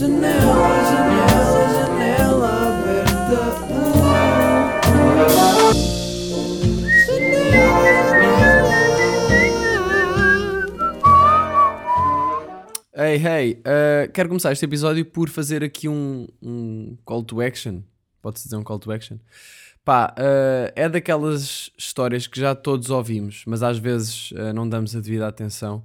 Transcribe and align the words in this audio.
Janela, 0.00 0.32
janela, 0.88 1.68
janela 1.74 2.48
aberta. 2.68 3.40
Hey, 12.96 13.16
hey, 13.18 13.52
uh, 13.60 14.10
quero 14.14 14.30
começar 14.30 14.52
este 14.52 14.64
episódio 14.64 15.04
por 15.04 15.28
fazer 15.28 15.62
aqui 15.62 15.86
um, 15.86 16.26
um 16.40 16.96
call 17.04 17.22
to 17.22 17.42
action. 17.42 17.82
Pode-se 18.22 18.44
dizer 18.44 18.56
um 18.56 18.62
call 18.62 18.78
to 18.78 18.90
action? 18.90 19.18
Pá, 19.84 20.14
uh, 20.18 20.72
é 20.74 20.88
daquelas 20.88 21.70
histórias 21.76 22.26
que 22.26 22.40
já 22.40 22.54
todos 22.54 22.88
ouvimos, 22.88 23.44
mas 23.46 23.62
às 23.62 23.76
vezes 23.76 24.30
uh, 24.30 24.54
não 24.54 24.66
damos 24.66 24.96
a 24.96 25.00
devida 25.00 25.28
atenção. 25.28 25.84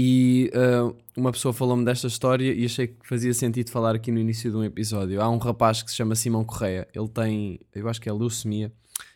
E 0.00 0.48
uh, 0.54 0.96
uma 1.16 1.32
pessoa 1.32 1.52
falou-me 1.52 1.84
desta 1.84 2.06
história 2.06 2.54
e 2.54 2.64
achei 2.64 2.86
que 2.86 2.96
fazia 3.02 3.34
sentido 3.34 3.68
falar 3.68 3.96
aqui 3.96 4.12
no 4.12 4.20
início 4.20 4.48
de 4.48 4.56
um 4.56 4.62
episódio. 4.62 5.20
Há 5.20 5.28
um 5.28 5.38
rapaz 5.38 5.82
que 5.82 5.90
se 5.90 5.96
chama 5.96 6.14
Simão 6.14 6.44
Correia, 6.44 6.86
ele 6.94 7.08
tem, 7.08 7.58
eu 7.74 7.88
acho 7.88 8.00
que 8.00 8.08
é 8.08 8.12
leucemia, 8.12 8.72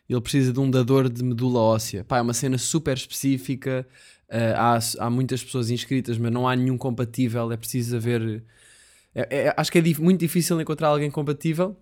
ele 0.09 0.21
precisa 0.21 0.53
de 0.53 0.59
um 0.59 0.69
dador 0.69 1.09
de 1.09 1.23
medula 1.23 1.61
óssea. 1.61 2.03
Pá, 2.03 2.19
é 2.19 2.21
uma 2.21 2.35
cena 2.35 2.59
super 2.59 2.97
específica, 2.97 3.87
uh, 4.29 4.57
há, 4.57 4.79
há 5.07 5.09
muitas 5.09 5.45
pessoas 5.45 5.71
inscritas, 5.71 6.19
mas 6.19 6.33
não 6.33 6.49
há 6.49 6.57
nenhum 6.57 6.77
compatível, 6.77 7.53
é 7.53 7.57
preciso 7.57 7.95
haver... 7.95 8.43
é- 9.15 9.47
é- 9.47 9.55
acho 9.57 9.71
que 9.71 9.79
é 9.79 9.83
dif- 9.83 10.03
muito 10.03 10.19
difícil 10.19 10.61
encontrar 10.61 10.89
alguém 10.89 11.13
compatível. 11.13 11.77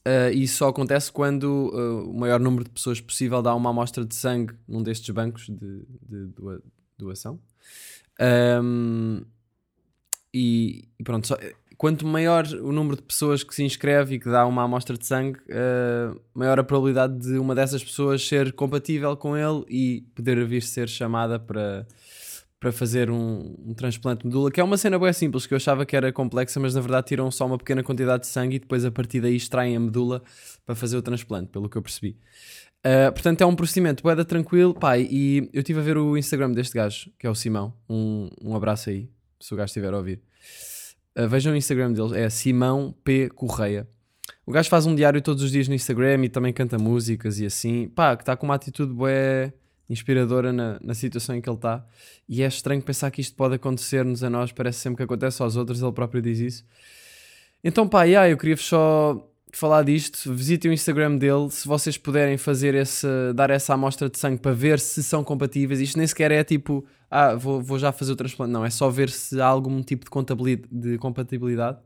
Uh, 0.00 0.34
e 0.34 0.48
só 0.48 0.68
acontece 0.68 1.12
quando 1.12 1.44
uh, 1.44 2.10
o 2.10 2.18
maior 2.18 2.40
número 2.40 2.64
de 2.64 2.70
pessoas 2.70 3.00
possível 3.00 3.40
dá 3.40 3.54
uma 3.54 3.70
amostra 3.70 4.04
de 4.04 4.16
sangue 4.16 4.54
num 4.66 4.82
destes 4.82 5.10
bancos 5.10 5.46
de, 5.46 5.84
de 6.08 6.26
doa- 6.34 6.62
doação. 6.98 7.38
Um, 8.20 9.22
e, 10.32 10.84
e 10.98 11.02
pronto, 11.02 11.26
só- 11.26 11.38
quanto 11.76 12.06
maior 12.06 12.46
o 12.46 12.72
número 12.72 12.96
de 12.96 13.02
pessoas 13.02 13.42
que 13.42 13.54
se 13.54 13.64
inscreve 13.64 14.16
e 14.16 14.20
que 14.20 14.28
dá 14.28 14.46
uma 14.46 14.62
amostra 14.62 14.96
de 14.98 15.06
sangue, 15.06 15.38
uh, 15.48 16.20
maior 16.34 16.58
a 16.58 16.62
probabilidade 16.64 17.18
de 17.18 17.38
uma 17.38 17.54
dessas 17.54 17.82
pessoas 17.82 18.26
ser 18.26 18.52
compatível 18.52 19.16
com 19.16 19.36
ele 19.36 19.64
e 19.68 20.02
poder 20.14 20.44
vir 20.46 20.62
ser 20.62 20.88
chamada 20.88 21.38
para, 21.38 21.86
para 22.60 22.70
fazer 22.70 23.10
um, 23.10 23.56
um 23.66 23.72
transplante 23.72 24.20
de 24.20 24.26
medula, 24.26 24.50
que 24.50 24.60
é 24.60 24.64
uma 24.64 24.76
cena 24.76 24.98
bem 24.98 25.12
simples, 25.14 25.46
que 25.46 25.54
eu 25.54 25.56
achava 25.56 25.86
que 25.86 25.96
era 25.96 26.12
complexa, 26.12 26.60
mas 26.60 26.74
na 26.74 26.82
verdade 26.82 27.06
tiram 27.06 27.30
só 27.30 27.46
uma 27.46 27.56
pequena 27.56 27.82
quantidade 27.82 28.24
de 28.24 28.28
sangue 28.28 28.56
e 28.56 28.58
depois 28.58 28.84
a 28.84 28.90
partir 28.90 29.22
daí 29.22 29.34
extraem 29.36 29.74
a 29.74 29.80
medula 29.80 30.22
para 30.66 30.74
fazer 30.74 30.98
o 30.98 31.02
transplante, 31.02 31.48
pelo 31.50 31.68
que 31.68 31.78
eu 31.78 31.82
percebi. 31.82 32.18
Uh, 32.80 33.12
portanto, 33.12 33.42
é 33.42 33.46
um 33.46 33.54
procedimento 33.54 34.02
boeda 34.02 34.24
tranquilo, 34.24 34.74
pai. 34.74 35.06
E 35.10 35.50
eu 35.52 35.60
estive 35.60 35.80
a 35.80 35.82
ver 35.82 35.98
o 35.98 36.16
Instagram 36.16 36.52
deste 36.52 36.74
gajo, 36.74 37.10
que 37.18 37.26
é 37.26 37.30
o 37.30 37.34
Simão. 37.34 37.74
Um, 37.88 38.28
um 38.42 38.56
abraço 38.56 38.90
aí, 38.90 39.08
se 39.38 39.52
o 39.52 39.56
gajo 39.56 39.66
estiver 39.66 39.92
a 39.92 39.96
ouvir. 39.96 40.20
Uh, 41.18 41.28
vejam 41.28 41.52
o 41.52 41.56
Instagram 41.56 41.92
dele, 41.92 42.18
é 42.18 42.30
Simão 42.30 42.94
P. 43.04 43.28
Correia. 43.30 43.86
O 44.46 44.52
gajo 44.52 44.68
faz 44.68 44.86
um 44.86 44.94
diário 44.94 45.20
todos 45.20 45.42
os 45.42 45.50
dias 45.50 45.68
no 45.68 45.74
Instagram 45.74 46.24
e 46.24 46.28
também 46.28 46.52
canta 46.52 46.78
músicas 46.78 47.38
e 47.38 47.46
assim. 47.46 47.88
Pá, 47.88 48.16
que 48.16 48.22
está 48.22 48.36
com 48.36 48.46
uma 48.46 48.54
atitude 48.54 48.92
bué 48.92 49.52
inspiradora 49.88 50.52
na, 50.52 50.78
na 50.80 50.94
situação 50.94 51.34
em 51.34 51.40
que 51.40 51.48
ele 51.48 51.56
está. 51.56 51.84
E 52.28 52.42
é 52.42 52.46
estranho 52.46 52.80
pensar 52.80 53.10
que 53.10 53.20
isto 53.20 53.36
pode 53.36 53.56
acontecer-nos 53.56 54.22
a 54.22 54.30
nós, 54.30 54.52
parece 54.52 54.78
sempre 54.78 54.98
que 54.98 55.02
acontece 55.02 55.42
aos 55.42 55.56
outros, 55.56 55.82
ele 55.82 55.92
próprio 55.92 56.22
diz 56.22 56.38
isso. 56.38 56.64
Então, 57.62 57.88
pá, 57.88 58.04
yeah, 58.04 58.30
eu 58.30 58.38
queria 58.38 58.56
só 58.56 59.28
falar 59.52 59.82
disto. 59.82 60.32
Visitem 60.32 60.70
o 60.70 60.74
Instagram 60.74 61.16
dele. 61.16 61.50
Se 61.50 61.66
vocês 61.66 61.96
puderem 61.96 62.36
fazer 62.36 62.74
esse, 62.74 63.06
dar 63.34 63.50
essa 63.50 63.74
amostra 63.74 64.08
de 64.08 64.18
sangue 64.18 64.40
para 64.40 64.52
ver 64.52 64.78
se 64.78 65.02
são 65.02 65.24
compatíveis, 65.24 65.80
isto 65.80 65.98
nem 65.98 66.06
sequer 66.06 66.30
é 66.30 66.42
tipo, 66.44 66.84
ah, 67.10 67.34
vou, 67.34 67.60
vou 67.60 67.78
já 67.78 67.92
fazer 67.92 68.12
o 68.12 68.16
transplante. 68.16 68.52
Não, 68.52 68.64
é 68.64 68.70
só 68.70 68.88
ver 68.90 69.10
se 69.10 69.40
há 69.40 69.46
algum 69.46 69.82
tipo 69.82 70.04
de, 70.04 70.10
contabilidade, 70.10 70.68
de 70.70 70.98
compatibilidade. 70.98 71.78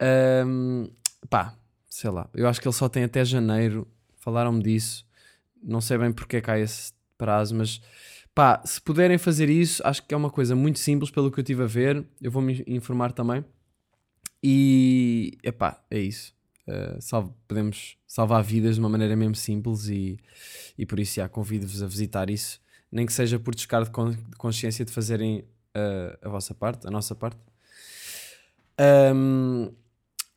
Ahm, 0.00 0.86
pá, 1.28 1.54
sei 1.88 2.10
lá, 2.10 2.28
eu 2.34 2.48
acho 2.48 2.60
que 2.60 2.68
ele 2.68 2.74
só 2.74 2.88
tem 2.88 3.04
até 3.04 3.24
janeiro. 3.24 3.86
Falaram-me 4.18 4.62
disso. 4.62 5.06
Não 5.62 5.80
sei 5.80 5.98
bem 5.98 6.12
porque 6.12 6.36
é 6.36 6.40
que 6.40 6.50
esse 6.52 6.92
prazo, 7.18 7.54
mas 7.54 7.80
pá, 8.34 8.62
se 8.64 8.80
puderem 8.80 9.18
fazer 9.18 9.48
isso, 9.48 9.82
acho 9.86 10.06
que 10.06 10.14
é 10.14 10.16
uma 10.16 10.30
coisa 10.30 10.54
muito 10.54 10.78
simples 10.78 11.10
pelo 11.10 11.30
que 11.30 11.38
eu 11.40 11.42
estive 11.42 11.62
a 11.62 11.66
ver. 11.66 12.04
Eu 12.20 12.30
vou 12.30 12.42
me 12.42 12.62
informar 12.66 13.12
também. 13.12 13.44
E 14.42 15.38
epá, 15.42 15.82
é 15.90 15.98
isso. 15.98 16.35
Uh, 16.68 17.00
salve- 17.00 17.32
podemos 17.46 17.96
salvar 18.06 18.42
vidas 18.42 18.74
de 18.74 18.80
uma 18.80 18.88
maneira 18.88 19.14
mesmo 19.14 19.36
simples 19.36 19.88
e, 19.88 20.18
e 20.76 20.84
por 20.84 20.98
isso 20.98 21.14
já 21.14 21.28
convido-vos 21.28 21.80
a 21.82 21.86
visitar 21.86 22.28
isso, 22.28 22.60
nem 22.90 23.06
que 23.06 23.12
seja 23.12 23.38
por 23.38 23.54
descargo 23.54 23.88
de 24.10 24.36
consciência 24.36 24.84
de 24.84 24.90
fazerem 24.90 25.40
uh, 25.76 26.18
a 26.22 26.28
vossa 26.28 26.54
parte, 26.54 26.86
a 26.86 26.90
nossa 26.90 27.14
parte. 27.14 27.38
Um, 29.14 29.70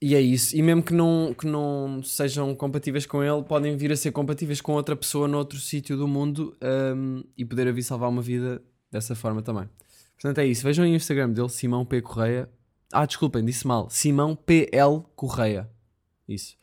e 0.01 0.15
é 0.15 0.21
isso. 0.21 0.55
E 0.55 0.61
mesmo 0.61 0.81
que 0.81 0.93
não, 0.93 1.35
que 1.37 1.45
não 1.45 2.01
sejam 2.03 2.55
compatíveis 2.55 3.05
com 3.05 3.23
ele, 3.23 3.43
podem 3.43 3.75
vir 3.75 3.91
a 3.91 3.95
ser 3.95 4.11
compatíveis 4.11 4.61
com 4.61 4.73
outra 4.73 4.95
pessoa 4.95 5.27
noutro 5.27 5.59
sítio 5.59 5.97
do 5.97 6.07
mundo 6.07 6.55
um, 6.95 7.23
e 7.37 7.43
poder 7.43 7.67
a 7.67 7.71
vir 7.71 7.83
salvar 7.83 8.07
uma 8.09 8.21
vida 8.21 8.61
dessa 8.91 9.15
forma 9.15 9.41
também. 9.41 9.67
Portanto, 10.13 10.37
é 10.39 10.45
isso. 10.45 10.63
Vejam 10.63 10.85
aí 10.85 10.91
o 10.91 10.95
Instagram 10.95 11.31
dele, 11.31 11.49
Simão 11.49 11.85
P. 11.85 12.01
Correia. 12.01 12.49
Ah, 12.91 13.05
desculpem, 13.05 13.43
disse 13.43 13.65
mal. 13.67 13.89
Simão 13.89 14.35
PL 14.35 15.03
Correia. 15.15 15.69
Isso. 16.29 16.55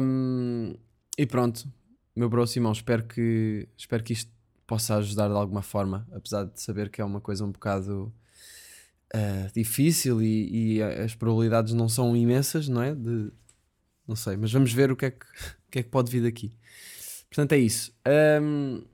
Um, 0.00 0.74
e 1.18 1.26
pronto, 1.26 1.68
meu 2.14 2.30
bro 2.30 2.46
Simão, 2.46 2.72
espero 2.72 3.04
que, 3.04 3.68
espero 3.76 4.02
que 4.02 4.12
isto 4.12 4.32
possa 4.66 4.96
ajudar 4.96 5.28
de 5.28 5.34
alguma 5.34 5.62
forma, 5.62 6.06
apesar 6.12 6.44
de 6.44 6.60
saber 6.60 6.88
que 6.88 7.00
é 7.00 7.04
uma 7.04 7.20
coisa 7.20 7.44
um 7.44 7.50
bocado 7.50 8.12
ah, 9.12 9.50
difícil 9.52 10.22
e, 10.22 10.76
e 10.76 10.82
as 10.82 11.14
probabilidades 11.16 11.74
não 11.74 11.88
são 11.88 12.16
imensas, 12.16 12.68
não 12.68 12.80
é? 12.80 12.94
De, 12.94 13.32
não 14.06 14.14
sei, 14.14 14.36
mas 14.36 14.52
vamos 14.52 14.72
ver 14.72 14.92
o 14.92 14.96
que 14.96 15.06
é 15.06 15.10
que, 15.10 15.26
que, 15.70 15.78
é 15.80 15.82
que 15.82 15.88
pode 15.88 16.10
vir 16.10 16.22
daqui. 16.22 16.52
Portanto, 17.28 17.52
é 17.52 17.58
isso. 17.58 17.92
Um, 18.40 18.84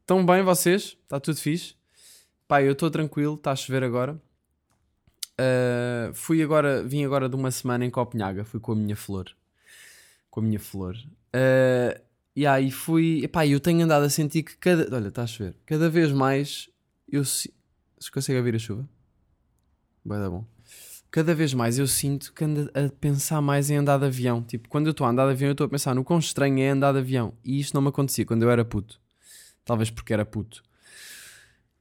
estão 0.00 0.24
bem 0.26 0.42
vocês? 0.42 0.96
Está 1.02 1.20
tudo 1.20 1.38
fixe? 1.38 1.74
Pá, 2.48 2.62
eu 2.62 2.72
estou 2.72 2.90
tranquilo, 2.90 3.34
está 3.34 3.52
a 3.52 3.56
chover 3.56 3.84
agora. 3.84 4.20
Uh, 5.40 6.12
fui 6.14 6.42
agora, 6.42 6.82
vim 6.82 7.04
agora 7.04 7.28
de 7.28 7.36
uma 7.36 7.50
semana 7.50 7.84
em 7.84 7.90
Copenhaga, 7.90 8.44
fui 8.44 8.58
com 8.58 8.72
a 8.72 8.76
minha 8.76 8.96
flor. 8.96 9.26
Com 10.30 10.40
a 10.40 10.42
minha 10.42 10.58
flor. 10.58 10.96
Uh, 11.34 12.00
e 12.34 12.46
aí 12.46 12.70
fui, 12.70 13.24
epá, 13.24 13.46
eu 13.46 13.60
tenho 13.60 13.84
andado 13.84 14.04
a 14.04 14.10
sentir 14.10 14.42
que 14.42 14.56
cada, 14.56 14.94
olha, 14.94 15.08
está 15.08 15.22
a 15.22 15.26
chover, 15.26 15.56
cada 15.66 15.88
vez 15.88 16.12
mais 16.12 16.68
eu 17.10 17.24
si- 17.24 17.52
se 17.98 18.10
consegue 18.10 18.38
ouvir 18.38 18.54
a 18.54 18.58
chuva? 18.58 18.88
Vai 20.04 20.18
dar 20.20 20.30
bom. 20.30 20.44
Cada 21.10 21.34
vez 21.34 21.54
mais 21.54 21.78
eu 21.78 21.86
sinto 21.86 22.32
que 22.34 22.44
ando 22.44 22.70
a 22.74 22.88
pensar 23.00 23.40
mais 23.40 23.70
em 23.70 23.76
andar 23.76 23.98
de 23.98 24.04
avião. 24.04 24.42
Tipo, 24.42 24.68
quando 24.68 24.86
eu 24.86 24.90
estou 24.90 25.06
a 25.06 25.10
andar 25.10 25.26
de 25.26 25.32
avião, 25.32 25.48
eu 25.48 25.52
estou 25.52 25.66
a 25.66 25.68
pensar 25.68 25.94
no 25.94 26.04
quão 26.04 26.18
estranho 26.18 26.58
é 26.60 26.68
andar 26.68 26.92
de 26.92 26.98
avião. 26.98 27.32
E 27.42 27.58
isto 27.58 27.74
não 27.74 27.80
me 27.80 27.88
acontecia 27.88 28.26
quando 28.26 28.42
eu 28.42 28.50
era 28.50 28.64
puto. 28.64 29.00
Talvez 29.64 29.90
porque 29.90 30.12
era 30.12 30.24
puto. 30.26 30.62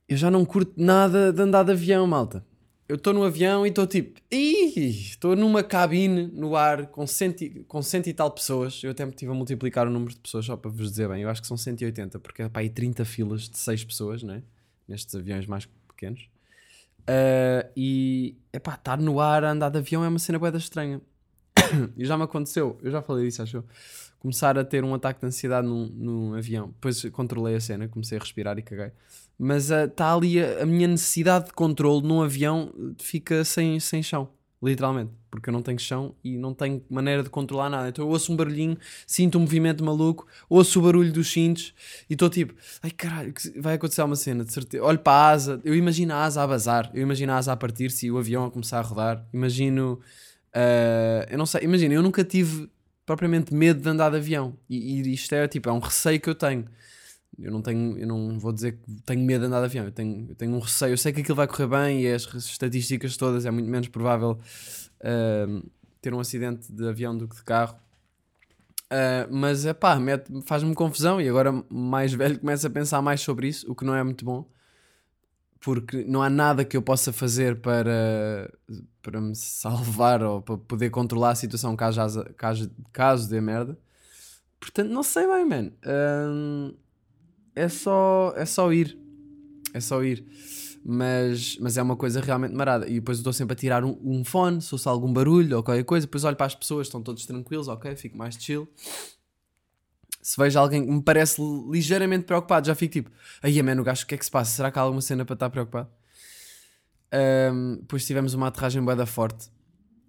Eu 0.08 0.16
já 0.16 0.32
não 0.32 0.46
curto 0.46 0.74
nada 0.78 1.34
de 1.34 1.42
andar 1.42 1.64
de 1.64 1.74
avião, 1.74 2.08
malta. 2.08 2.46
Eu 2.88 2.96
estou 2.96 3.14
no 3.14 3.24
avião 3.24 3.66
e 3.66 3.70
estou 3.70 3.86
tipo, 3.86 4.20
"Ih, 4.32 4.78
estou 5.10 5.36
numa 5.36 5.62
cabine 5.62 6.28
no 6.28 6.56
ar 6.56 6.88
com 6.88 7.06
cento, 7.06 7.42
e- 7.42 7.64
com 7.66 7.82
cento 7.82 8.08
e 8.08 8.14
tal 8.14 8.32
pessoas. 8.32 8.82
Eu 8.84 8.92
até 8.92 9.04
me 9.06 9.12
estive 9.12 9.30
a 9.32 9.36
multiplicar 9.36 9.86
o 9.88 9.90
número 9.90 10.14
de 10.14 10.20
pessoas 10.20 10.46
só 10.46 10.56
para 10.56 10.72
vos 10.72 10.90
dizer 10.92 11.10
bem. 11.10 11.22
Eu 11.24 11.30
acho 11.30 11.42
que 11.42 11.48
são 11.48 11.58
180, 11.58 12.18
porque 12.20 12.44
é 12.44 12.50
para 12.50 12.62
aí 12.62 12.70
30 12.70 13.04
filas 13.04 13.50
de 13.50 13.58
6 13.58 13.84
pessoas, 13.84 14.24
né? 14.24 14.42
Nestes 14.88 15.14
aviões 15.16 15.46
mais 15.46 15.68
pequenos. 15.88 16.30
Ah, 17.08 17.68
e, 17.76 18.36
epá, 18.54 18.76
estar 18.76 18.98
no 18.98 19.20
ar 19.20 19.44
a 19.44 19.52
andar 19.52 19.70
de 19.70 19.78
avião 19.80 20.04
é 20.04 20.08
uma 20.08 20.20
cena 20.20 20.40
boeda 20.40 20.58
estranha. 20.58 21.02
e 21.98 22.06
já 22.06 22.18
me 22.18 22.24
aconteceu, 22.24 22.78
eu 22.82 22.92
já 22.92 23.02
falei 23.02 23.26
disso, 23.26 23.42
acho 23.42 23.58
eu. 23.58 23.66
Começar 24.20 24.58
a 24.58 24.64
ter 24.66 24.84
um 24.84 24.94
ataque 24.94 25.20
de 25.22 25.28
ansiedade 25.28 25.68
num, 25.68 25.88
num 25.88 26.34
avião. 26.36 26.68
Depois 26.70 27.04
controlei 27.12 27.56
a 27.56 27.60
cena, 27.60 27.88
comecei 27.88 28.18
a 28.18 28.22
respirar 28.22 28.58
e 28.58 28.62
caguei. 28.62 28.92
Mas 29.38 29.70
está 29.70 30.14
ali 30.14 30.42
a, 30.42 30.64
a 30.64 30.66
minha 30.66 30.88
necessidade 30.88 31.48
de 31.48 31.54
controle 31.54 32.06
num 32.08 32.22
avião 32.22 32.74
eh, 32.76 32.94
fica 32.98 33.44
sem, 33.46 33.80
sem 33.80 34.02
chão, 34.02 34.30
literalmente. 34.62 35.12
Porque 35.30 35.50
eu 35.50 35.54
não 35.54 35.62
tenho 35.62 35.78
chão 35.78 36.16
e 36.24 36.38
não 36.38 36.54
tenho 36.54 36.84
maneira 36.90 37.22
de 37.22 37.30
controlar 37.30 37.70
nada. 37.70 37.90
Então 37.90 38.04
eu 38.06 38.10
ouço 38.10 38.34
um 38.34 38.36
barulhinho, 38.36 38.78
sinto 39.06 39.38
um 39.38 39.42
movimento 39.42 39.84
maluco, 39.84 40.26
ouço 40.50 40.80
o 40.80 40.82
barulho 40.82 41.12
dos 41.12 41.32
cintos 41.32 41.74
e 42.10 42.14
estou 42.14 42.30
tipo, 42.30 42.56
ai 42.82 42.90
caralho, 42.90 43.34
vai 43.58 43.76
acontecer 43.76 44.02
uma 44.02 44.16
cena, 44.16 44.44
de 44.44 44.52
certeza. 44.52 44.84
Olho 44.84 45.00
para 45.00 45.14
a 45.14 45.30
asa, 45.30 45.62
eu 45.64 45.76
imagino 45.76 46.14
a 46.14 46.24
asa 46.24 46.42
a 46.42 46.48
bazar, 46.48 46.90
eu 46.94 47.04
imagino 47.04 47.32
a 47.34 47.38
asa 47.38 47.52
a 47.52 47.58
partir-se 47.58 48.08
e 48.08 48.12
o 48.12 48.18
avião 48.18 48.46
a 48.46 48.52
começar 48.52 48.80
a 48.80 48.82
rodar. 48.82 49.24
Imagino, 49.32 50.00
ah, 50.54 51.28
eu 51.30 51.38
não 51.38 51.46
sei, 51.46 51.62
imagina, 51.64 51.94
eu 51.94 52.02
nunca 52.02 52.24
tive 52.24 52.70
propriamente 53.06 53.54
medo 53.54 53.82
de 53.82 53.90
andar 53.90 54.10
de 54.10 54.18
avião. 54.18 54.58
E, 54.70 55.02
e 55.02 55.14
isto 55.14 55.34
é 55.34 55.48
tipo, 55.48 55.70
é 55.70 55.72
um 55.72 55.80
receio 55.80 56.20
que 56.20 56.30
eu 56.30 56.36
tenho. 56.36 56.66
Eu 57.40 57.52
não 57.52 57.62
tenho, 57.62 57.98
eu 57.98 58.08
não 58.08 58.40
vou 58.40 58.52
dizer 58.52 58.74
que 58.74 59.02
tenho 59.06 59.22
medo 59.24 59.42
de 59.42 59.48
andar 59.48 59.60
de 59.60 59.66
avião, 59.66 59.86
eu 59.86 59.92
tenho, 59.92 60.28
eu 60.30 60.36
tenho 60.36 60.54
um 60.54 60.60
receio, 60.60 60.94
eu 60.94 60.98
sei 60.98 61.14
que 61.14 61.22
aquilo 61.22 61.36
vai 61.36 61.48
correr 61.48 61.68
bem 61.68 62.02
e 62.02 62.12
as 62.12 62.24
estatísticas 62.34 63.16
todas 63.16 63.46
é 63.46 63.52
muito 63.52 63.70
menos 63.70 63.88
provável 63.90 64.40
ah, 65.02 65.62
ter 66.02 66.14
um 66.14 66.20
acidente 66.20 66.72
de 66.72 66.88
avião 66.88 67.16
do 67.18 67.28
que 67.28 67.36
de 67.36 67.44
carro. 67.44 67.78
Ah, 68.90 69.28
mas 69.30 69.66
é 69.66 69.74
pá, 69.74 69.98
faz-me 70.46 70.74
confusão 70.74 71.22
e 71.22 71.28
agora 71.30 71.52
mais 71.70 72.14
velho 72.14 72.40
começo 72.40 72.66
a 72.66 72.70
pensar 72.70 73.02
mais 73.02 73.22
sobre 73.22 73.48
isso, 73.50 73.70
o 73.72 73.76
que 73.76 73.86
não 73.86 73.94
é 73.96 74.04
muito 74.04 74.26
bom. 74.26 74.50
porque 75.60 76.04
não 76.06 76.22
há 76.22 76.30
nada 76.30 76.64
que 76.66 76.78
eu 76.78 76.82
possa 76.82 77.12
fazer 77.12 77.60
para, 77.62 78.52
para 79.02 79.20
me 79.22 79.36
salvar 79.36 80.24
ou 80.24 80.42
para 80.42 80.58
poder 80.58 80.90
controlar 80.90 81.32
a 81.32 81.36
situação 81.36 81.76
caso, 81.76 82.24
caso, 82.38 82.72
caso 82.94 83.30
dê 83.30 83.42
merda. 83.42 83.78
Portanto, 84.60 84.90
não 84.90 85.04
sei 85.04 85.28
bem, 85.28 85.46
man. 85.46 85.72
Hum, 85.86 86.74
é, 87.64 87.70
só, 87.70 88.34
é 88.36 88.46
só 88.46 88.72
ir. 88.72 88.98
É 89.74 89.80
só 89.80 90.04
ir. 90.04 90.26
Mas, 90.86 91.58
mas 91.60 91.78
é 91.78 91.82
uma 91.82 91.96
coisa 91.96 92.22
realmente 92.22 92.54
marada. 92.54 92.88
E 92.88 92.96
depois 92.96 93.18
eu 93.18 93.22
estou 93.22 93.34
sempre 93.34 93.54
a 93.54 93.56
tirar 93.56 93.84
um, 93.84 93.98
um 94.04 94.24
fone, 94.24 94.62
se 94.62 94.74
ouço 94.74 94.88
algum 94.90 95.12
barulho 95.12 95.58
ou 95.58 95.64
qualquer 95.64 95.84
coisa. 95.84 96.06
Depois 96.06 96.24
olho 96.24 96.36
para 96.36 96.46
as 96.46 96.56
pessoas, 96.56 96.88
estão 96.88 97.02
todos 97.02 97.26
tranquilos, 97.26 97.68
ok, 97.68 97.96
fico 97.96 98.18
mais 98.18 98.36
chill. 98.36 98.68
Se 100.22 100.38
vejo 100.38 100.60
alguém 100.60 100.86
que 100.86 100.92
me 100.92 101.02
parece 101.02 101.42
ligeiramente 101.70 102.26
preocupado, 102.26 102.68
já 102.68 102.76
fico 102.76 102.94
tipo, 102.94 103.12
aí, 103.42 103.62
mano, 103.64 103.82
o 103.82 103.86
gajo, 103.86 104.04
o 104.04 104.08
que 104.08 104.16
é 104.16 104.18
que 104.18 104.26
se 104.26 104.32
passa? 104.32 104.52
Será 104.52 104.72
que 104.72 104.78
há 104.78 104.82
alguma 104.82 105.02
cena 105.02 105.24
para 105.26 105.34
estar 105.34 105.50
preocupado? 105.50 105.90
Ahm, 107.12 107.78
depois 107.78 108.06
tivemos 108.06 108.34
uma 108.34 108.48
aterragem 108.48 108.84
boeda 108.84 109.06
forte, 109.06 109.50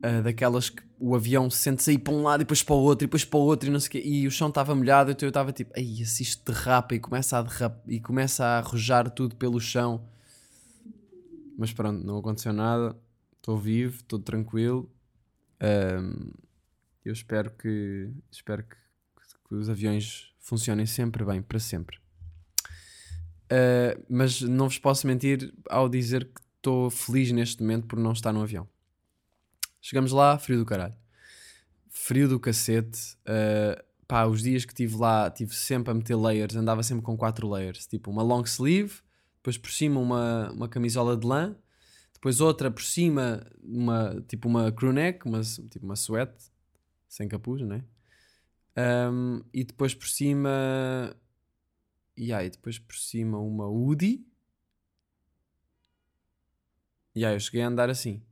ah, 0.02 0.20
daquelas 0.20 0.70
que 0.70 0.82
o 0.98 1.14
avião 1.14 1.50
sente-se 1.50 1.90
aí 1.90 1.98
para 1.98 2.12
um 2.12 2.22
lado 2.22 2.40
e 2.40 2.44
depois 2.44 2.62
para 2.62 2.74
o 2.74 2.78
outro 2.78 3.04
e 3.04 3.06
depois 3.06 3.24
para 3.24 3.38
o 3.38 3.42
outro 3.42 3.68
e 3.68 3.72
não 3.72 3.80
sei 3.80 3.88
o 3.88 3.90
quê, 3.90 4.02
e 4.04 4.26
o 4.26 4.30
chão 4.30 4.48
estava 4.48 4.74
molhado, 4.74 5.10
então 5.10 5.26
eu 5.26 5.30
estava 5.30 5.52
tipo, 5.52 5.72
ai, 5.76 6.04
se 6.04 6.22
isto 6.22 6.52
derrapa 6.52 6.94
e 6.94 7.00
começa 7.00 7.38
a 7.38 7.42
derrapa 7.42 7.82
e 7.86 8.00
começa 8.00 8.44
a 8.44 8.58
arrojar 8.58 9.10
tudo 9.10 9.34
pelo 9.36 9.60
chão. 9.60 10.08
Mas 11.56 11.72
pronto, 11.72 12.04
não 12.04 12.18
aconteceu 12.18 12.52
nada, 12.52 12.96
estou 13.36 13.58
vivo, 13.58 13.96
estou 13.96 14.18
tranquilo. 14.20 14.88
Ahm, 15.60 16.30
eu 17.04 17.12
espero 17.12 17.50
que 17.50 18.10
espero 18.30 18.62
que, 18.62 18.76
que 19.48 19.54
os 19.54 19.68
aviões 19.68 20.32
funcionem 20.38 20.86
sempre 20.86 21.24
bem, 21.24 21.42
para 21.42 21.58
sempre. 21.58 21.98
Uh, 23.50 24.04
mas 24.08 24.42
não 24.42 24.68
vos 24.68 24.78
posso 24.78 25.06
mentir 25.06 25.52
ao 25.70 25.88
dizer 25.88 26.26
que 26.26 26.40
estou 26.56 26.90
feliz 26.90 27.32
neste 27.32 27.62
momento 27.62 27.86
por 27.86 27.98
não 27.98 28.12
estar 28.12 28.32
no 28.32 28.42
avião. 28.42 28.68
Chegamos 29.80 30.12
lá, 30.12 30.38
frio 30.38 30.58
do 30.58 30.66
caralho. 30.66 30.96
Frio 31.88 32.28
do 32.28 32.38
cacete. 32.40 33.16
Uh, 33.26 33.82
pá, 34.06 34.26
os 34.26 34.42
dias 34.42 34.64
que 34.64 34.72
estive 34.72 34.96
lá, 34.96 35.30
tive 35.30 35.54
sempre 35.54 35.90
a 35.90 35.94
meter 35.94 36.16
layers, 36.16 36.56
andava 36.56 36.82
sempre 36.82 37.04
com 37.04 37.16
quatro 37.16 37.48
layers. 37.48 37.86
Tipo, 37.86 38.10
uma 38.10 38.22
long 38.22 38.42
sleeve, 38.44 39.00
depois 39.36 39.58
por 39.58 39.70
cima 39.70 40.00
uma, 40.00 40.50
uma 40.50 40.68
camisola 40.68 41.16
de 41.16 41.26
lã, 41.26 41.56
depois 42.12 42.40
outra 42.40 42.70
por 42.70 42.82
cima, 42.82 43.46
uma, 43.62 44.20
tipo 44.26 44.48
uma 44.48 44.72
crew 44.72 44.92
neck, 44.92 45.26
uma, 45.26 45.40
tipo 45.42 45.84
uma 45.84 45.94
sweat, 45.94 46.32
sem 47.08 47.28
capuz, 47.28 47.62
né? 47.62 47.84
Um, 48.76 49.42
e 49.52 49.64
depois 49.64 49.94
por 49.94 50.08
cima. 50.08 51.14
E 52.16 52.32
aí, 52.32 52.50
depois 52.50 52.78
por 52.78 52.96
cima 52.96 53.38
uma 53.38 53.66
hoodie. 53.68 54.26
E 57.14 57.24
aí, 57.24 57.34
eu 57.34 57.40
cheguei 57.40 57.62
a 57.62 57.68
andar 57.68 57.90
assim. 57.90 58.22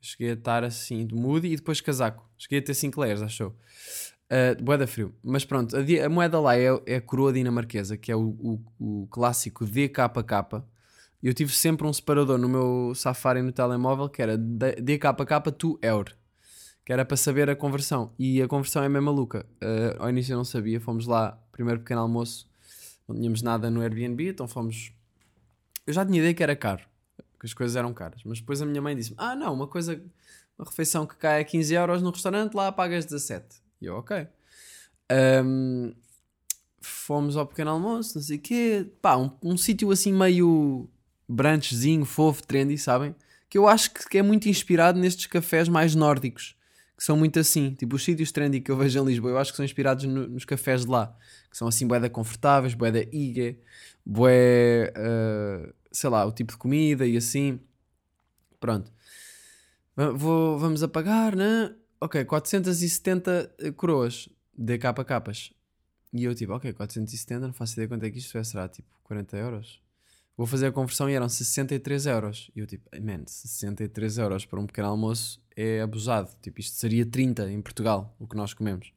Cheguei 0.00 0.30
a 0.30 0.34
estar 0.34 0.64
assim 0.64 1.06
de 1.06 1.14
moody 1.14 1.48
e 1.48 1.56
depois 1.56 1.80
casaco. 1.80 2.28
Cheguei 2.38 2.58
a 2.60 2.62
ter 2.62 2.74
5 2.74 3.00
layers, 3.00 3.22
achou? 3.22 3.56
Uh, 4.30 4.62
boeda 4.62 4.86
frio. 4.86 5.14
Mas 5.22 5.44
pronto, 5.44 5.76
a, 5.76 5.80
a 5.80 6.08
moeda 6.08 6.40
lá 6.40 6.56
é, 6.56 6.66
é 6.86 6.96
a 6.96 7.00
coroa 7.00 7.32
dinamarquesa, 7.32 7.96
que 7.96 8.10
é 8.10 8.16
o, 8.16 8.36
o, 8.38 8.60
o 8.78 9.06
clássico 9.08 9.64
DKK. 9.64 10.62
Eu 11.22 11.34
tive 11.34 11.52
sempre 11.52 11.86
um 11.86 11.92
separador 11.92 12.38
no 12.38 12.48
meu 12.48 12.92
Safari 12.94 13.42
no 13.42 13.52
telemóvel 13.52 14.08
que 14.08 14.22
era 14.22 14.36
DKK 14.36 15.52
to 15.56 15.78
euro 15.82 16.14
que 16.86 16.92
era 16.92 17.04
para 17.04 17.16
saber 17.16 17.50
a 17.50 17.56
conversão. 17.56 18.12
E 18.16 18.40
a 18.40 18.46
conversão 18.46 18.84
é 18.84 18.88
mesmo 18.88 19.06
maluca. 19.06 19.44
Uh, 19.56 20.00
ao 20.00 20.08
início 20.08 20.32
eu 20.32 20.36
não 20.36 20.44
sabia, 20.44 20.80
fomos 20.80 21.04
lá, 21.04 21.36
primeiro 21.50 21.80
pequeno 21.80 22.00
almoço, 22.00 22.48
não 23.08 23.16
tínhamos 23.16 23.42
nada 23.42 23.68
no 23.68 23.80
Airbnb, 23.80 24.28
então 24.28 24.46
fomos. 24.46 24.92
Eu 25.84 25.92
já 25.92 26.06
tinha 26.06 26.20
ideia 26.20 26.32
que 26.32 26.44
era 26.44 26.54
caro, 26.54 26.84
que 27.38 27.46
as 27.46 27.54
coisas 27.54 27.76
eram 27.76 27.92
caras, 27.92 28.22
mas 28.24 28.40
depois 28.40 28.60
a 28.62 28.66
minha 28.66 28.82
mãe 28.82 28.96
disse: 28.96 29.14
Ah, 29.16 29.34
não, 29.34 29.52
uma 29.54 29.66
coisa, 29.66 30.02
uma 30.58 30.66
refeição 30.68 31.06
que 31.06 31.16
cai 31.16 31.40
a 31.40 31.44
15 31.44 31.74
euros 31.74 32.02
no 32.02 32.10
restaurante, 32.10 32.54
lá 32.54 32.70
pagas 32.72 33.04
17. 33.04 33.62
E 33.80 33.86
eu, 33.86 33.96
ok. 33.96 34.26
Um, 35.44 35.94
fomos 36.80 37.36
ao 37.36 37.46
pequeno 37.46 37.70
almoço, 37.70 38.16
não 38.16 38.22
sei 38.22 38.36
o 38.36 38.40
quê, 38.40 38.90
pá, 39.00 39.16
um, 39.16 39.30
um 39.42 39.56
sítio 39.56 39.90
assim 39.90 40.12
meio 40.12 40.88
branchezinho, 41.28 42.04
fofo, 42.04 42.46
trendy, 42.46 42.78
sabem? 42.78 43.14
Que 43.48 43.58
eu 43.58 43.68
acho 43.68 43.90
que 43.92 44.18
é 44.18 44.22
muito 44.22 44.48
inspirado 44.48 44.98
nestes 44.98 45.26
cafés 45.26 45.68
mais 45.68 45.94
nórdicos 45.94 46.56
que 46.96 47.04
são 47.04 47.16
muito 47.16 47.38
assim. 47.38 47.74
Tipo, 47.74 47.96
os 47.96 48.04
sítios 48.04 48.32
trendy 48.32 48.60
que 48.60 48.70
eu 48.70 48.76
vejo 48.76 48.98
em 49.00 49.04
Lisboa, 49.06 49.32
eu 49.32 49.38
acho 49.38 49.52
que 49.52 49.56
são 49.56 49.64
inspirados 49.64 50.04
no- 50.04 50.26
nos 50.28 50.44
cafés 50.44 50.82
de 50.84 50.90
lá, 50.90 51.16
que 51.50 51.56
são 51.56 51.68
assim, 51.68 51.86
boeda 51.86 52.08
confortáveis, 52.08 52.74
boeda 52.74 53.02
iga, 53.14 53.56
bué, 54.04 54.92
eh, 54.96 55.72
sei 55.92 56.10
lá, 56.10 56.24
o 56.24 56.32
tipo 56.32 56.52
de 56.52 56.58
comida 56.58 57.06
e 57.06 57.16
assim. 57.16 57.60
Pronto. 58.60 58.90
Vou, 60.14 60.58
vamos 60.58 60.82
a 60.82 60.88
pagar, 60.88 61.34
né? 61.34 61.74
Ok, 62.00 62.24
470 62.24 63.50
coroas 63.76 64.28
de 64.56 64.76
capa 64.78 65.04
capas. 65.04 65.52
E 66.12 66.24
eu 66.24 66.34
tipo, 66.34 66.52
ok, 66.52 66.72
470, 66.72 67.46
não 67.46 67.52
faço 67.54 67.74
ideia 67.74 67.88
quanto 67.88 68.04
é 68.04 68.10
que 68.10 68.18
isto 68.18 68.36
é, 68.36 68.44
será 68.44 68.68
tipo 68.68 68.88
40 69.04 69.36
euros? 69.36 69.80
Vou 70.36 70.46
fazer 70.46 70.66
a 70.66 70.72
conversão 70.72 71.08
e 71.08 71.14
eram 71.14 71.28
63 71.28 72.04
euros. 72.06 72.50
E 72.54 72.60
eu 72.60 72.66
tipo, 72.66 72.88
man, 73.02 73.22
63 73.26 74.18
euros 74.18 74.44
para 74.44 74.60
um 74.60 74.66
pequeno 74.66 74.88
almoço 74.88 75.40
é 75.56 75.80
abusado. 75.80 76.30
Tipo, 76.42 76.60
isto 76.60 76.76
seria 76.76 77.04
30 77.06 77.50
em 77.50 77.60
Portugal, 77.62 78.14
o 78.20 78.26
que 78.28 78.36
nós 78.36 78.52
comemos. 78.54 78.92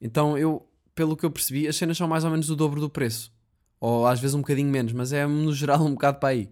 Então 0.00 0.36
eu, 0.38 0.68
pelo 0.94 1.16
que 1.16 1.24
eu 1.24 1.30
percebi, 1.30 1.66
as 1.66 1.74
cenas 1.76 1.96
são 1.96 2.06
mais 2.06 2.22
ou 2.24 2.30
menos 2.30 2.50
o 2.50 2.54
dobro 2.56 2.80
do 2.80 2.90
preço. 2.90 3.32
Ou 3.80 4.06
às 4.06 4.20
vezes 4.20 4.34
um 4.34 4.40
bocadinho 4.40 4.68
menos, 4.70 4.92
mas 4.92 5.12
é 5.12 5.26
no 5.26 5.52
geral 5.54 5.84
um 5.84 5.92
bocado 5.92 6.18
para 6.18 6.28
aí. 6.30 6.50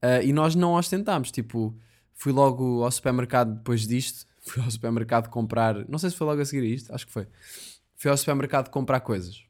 Ah, 0.00 0.22
e 0.22 0.32
nós 0.32 0.54
não 0.54 0.72
ostentámos. 0.74 1.30
Tipo, 1.30 1.76
fui 2.14 2.32
logo 2.32 2.82
ao 2.84 2.90
supermercado 2.90 3.54
depois 3.56 3.86
disto. 3.86 4.26
Fui 4.44 4.60
ao 4.60 4.68
supermercado 4.72 5.28
comprar. 5.28 5.88
Não 5.88 6.00
sei 6.00 6.10
se 6.10 6.16
foi 6.16 6.26
logo 6.26 6.40
a 6.40 6.44
seguir 6.44 6.64
isto, 6.66 6.92
acho 6.92 7.06
que 7.06 7.12
foi. 7.12 7.28
Fui 7.94 8.10
ao 8.10 8.16
supermercado 8.16 8.70
comprar 8.70 8.98
coisas. 8.98 9.44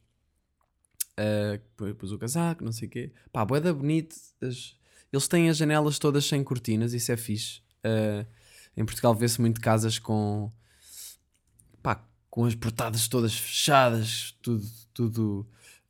Uh, 1.19 1.57
depois 1.57 1.93
pus 1.95 2.11
o 2.11 2.17
casaco, 2.19 2.63
não 2.63 2.71
sei 2.71 2.87
o 2.87 2.91
quê. 2.91 3.11
Pá, 3.31 3.43
boeda 3.43 3.73
bonito. 3.73 4.15
as- 4.41 4.75
Eles 5.11 5.27
têm 5.27 5.49
as 5.49 5.57
janelas 5.57 5.97
todas 5.97 6.25
sem 6.25 6.43
cortinas, 6.43 6.93
isso 6.93 7.11
é 7.11 7.17
fixe. 7.17 7.61
Uh, 7.85 8.23
em 8.75 8.85
Portugal 8.85 9.13
vê-se 9.13 9.39
muito 9.39 9.61
casas 9.61 9.99
com. 9.99 10.51
Pá, 11.81 12.03
com 12.29 12.45
as 12.45 12.55
portadas 12.55 13.07
todas 13.07 13.35
fechadas, 13.35 14.35
tudo. 14.41 14.65
tudo 14.93 15.47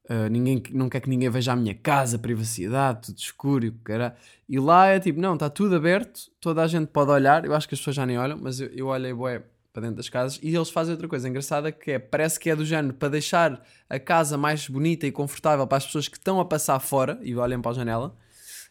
uh, 0.09 0.29
ninguém, 0.29 0.61
não 0.71 0.89
quer 0.89 0.99
que 1.01 1.09
ninguém 1.09 1.29
veja 1.29 1.53
a 1.53 1.55
minha 1.55 1.75
casa, 1.75 2.19
privacidade, 2.19 3.07
tudo 3.07 3.17
escuro 3.17 3.65
e 3.65 3.69
o 3.69 3.73
cara. 3.83 4.15
E 4.47 4.59
lá 4.59 4.87
é 4.87 4.99
tipo, 4.99 5.19
não, 5.19 5.33
está 5.35 5.49
tudo 5.49 5.75
aberto, 5.75 6.31
toda 6.39 6.61
a 6.61 6.67
gente 6.67 6.87
pode 6.87 7.11
olhar. 7.11 7.45
Eu 7.45 7.53
acho 7.53 7.67
que 7.67 7.75
as 7.75 7.79
pessoas 7.79 7.95
já 7.95 8.05
nem 8.05 8.17
olham, 8.17 8.37
mas 8.41 8.59
eu, 8.59 8.67
eu 8.67 8.87
olhei, 8.87 9.13
bué, 9.13 9.43
para 9.73 9.81
dentro 9.81 9.97
das 9.97 10.07
casas 10.07 10.39
e 10.41 10.55
eles 10.55 10.69
fazem 10.69 10.91
outra 10.91 11.07
coisa 11.07 11.27
engraçada 11.27 11.71
que 11.71 11.91
é, 11.91 11.99
parece 11.99 12.39
que 12.39 12.49
é 12.49 12.55
do 12.55 12.63
género 12.63 12.93
para 12.93 13.09
deixar 13.09 13.65
a 13.89 13.99
casa 13.99 14.37
mais 14.37 14.69
bonita 14.69 15.07
e 15.07 15.11
confortável 15.11 15.65
para 15.65 15.79
as 15.79 15.85
pessoas 15.87 16.07
que 16.07 16.15
estão 16.15 16.39
a 16.39 16.45
passar 16.45 16.79
fora 16.79 17.19
e 17.23 17.35
olhem 17.35 17.59
para 17.59 17.71
a 17.71 17.73
janela. 17.73 18.15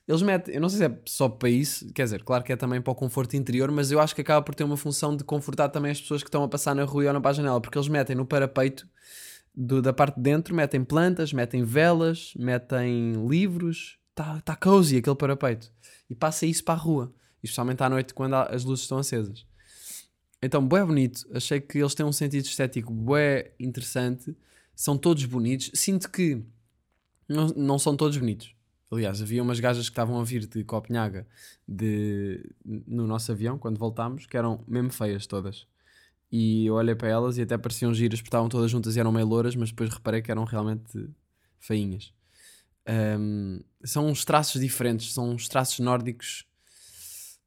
Eles 0.07 0.21
metem, 0.21 0.55
eu 0.55 0.61
não 0.61 0.69
sei 0.69 0.79
se 0.79 0.85
é 0.85 0.99
só 1.07 1.29
para 1.29 1.49
isso, 1.49 1.93
quer 1.93 2.05
dizer, 2.05 2.25
claro 2.25 2.43
que 2.43 2.53
é 2.53 2.57
também 2.57 2.81
para 2.81 2.91
o 2.91 2.95
conforto 2.95 3.37
interior, 3.37 3.71
mas 3.71 3.93
eu 3.93 4.01
acho 4.01 4.15
que 4.15 4.21
acaba 4.21 4.43
por 4.43 4.55
ter 4.55 4.65
uma 4.65 4.77
função 4.77 5.17
de 5.17 5.23
confortar 5.23 5.69
também 5.69 5.93
as 5.93 6.01
pessoas 6.01 6.23
que 6.23 6.29
estão 6.29 6.43
a 6.43 6.49
passar 6.49 6.75
na 6.75 6.85
rua 6.85 7.05
e 7.05 7.07
olham 7.07 7.23
para 7.23 7.31
a 7.31 7.35
janela, 7.35 7.61
porque 7.61 7.79
eles 7.79 7.89
metem 7.89 8.17
no 8.17 8.27
parapeito 8.27 8.87
do- 9.55 9.81
da 9.81 9.93
parte 9.93 10.17
de 10.17 10.23
dentro, 10.23 10.55
metem 10.55 10.83
plantas, 10.83 11.33
metem 11.33 11.63
velas, 11.63 12.33
metem 12.37 13.13
livros, 13.29 13.99
está 14.11 14.41
tá 14.41 14.57
cozy 14.57 14.97
aquele 14.97 15.17
parapeito 15.17 15.73
e 16.11 16.15
passa 16.15 16.47
isso 16.47 16.65
para 16.65 16.75
a 16.75 16.83
rua, 16.83 17.13
especialmente 17.43 17.83
à 17.83 17.89
noite 17.89 18.13
quando 18.13 18.35
as 18.35 18.65
luzes 18.65 18.85
estão 18.85 18.99
acesas. 18.99 19.47
Então, 20.43 20.67
bué 20.67 20.85
bonito. 20.85 21.25
Achei 21.33 21.61
que 21.61 21.79
eles 21.79 21.95
têm 21.95 22.05
um 22.05 22.13
sentido 22.13 22.45
estético 22.45 22.93
bué 22.93 23.53
interessante. 23.61 24.37
São 24.75 24.99
todos 24.99 25.25
bonitos. 25.25 25.71
Sinto 25.75 26.11
que 26.11 26.43
não, 27.29 27.47
não 27.49 27.79
são 27.79 27.97
todos 27.97 28.17
bonitos. 28.19 28.53
Aliás, 28.93 29.23
havia 29.23 29.43
umas 29.43 29.59
gajas 29.59 29.89
que 29.89 29.93
estavam 29.93 30.21
a 30.21 30.25
vir 30.25 30.47
de 30.47 30.63
Copenhaga 30.65 31.27
de, 31.67 32.45
no 32.63 33.07
nosso 33.07 33.33
avião, 33.33 33.57
quando 33.59 33.79
voltámos, 33.79 34.27
que 34.27 34.37
eram 34.37 34.63
mesmo 34.69 34.91
feias 34.91 35.27
todas. 35.27 35.67
E 36.31 36.67
eu 36.67 36.75
olhei 36.75 36.95
para 36.95 37.09
elas 37.09 37.39
e 37.39 37.43
até 37.43 37.57
pareciam 37.57 37.95
giras, 37.95 38.21
porque 38.21 38.29
estavam 38.29 38.51
todas 38.51 38.71
juntas 38.71 38.95
e 38.95 39.01
eram 39.01 39.11
meio 39.11 39.27
louras, 39.27 39.57
mas 39.57 39.71
depois 39.71 39.89
reparei 39.89 40.21
que 40.21 40.31
eram 40.31 40.45
realmente 40.45 41.09
feinhas. 41.59 42.13
Ahm, 42.87 43.61
são 43.83 44.09
uns 44.09 44.27
traços 44.27 44.61
diferentes, 44.61 45.15
são 45.15 45.31
uns 45.31 45.49
traços 45.49 45.79
nórdicos 45.79 46.45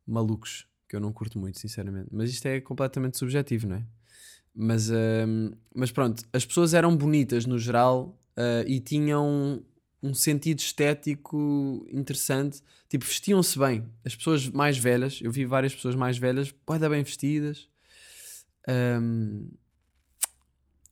malucos 0.06 0.68
que 0.90 0.96
eu 0.96 1.00
não 1.00 1.14
curto 1.14 1.38
muito, 1.38 1.60
sinceramente. 1.60 2.10
Mas 2.12 2.32
isto 2.32 2.48
é 2.48 2.60
completamente 2.60 3.20
subjetivo, 3.20 3.68
não 3.68 3.76
é? 3.76 3.86
Mas, 4.54 4.90
ahm, 4.90 5.52
mas 5.76 5.92
pronto, 5.92 6.24
as 6.34 6.44
pessoas 6.44 6.74
eram 6.74 6.98
bonitas 6.98 7.46
no 7.46 7.60
geral 7.60 8.20
ah, 8.36 8.64
e 8.66 8.80
tinham 8.80 9.64
um 10.06 10.14
sentido 10.14 10.60
estético 10.60 11.86
interessante. 11.92 12.62
Tipo, 12.88 13.04
vestiam-se 13.04 13.58
bem. 13.58 13.86
As 14.06 14.16
pessoas 14.16 14.48
mais 14.48 14.78
velhas, 14.78 15.20
eu 15.22 15.32
vi 15.32 15.46
várias 15.46 15.74
pessoas 15.74 15.96
mais 15.96 16.18
velhas, 16.18 16.52
pode 16.52 16.88
bem 16.88 17.04
vestidas. 17.04 17.68
Ahm, 18.68 19.50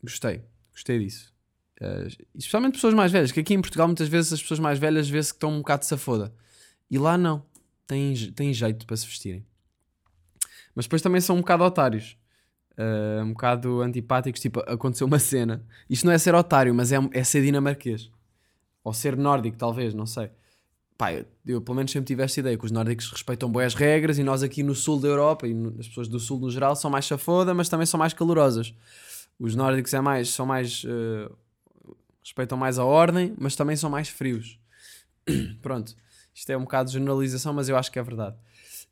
gostei, 0.03 0.41
gostei 0.71 0.99
disso. 0.99 1.31
Ah, 1.79 2.07
especialmente 2.35 2.73
pessoas 2.73 2.93
mais 2.93 3.11
velhas, 3.11 3.31
que 3.31 3.39
aqui 3.39 3.53
em 3.53 3.61
Portugal 3.61 3.87
muitas 3.87 4.07
vezes 4.07 4.33
as 4.33 4.41
pessoas 4.41 4.59
mais 4.59 4.79
velhas 4.79 5.07
vê-se 5.07 5.31
que 5.31 5.37
estão 5.37 5.51
um 5.51 5.57
bocado 5.59 5.85
safoda. 5.85 6.33
E 6.89 6.97
lá 6.97 7.17
não. 7.17 7.45
Têm, 7.85 8.15
têm 8.31 8.53
jeito 8.53 8.87
para 8.87 8.95
se 8.95 9.05
vestirem. 9.05 9.45
Mas 10.73 10.85
depois 10.85 11.01
também 11.01 11.21
são 11.21 11.35
um 11.35 11.39
bocado 11.39 11.63
otários. 11.63 12.17
Uh, 12.77 13.23
um 13.23 13.33
bocado 13.33 13.81
antipáticos. 13.81 14.41
Tipo, 14.41 14.61
aconteceu 14.61 15.05
uma 15.05 15.19
cena. 15.19 15.63
Isto 15.87 16.05
não 16.05 16.13
é 16.13 16.17
ser 16.17 16.33
otário, 16.33 16.73
mas 16.73 16.91
é, 16.91 16.97
é 17.11 17.23
ser 17.23 17.43
dinamarquês. 17.43 18.09
Ou 18.83 18.93
ser 18.93 19.15
nórdico, 19.17 19.57
talvez, 19.57 19.93
não 19.93 20.05
sei. 20.05 20.29
Pá, 20.97 21.13
eu, 21.13 21.25
eu 21.45 21.61
pelo 21.61 21.75
menos 21.75 21.91
sempre 21.91 22.07
tive 22.07 22.23
esta 22.23 22.39
ideia 22.39 22.57
que 22.57 22.65
os 22.65 22.71
nórdicos 22.71 23.09
respeitam 23.11 23.51
bem 23.51 23.63
as 23.63 23.73
regras 23.73 24.17
e 24.19 24.23
nós 24.23 24.43
aqui 24.43 24.61
no 24.61 24.75
sul 24.75 24.99
da 24.99 25.07
Europa 25.07 25.47
e 25.47 25.53
as 25.79 25.87
pessoas 25.87 26.07
do 26.07 26.19
sul 26.19 26.39
no 26.39 26.49
geral 26.51 26.75
são 26.75 26.91
mais 26.91 27.05
chafoda, 27.05 27.53
mas 27.53 27.69
também 27.69 27.85
são 27.85 27.97
mais 27.97 28.13
calorosas. 28.13 28.73
Os 29.39 29.55
nórdicos 29.55 29.93
é 29.93 30.01
mais, 30.01 30.29
são 30.29 30.45
mais. 30.45 30.83
eh, 30.85 31.31
respeitam 32.23 32.57
mais 32.57 32.79
a 32.79 32.85
ordem, 32.85 33.33
mas 33.37 33.55
também 33.55 33.75
são 33.75 33.89
mais 33.89 34.07
frios. 34.09 34.59
Pronto. 35.61 35.95
Isto 36.33 36.51
é 36.51 36.57
um 36.57 36.61
bocado 36.61 36.87
de 36.87 36.93
generalização, 36.93 37.53
mas 37.53 37.69
eu 37.69 37.77
acho 37.77 37.91
que 37.91 37.99
é 37.99 38.03
verdade. 38.03 38.35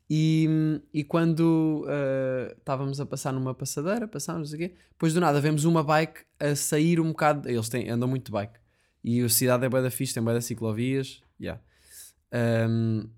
E, 0.08 0.46
e 0.92 1.02
quando 1.02 1.86
eh, 1.88 2.54
estávamos 2.58 3.00
a 3.00 3.06
passar 3.06 3.32
numa 3.32 3.54
passadeira, 3.54 4.06
passámos, 4.06 4.52
quê, 4.54 4.74
depois 4.90 5.14
do 5.14 5.20
nada 5.20 5.40
vemos 5.40 5.64
uma 5.64 5.82
bike 5.82 6.20
a 6.38 6.54
sair 6.54 7.00
um 7.00 7.08
bocado. 7.08 7.48
Eles 7.48 7.68
têm, 7.68 7.88
andam 7.88 8.08
muito 8.08 8.26
de 8.26 8.32
bike. 8.32 8.61
E 9.04 9.20
a 9.20 9.28
cidade 9.28 9.64
é 9.64 9.68
bué 9.68 9.82
da 9.82 9.90
fixe, 9.90 10.14
tem 10.14 10.22
bué 10.22 10.34
da 10.34 10.40
ciclovias. 10.40 11.22
Yeah. 11.40 11.60
Um, 12.68 13.08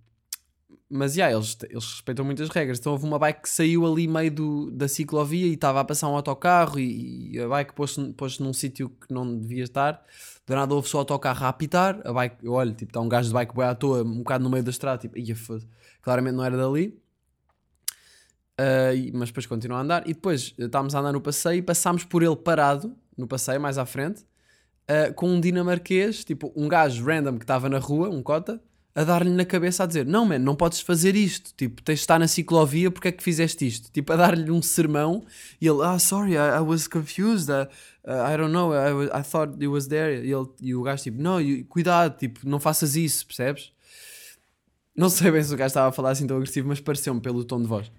mas 0.88 1.16
yeah, 1.16 1.34
eles, 1.34 1.56
eles 1.68 1.84
respeitam 1.84 2.24
muitas 2.24 2.48
regras. 2.48 2.78
Então 2.78 2.92
houve 2.92 3.04
uma 3.04 3.18
bike 3.18 3.42
que 3.42 3.48
saiu 3.48 3.84
ali 3.86 4.06
meio 4.06 4.30
do, 4.30 4.70
da 4.70 4.86
ciclovia 4.86 5.46
e 5.46 5.54
estava 5.54 5.80
a 5.80 5.84
passar 5.84 6.08
um 6.08 6.14
autocarro 6.14 6.78
e, 6.78 7.32
e 7.32 7.40
a 7.40 7.48
bike 7.48 7.74
pôs-se 7.74 8.12
pôs 8.12 8.38
num 8.38 8.52
sítio 8.52 8.88
que 8.88 9.12
não 9.12 9.38
devia 9.38 9.64
estar. 9.64 10.02
Do 10.46 10.54
nada 10.54 10.74
houve 10.74 10.88
só 10.88 10.98
o 10.98 11.00
autocarro 11.00 11.44
a 11.46 11.48
apitar. 11.48 12.00
A 12.04 12.12
bike, 12.12 12.44
eu 12.44 12.52
olho, 12.52 12.74
tipo, 12.74 12.90
está 12.90 13.00
um 13.00 13.08
gajo 13.08 13.28
de 13.28 13.34
bike 13.34 13.54
bué 13.54 13.66
à 13.66 13.74
toa, 13.74 14.02
um 14.02 14.18
bocado 14.18 14.44
no 14.44 14.50
meio 14.50 14.62
da 14.62 14.70
estrada, 14.70 14.98
tipo, 14.98 15.18
ia 15.18 15.34
claramente 16.00 16.34
não 16.34 16.44
era 16.44 16.56
dali. 16.56 16.98
E- 18.94 19.10
mas 19.12 19.30
depois 19.30 19.46
continua 19.46 19.78
a 19.78 19.80
andar. 19.80 20.02
E 20.08 20.14
depois 20.14 20.54
estávamos 20.58 20.94
a 20.94 21.00
andar 21.00 21.12
no 21.12 21.20
passeio 21.20 21.58
e 21.58 21.62
passámos 21.62 22.04
por 22.04 22.22
ele 22.22 22.36
parado, 22.36 22.94
no 23.16 23.26
passeio, 23.26 23.60
mais 23.60 23.78
à 23.78 23.86
frente, 23.86 24.24
ah, 24.88 25.12
com 25.14 25.28
um 25.28 25.40
dinamarquês, 25.40 26.24
tipo 26.24 26.52
um 26.56 26.68
gajo 26.68 27.04
random 27.04 27.36
que 27.38 27.44
estava 27.44 27.68
na 27.68 27.78
rua, 27.78 28.08
um 28.10 28.22
cota, 28.22 28.60
a 28.94 29.02
dar-lhe 29.02 29.30
na 29.30 29.44
cabeça 29.44 29.82
a 29.82 29.86
dizer: 29.86 30.06
Não, 30.06 30.24
man, 30.24 30.38
não 30.38 30.54
podes 30.54 30.80
fazer 30.80 31.16
isto. 31.16 31.52
Tipo, 31.56 31.82
tens 31.82 31.96
de 31.96 32.02
estar 32.02 32.18
na 32.18 32.28
ciclovia, 32.28 32.90
porque 32.90 33.08
é 33.08 33.12
que 33.12 33.22
fizeste 33.22 33.66
isto? 33.66 33.90
Tipo, 33.90 34.12
a 34.12 34.16
dar-lhe 34.16 34.50
um 34.50 34.62
sermão 34.62 35.24
e 35.60 35.66
ele: 35.66 35.82
Ah, 35.82 35.98
sorry, 35.98 36.32
I, 36.32 36.58
I 36.58 36.60
was 36.60 36.86
confused. 36.86 37.50
uh, 37.50 37.68
uh, 38.06 38.32
I 38.32 38.36
don't 38.36 38.52
know, 38.52 38.72
I, 38.72 39.06
I 39.06 39.22
thought 39.22 39.54
it 39.54 39.66
was 39.66 39.88
there. 39.88 40.24
E, 40.24 40.32
ele, 40.32 40.46
e 40.60 40.74
o 40.74 40.82
gajo, 40.82 41.02
tipo: 41.02 41.20
Não, 41.20 41.38
cuidado, 41.68 42.16
tipo, 42.16 42.48
não 42.48 42.60
faças 42.60 42.94
isso, 42.94 43.26
percebes? 43.26 43.72
Não 44.96 45.08
sei 45.10 45.30
bem 45.30 45.42
se 45.42 45.52
o 45.52 45.56
gajo 45.56 45.68
estava 45.68 45.88
a 45.88 45.92
falar 45.92 46.10
assim 46.10 46.26
tão 46.26 46.36
agressivo, 46.36 46.68
mas 46.68 46.80
pareceu-me 46.80 47.20
pelo 47.20 47.44
tom 47.44 47.60
de 47.60 47.66
voz. 47.66 47.90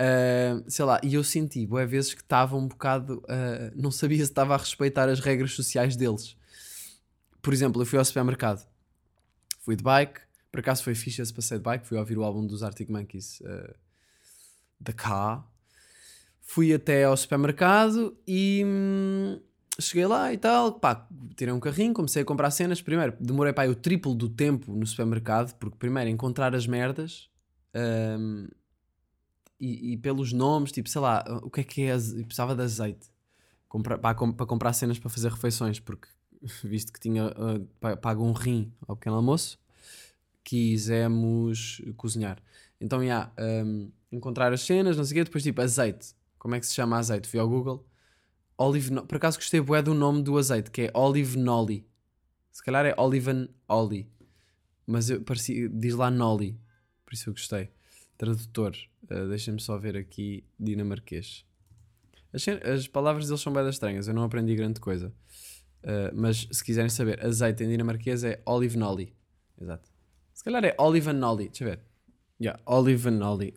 Uh, 0.00 0.62
sei 0.70 0.84
lá, 0.84 1.00
e 1.02 1.14
eu 1.14 1.24
senti, 1.24 1.66
boé 1.66 1.84
vezes 1.84 2.14
que 2.14 2.20
estava 2.20 2.56
um 2.56 2.68
bocado. 2.68 3.18
uh, 3.24 3.72
não 3.74 3.90
sabia 3.90 4.18
se 4.18 4.30
estava 4.30 4.54
a 4.54 4.56
respeitar 4.56 5.08
as 5.08 5.18
regras 5.18 5.52
sociais 5.52 5.96
deles. 5.96 6.36
Por 7.42 7.52
exemplo, 7.52 7.82
eu 7.82 7.86
fui 7.86 7.98
ao 7.98 8.04
supermercado, 8.04 8.64
fui 9.60 9.74
de 9.74 9.82
bike, 9.82 10.20
por 10.52 10.60
acaso 10.60 10.84
foi 10.84 10.94
fixe 10.94 11.20
esse 11.20 11.32
passeio 11.32 11.58
de 11.58 11.64
bike, 11.64 11.86
fui 11.86 11.98
ouvir 11.98 12.16
o 12.16 12.22
álbum 12.22 12.46
dos 12.46 12.62
Arctic 12.62 12.88
Monkeys, 12.88 13.40
uh, 13.40 13.74
The 14.82 14.92
Car. 14.92 15.44
Fui 16.42 16.72
até 16.72 17.04
ao 17.04 17.16
supermercado 17.16 18.16
e 18.26 18.62
hum, 18.64 19.40
cheguei 19.80 20.06
lá 20.06 20.32
e 20.32 20.38
tal, 20.38 20.72
pá, 20.72 21.06
tirei 21.36 21.52
um 21.52 21.60
carrinho, 21.60 21.92
comecei 21.92 22.22
a 22.22 22.24
comprar 22.24 22.50
cenas. 22.50 22.80
Primeiro, 22.80 23.14
demorei 23.20 23.52
pá, 23.52 23.66
o 23.66 23.74
triplo 23.74 24.14
do 24.14 24.28
tempo 24.28 24.72
no 24.74 24.86
supermercado, 24.86 25.54
porque 25.58 25.76
primeiro 25.76 26.08
encontrar 26.08 26.54
as 26.54 26.66
merdas. 26.66 27.28
hum, 27.74 28.48
e, 29.60 29.92
e 29.92 29.96
pelos 29.96 30.32
nomes, 30.32 30.72
tipo, 30.72 30.88
sei 30.88 31.00
lá, 31.00 31.24
o 31.42 31.50
que 31.50 31.60
é 31.60 31.64
que 31.64 31.82
é? 31.82 31.92
aze- 31.92 32.24
Precisava 32.24 32.54
de 32.54 32.62
azeite 32.62 33.08
Compra, 33.68 33.98
para, 33.98 34.14
para 34.14 34.46
comprar 34.46 34.72
cenas 34.74 34.98
para 34.98 35.10
fazer 35.10 35.30
refeições, 35.30 35.80
porque 35.80 36.08
visto 36.64 36.92
que 36.92 37.00
tinha 37.00 37.32
pa- 37.80 37.96
pago 37.96 38.24
um 38.24 38.32
rim 38.32 38.72
ao 38.86 38.96
pequeno 38.96 39.16
almoço, 39.16 39.58
quisemos 40.44 41.82
cozinhar. 41.96 42.38
Então, 42.80 43.04
já, 43.06 43.32
hum, 43.64 43.90
encontrar 44.10 44.52
as 44.52 44.62
cenas, 44.62 44.96
não 44.96 45.04
sei 45.04 45.12
o 45.12 45.20
quê, 45.20 45.24
depois 45.24 45.42
tipo, 45.44 45.60
azeite. 45.60 46.14
Como 46.38 46.54
é 46.54 46.60
que 46.60 46.66
se 46.66 46.74
chama 46.74 46.96
azeite? 46.98 47.28
Fui 47.28 47.38
ao 47.40 47.48
Google. 47.48 47.86
Olive, 48.58 48.90
no- 48.92 49.06
por 49.06 49.16
acaso 49.16 49.38
gostei 49.38 49.60
bué 49.60 49.82
do 49.82 49.94
nome 49.94 50.22
do 50.22 50.38
azeite, 50.38 50.70
que 50.70 50.82
é 50.82 50.90
Olive 50.94 51.38
Nolly. 51.38 51.86
Se 52.52 52.62
calhar 52.62 52.86
é 52.86 52.94
Oliven 52.98 53.48
Ollie. 53.68 54.10
Mas 54.86 55.10
eu 55.10 55.22
parecia, 55.22 55.68
diz 55.68 55.94
lá 55.94 56.10
Nolly. 56.10 56.58
Por 57.04 57.14
isso 57.14 57.30
eu 57.30 57.34
gostei. 57.34 57.70
Tradutor. 58.18 58.76
Uh, 59.04 59.28
Deixa-me 59.28 59.60
só 59.60 59.78
ver 59.78 59.96
aqui 59.96 60.44
dinamarquês. 60.58 61.46
As, 62.32 62.46
as 62.48 62.86
palavras 62.86 63.26
deles 63.26 63.40
são 63.40 63.52
bem 63.52 63.66
estranhas. 63.68 64.08
Eu 64.08 64.14
não 64.14 64.24
aprendi 64.24 64.54
grande 64.54 64.80
coisa. 64.80 65.12
Uh, 65.82 66.12
mas 66.12 66.46
se 66.50 66.62
quiserem 66.62 66.90
saber, 66.90 67.24
azeite 67.24 67.62
em 67.62 67.68
dinamarquês 67.68 68.24
é 68.24 68.42
Olive 68.44 68.76
Nolly. 68.76 69.14
Exato. 69.58 69.88
Se 70.34 70.44
calhar 70.44 70.64
é 70.64 70.74
Olive 70.78 71.12
Nolly. 71.12 71.48
Deixa 71.48 71.64
eu 71.64 71.68
ver. 71.70 71.80
Yeah, 72.40 72.60
Olive 72.66 73.10
Nolly. 73.10 73.54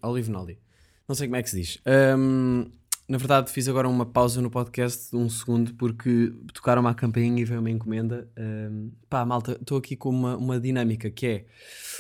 Não 1.08 1.16
sei 1.16 1.28
como 1.28 1.36
é 1.36 1.44
que 1.44 1.50
se 1.50 1.60
diz. 1.60 1.78
Um, 2.18 2.72
na 3.12 3.18
verdade, 3.18 3.52
fiz 3.52 3.68
agora 3.68 3.90
uma 3.90 4.06
pausa 4.06 4.42
no 4.42 4.50
podcast 4.50 5.10
de 5.10 5.18
um 5.18 5.28
segundo 5.28 5.74
porque 5.74 6.34
tocaram 6.54 6.80
uma 6.80 6.96
campainha 6.96 7.42
e 7.42 7.44
veio 7.44 7.60
uma 7.60 7.70
encomenda. 7.70 8.26
Um, 8.40 8.90
pá, 9.10 9.26
malta, 9.26 9.58
estou 9.60 9.78
aqui 9.78 9.98
com 9.98 10.10
uma, 10.10 10.38
uma 10.38 10.58
dinâmica 10.58 11.12
que 11.12 11.28
é: 11.28 11.46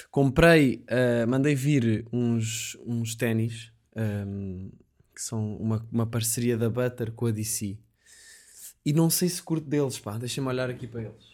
comprei, 0.10 0.86
uh, 0.86 1.28
mandei 1.28 1.54
vir 1.54 2.08
uns, 2.14 2.78
uns 2.86 3.14
ténis 3.14 3.74
um, 3.94 4.72
que 5.14 5.22
são 5.22 5.58
uma, 5.58 5.86
uma 5.92 6.08
parceria 6.08 6.58
da 6.58 6.70
Butter 6.70 7.12
com 7.12 7.26
a 7.26 7.32
DC 7.32 7.78
e 8.86 8.94
não 8.94 9.10
sei 9.10 9.28
se 9.28 9.44
curto 9.44 9.68
deles, 9.68 10.00
pá. 10.00 10.18
Deixa-me 10.18 10.48
olhar 10.48 10.70
aqui 10.70 10.88
para 10.88 11.02
eles. 11.02 11.30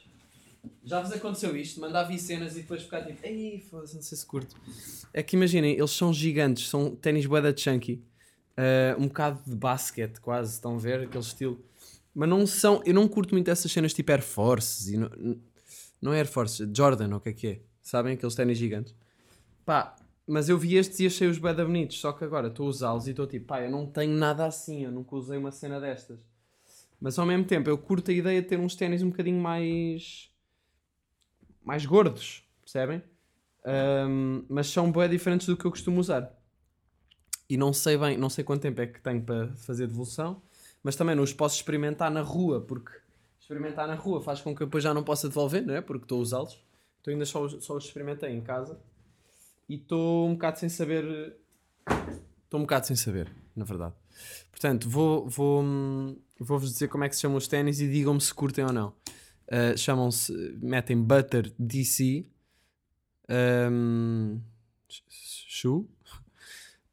Já 0.84 1.03
vos 1.03 1.12
aconteceu 1.12 1.55
isto? 1.55 1.79
Mandar 1.79 2.05
vir 2.05 2.17
cenas 2.17 2.53
e 2.53 2.62
depois 2.62 2.81
ficar 2.81 3.03
tipo, 3.03 3.19
ei, 3.24 3.63
foda-se, 3.69 3.93
não 3.93 4.01
sei 4.01 4.17
se 4.17 4.25
curto. 4.25 4.55
É 5.13 5.22
que 5.22 5.36
imaginem, 5.36 5.77
eles 5.77 5.91
são 5.91 6.12
gigantes, 6.12 6.67
são 6.67 6.96
ténis 6.96 7.27
bué 7.27 7.43
da 7.43 7.55
chunky, 7.55 8.03
uh, 8.58 9.02
um 9.02 9.08
bocado 9.08 9.42
de 9.46 9.56
basquete 9.56 10.20
quase, 10.20 10.54
estão 10.54 10.76
a 10.76 10.80
ver 10.80 11.02
aquele 11.02 11.24
estilo. 11.24 11.64
Mas 12.14 12.28
não 12.28 12.48
são, 12.48 12.82
eu 12.86 12.94
não 12.94 13.08
curto 13.08 13.34
muito 13.34 13.50
essas 13.50 13.72
cenas 13.72 13.94
tipo 13.94 14.12
Air 14.12 14.24
Forces 14.24 14.88
e 14.88 14.98
não, 14.98 15.10
não 16.02 16.14
é 16.14 16.18
Air 16.18 16.28
Force, 16.28 16.68
Jordan, 16.74 17.10
ou 17.12 17.18
o 17.18 17.20
que 17.22 17.30
é 17.30 17.34
que 17.34 17.48
é? 17.48 17.62
Sabem 17.82 18.14
aqueles 18.14 18.36
ténis 18.36 18.58
gigantes? 18.58 18.96
Pá, 19.66 19.96
mas 20.26 20.50
eu 20.50 20.58
vi 20.58 20.76
estes 20.76 21.00
e 21.00 21.06
achei-os 21.06 21.38
bué 21.38 21.54
da 21.54 21.64
bonitos, 21.64 22.00
só 22.00 22.12
que 22.12 22.24
agora 22.24 22.48
estou 22.48 22.66
a 22.66 22.70
usá-los 22.70 23.08
e 23.08 23.12
estou 23.12 23.28
tipo, 23.28 23.46
pá, 23.46 23.62
eu 23.62 23.72
não 23.72 23.86
tenho 23.86 24.14
nada 24.14 24.46
assim, 24.46 24.84
eu 24.84 24.92
nunca 24.92 25.16
usei 25.16 25.38
uma 25.38 25.52
cena 25.52 25.80
destas. 25.80 26.20
Mas 27.00 27.18
ao 27.20 27.26
mesmo 27.26 27.46
tempo, 27.46 27.70
eu 27.70 27.78
curto 27.78 28.10
a 28.12 28.14
ideia 28.14 28.42
de 28.42 28.48
ter 28.48 28.60
uns 28.60 28.76
ténis 28.76 29.04
um 29.04 29.10
bocadinho 29.10 29.40
mais. 29.40 30.32
mais 31.64 31.86
gordos, 31.86 32.44
percebem? 32.62 33.04
Um, 33.66 34.44
mas 34.50 34.68
são 34.68 34.92
bem 34.92 35.08
diferentes 35.10 35.46
do 35.46 35.56
que 35.56 35.66
eu 35.66 35.72
costumo 35.72 36.00
usar. 36.00 36.37
E 37.50 37.58
não 37.58 37.72
sei 37.72 37.98
bem, 37.98 38.18
não 38.18 38.30
sei 38.30 38.44
quanto 38.44 38.62
tempo 38.62 38.82
é 38.82 38.88
que 38.88 39.00
tenho 39.01 39.22
para 39.22 39.48
fazer 39.56 39.88
devolução, 39.88 40.42
mas 40.84 40.96
também 40.96 41.16
não 41.16 41.24
os 41.24 41.34
posso 41.34 41.56
experimentar 41.56 42.12
na 42.12 42.22
rua, 42.22 42.62
porque 42.62 42.92
experimentar 43.39 43.88
na 43.88 43.96
rua 43.96 44.22
faz 44.22 44.42
com 44.42 44.56
que 44.56 44.62
eu 44.62 44.68
depois 44.68 44.84
já 44.84 44.94
não 44.94 45.04
possa 45.04 45.30
devolver, 45.30 45.66
não 45.66 45.74
é? 45.74 45.82
Porque 45.82 46.04
estou 46.04 46.20
a 46.20 46.22
usá-los. 46.22 46.62
Então 47.01 47.13
ainda 47.13 47.25
só, 47.25 47.48
só 47.48 47.77
os 47.77 47.86
experimentei 47.86 48.32
em 48.32 48.42
casa 48.42 48.77
e 49.70 49.75
estou 49.75 50.27
um 50.27 50.34
bocado 50.34 50.60
sem 50.60 50.70
saber. 50.70 51.38
Estou 52.44 52.60
um 52.60 52.63
bocado 52.63 52.88
sem 52.88 52.96
saber, 52.96 53.32
na 53.56 53.63
verdade. 53.63 53.94
Portanto, 54.51 54.89
vou, 54.89 55.27
vou, 55.30 55.63
hum, 55.63 56.18
vou-vos 56.39 56.74
dizer 56.74 56.88
como 56.88 57.04
é 57.04 57.10
que 57.10 57.16
se 57.16 57.22
chamam 57.22 57.38
os 57.38 57.48
ténis 57.48 57.80
e 57.80 57.89
digam-me 57.89 58.20
se 58.20 58.34
curtem 58.34 58.66
ou 58.66 58.74
não. 58.74 58.94
Uh, 59.48 59.77
Chamam-se, 59.77 60.34
metem 60.62 61.01
Butter 61.01 61.54
DC 61.58 62.25
um, 63.30 64.42
Shoe. 64.89 65.86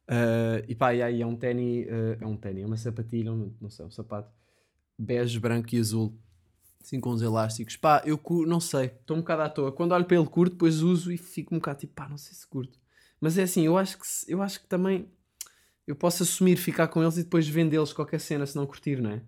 Uh, 0.07 0.61
e 0.67 0.75
pá, 0.75 0.93
e 0.93 1.01
aí 1.01 1.21
é 1.21 1.25
um 1.25 1.35
ténis, 1.35 1.87
uh, 1.87 2.17
é 2.23 2.27
um 2.27 2.37
ténis, 2.37 2.63
é 2.63 2.65
uma 2.67 2.77
sapatilha, 2.77 3.31
um- 3.33 3.53
não 3.59 3.69
sei, 3.69 3.85
um 3.85 3.91
sapato 3.91 4.31
bege, 4.97 5.39
branco 5.39 5.73
e 5.75 5.79
azul, 5.79 6.17
assim 6.81 6.99
com 6.99 7.11
uns 7.11 7.21
elásticos. 7.21 7.75
Pá, 7.77 8.03
eu 8.05 8.19
não 8.47 8.59
sei, 8.59 8.87
estou 8.87 9.17
um 9.17 9.21
bocado 9.21 9.41
à 9.43 9.49
toa. 9.49 9.71
Quando 9.71 9.93
olho 9.93 10.05
para 10.05 10.17
ele 10.17 10.27
curto, 10.27 10.53
depois 10.53 10.81
uso 10.81 11.11
e 11.11 11.17
fico 11.17 11.55
um 11.55 11.59
bocado 11.59 11.79
tipo, 11.81 11.93
pá, 11.93 12.07
não 12.09 12.17
sei 12.17 12.33
se 12.35 12.47
curto. 12.47 12.79
Mas 13.19 13.37
é 13.37 13.43
assim, 13.43 13.63
eu 13.65 13.77
acho 13.77 13.97
que, 13.97 14.05
eu 14.27 14.41
acho 14.41 14.61
que 14.61 14.67
também 14.67 15.09
eu 15.87 15.95
posso 15.95 16.23
assumir 16.23 16.57
ficar 16.57 16.87
com 16.89 17.01
eles 17.03 17.17
e 17.17 17.23
depois 17.23 17.47
vendê-los 17.47 17.93
qualquer 17.93 18.19
cena 18.19 18.45
se 18.45 18.55
não 18.55 18.65
curtir, 18.67 19.01
não 19.01 19.11
é? 19.11 19.21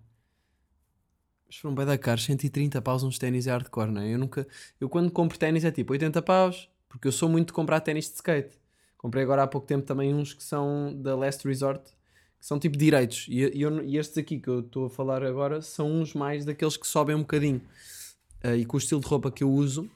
Mas 1.46 1.56
foram 1.56 1.74
bem 1.74 1.86
da 1.86 1.96
caros, 1.96 2.24
130 2.24 2.82
paus 2.82 3.02
uns 3.02 3.18
ténis 3.18 3.46
é 3.46 3.50
hardcore, 3.50 3.90
não 3.90 4.02
é? 4.02 4.12
Eu 4.14 4.18
nunca, 4.18 4.46
eu 4.80 4.88
quando 4.88 5.10
compro 5.10 5.38
ténis 5.38 5.64
é 5.64 5.70
tipo 5.70 5.92
80 5.92 6.20
paus, 6.22 6.68
porque 6.88 7.08
eu 7.08 7.12
sou 7.12 7.28
muito 7.28 7.48
de 7.48 7.52
comprar 7.54 7.80
ténis 7.80 8.06
de 8.08 8.14
skate. 8.16 8.58
Comprei 8.98 9.22
agora 9.22 9.44
há 9.44 9.46
pouco 9.46 9.66
tempo 9.66 9.86
também 9.86 10.12
uns 10.14 10.34
que 10.34 10.42
são 10.42 10.92
da 11.00 11.16
Last 11.16 11.46
Resort, 11.48 11.82
que 12.38 12.44
são 12.46 12.58
tipo 12.58 12.76
direitos. 12.76 13.26
E, 13.28 13.40
eu- 13.62 13.82
e 13.84 13.96
estes 13.96 14.18
aqui 14.18 14.38
que 14.38 14.48
eu 14.48 14.60
estou 14.60 14.86
a 14.86 14.90
falar 14.90 15.22
agora 15.24 15.62
são 15.62 15.90
uns 15.90 16.12
mais 16.14 16.44
daqueles 16.44 16.76
que 16.76 16.86
sobem 16.86 17.14
um 17.14 17.20
bocadinho. 17.20 17.62
Ah, 18.42 18.54
e 18.56 18.64
com 18.66 18.76
o 18.76 18.78
estilo 18.78 19.00
de 19.00 19.06
roupa 19.06 19.30
que 19.30 19.42
eu 19.42 19.50
uso, 19.50 19.88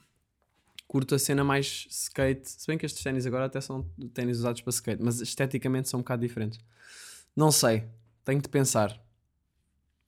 curto 0.87 1.15
a 1.15 1.19
cena 1.19 1.43
mais 1.45 1.87
skate. 1.91 2.49
Se 2.51 2.67
bem 2.67 2.79
que 2.79 2.87
estes 2.87 3.03
ténis 3.03 3.27
agora 3.27 3.47
até 3.47 3.61
são 3.61 3.83
ténis 4.15 4.39
usados 4.39 4.61
para 4.61 4.71
skate, 4.71 5.03
mas 5.03 5.21
esteticamente 5.21 5.89
são 5.89 5.99
um 5.99 6.03
bocado 6.03 6.23
diferentes. 6.23 6.59
Não 7.35 7.51
sei, 7.51 7.85
tenho 8.25 8.41
de 8.41 8.49
pensar. 8.49 9.01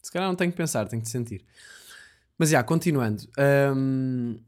Se 0.03 0.13
calhar 0.13 0.29
não 0.29 0.37
tenho 0.37 0.51
que 0.53 0.57
pensar, 0.57 0.87
tenho 0.87 1.03
de 1.03 1.09
sentir. 1.09 1.45
Mas 2.39 2.51
já, 2.51 2.63
continuando. 2.63 3.23
Hum, 3.75 4.39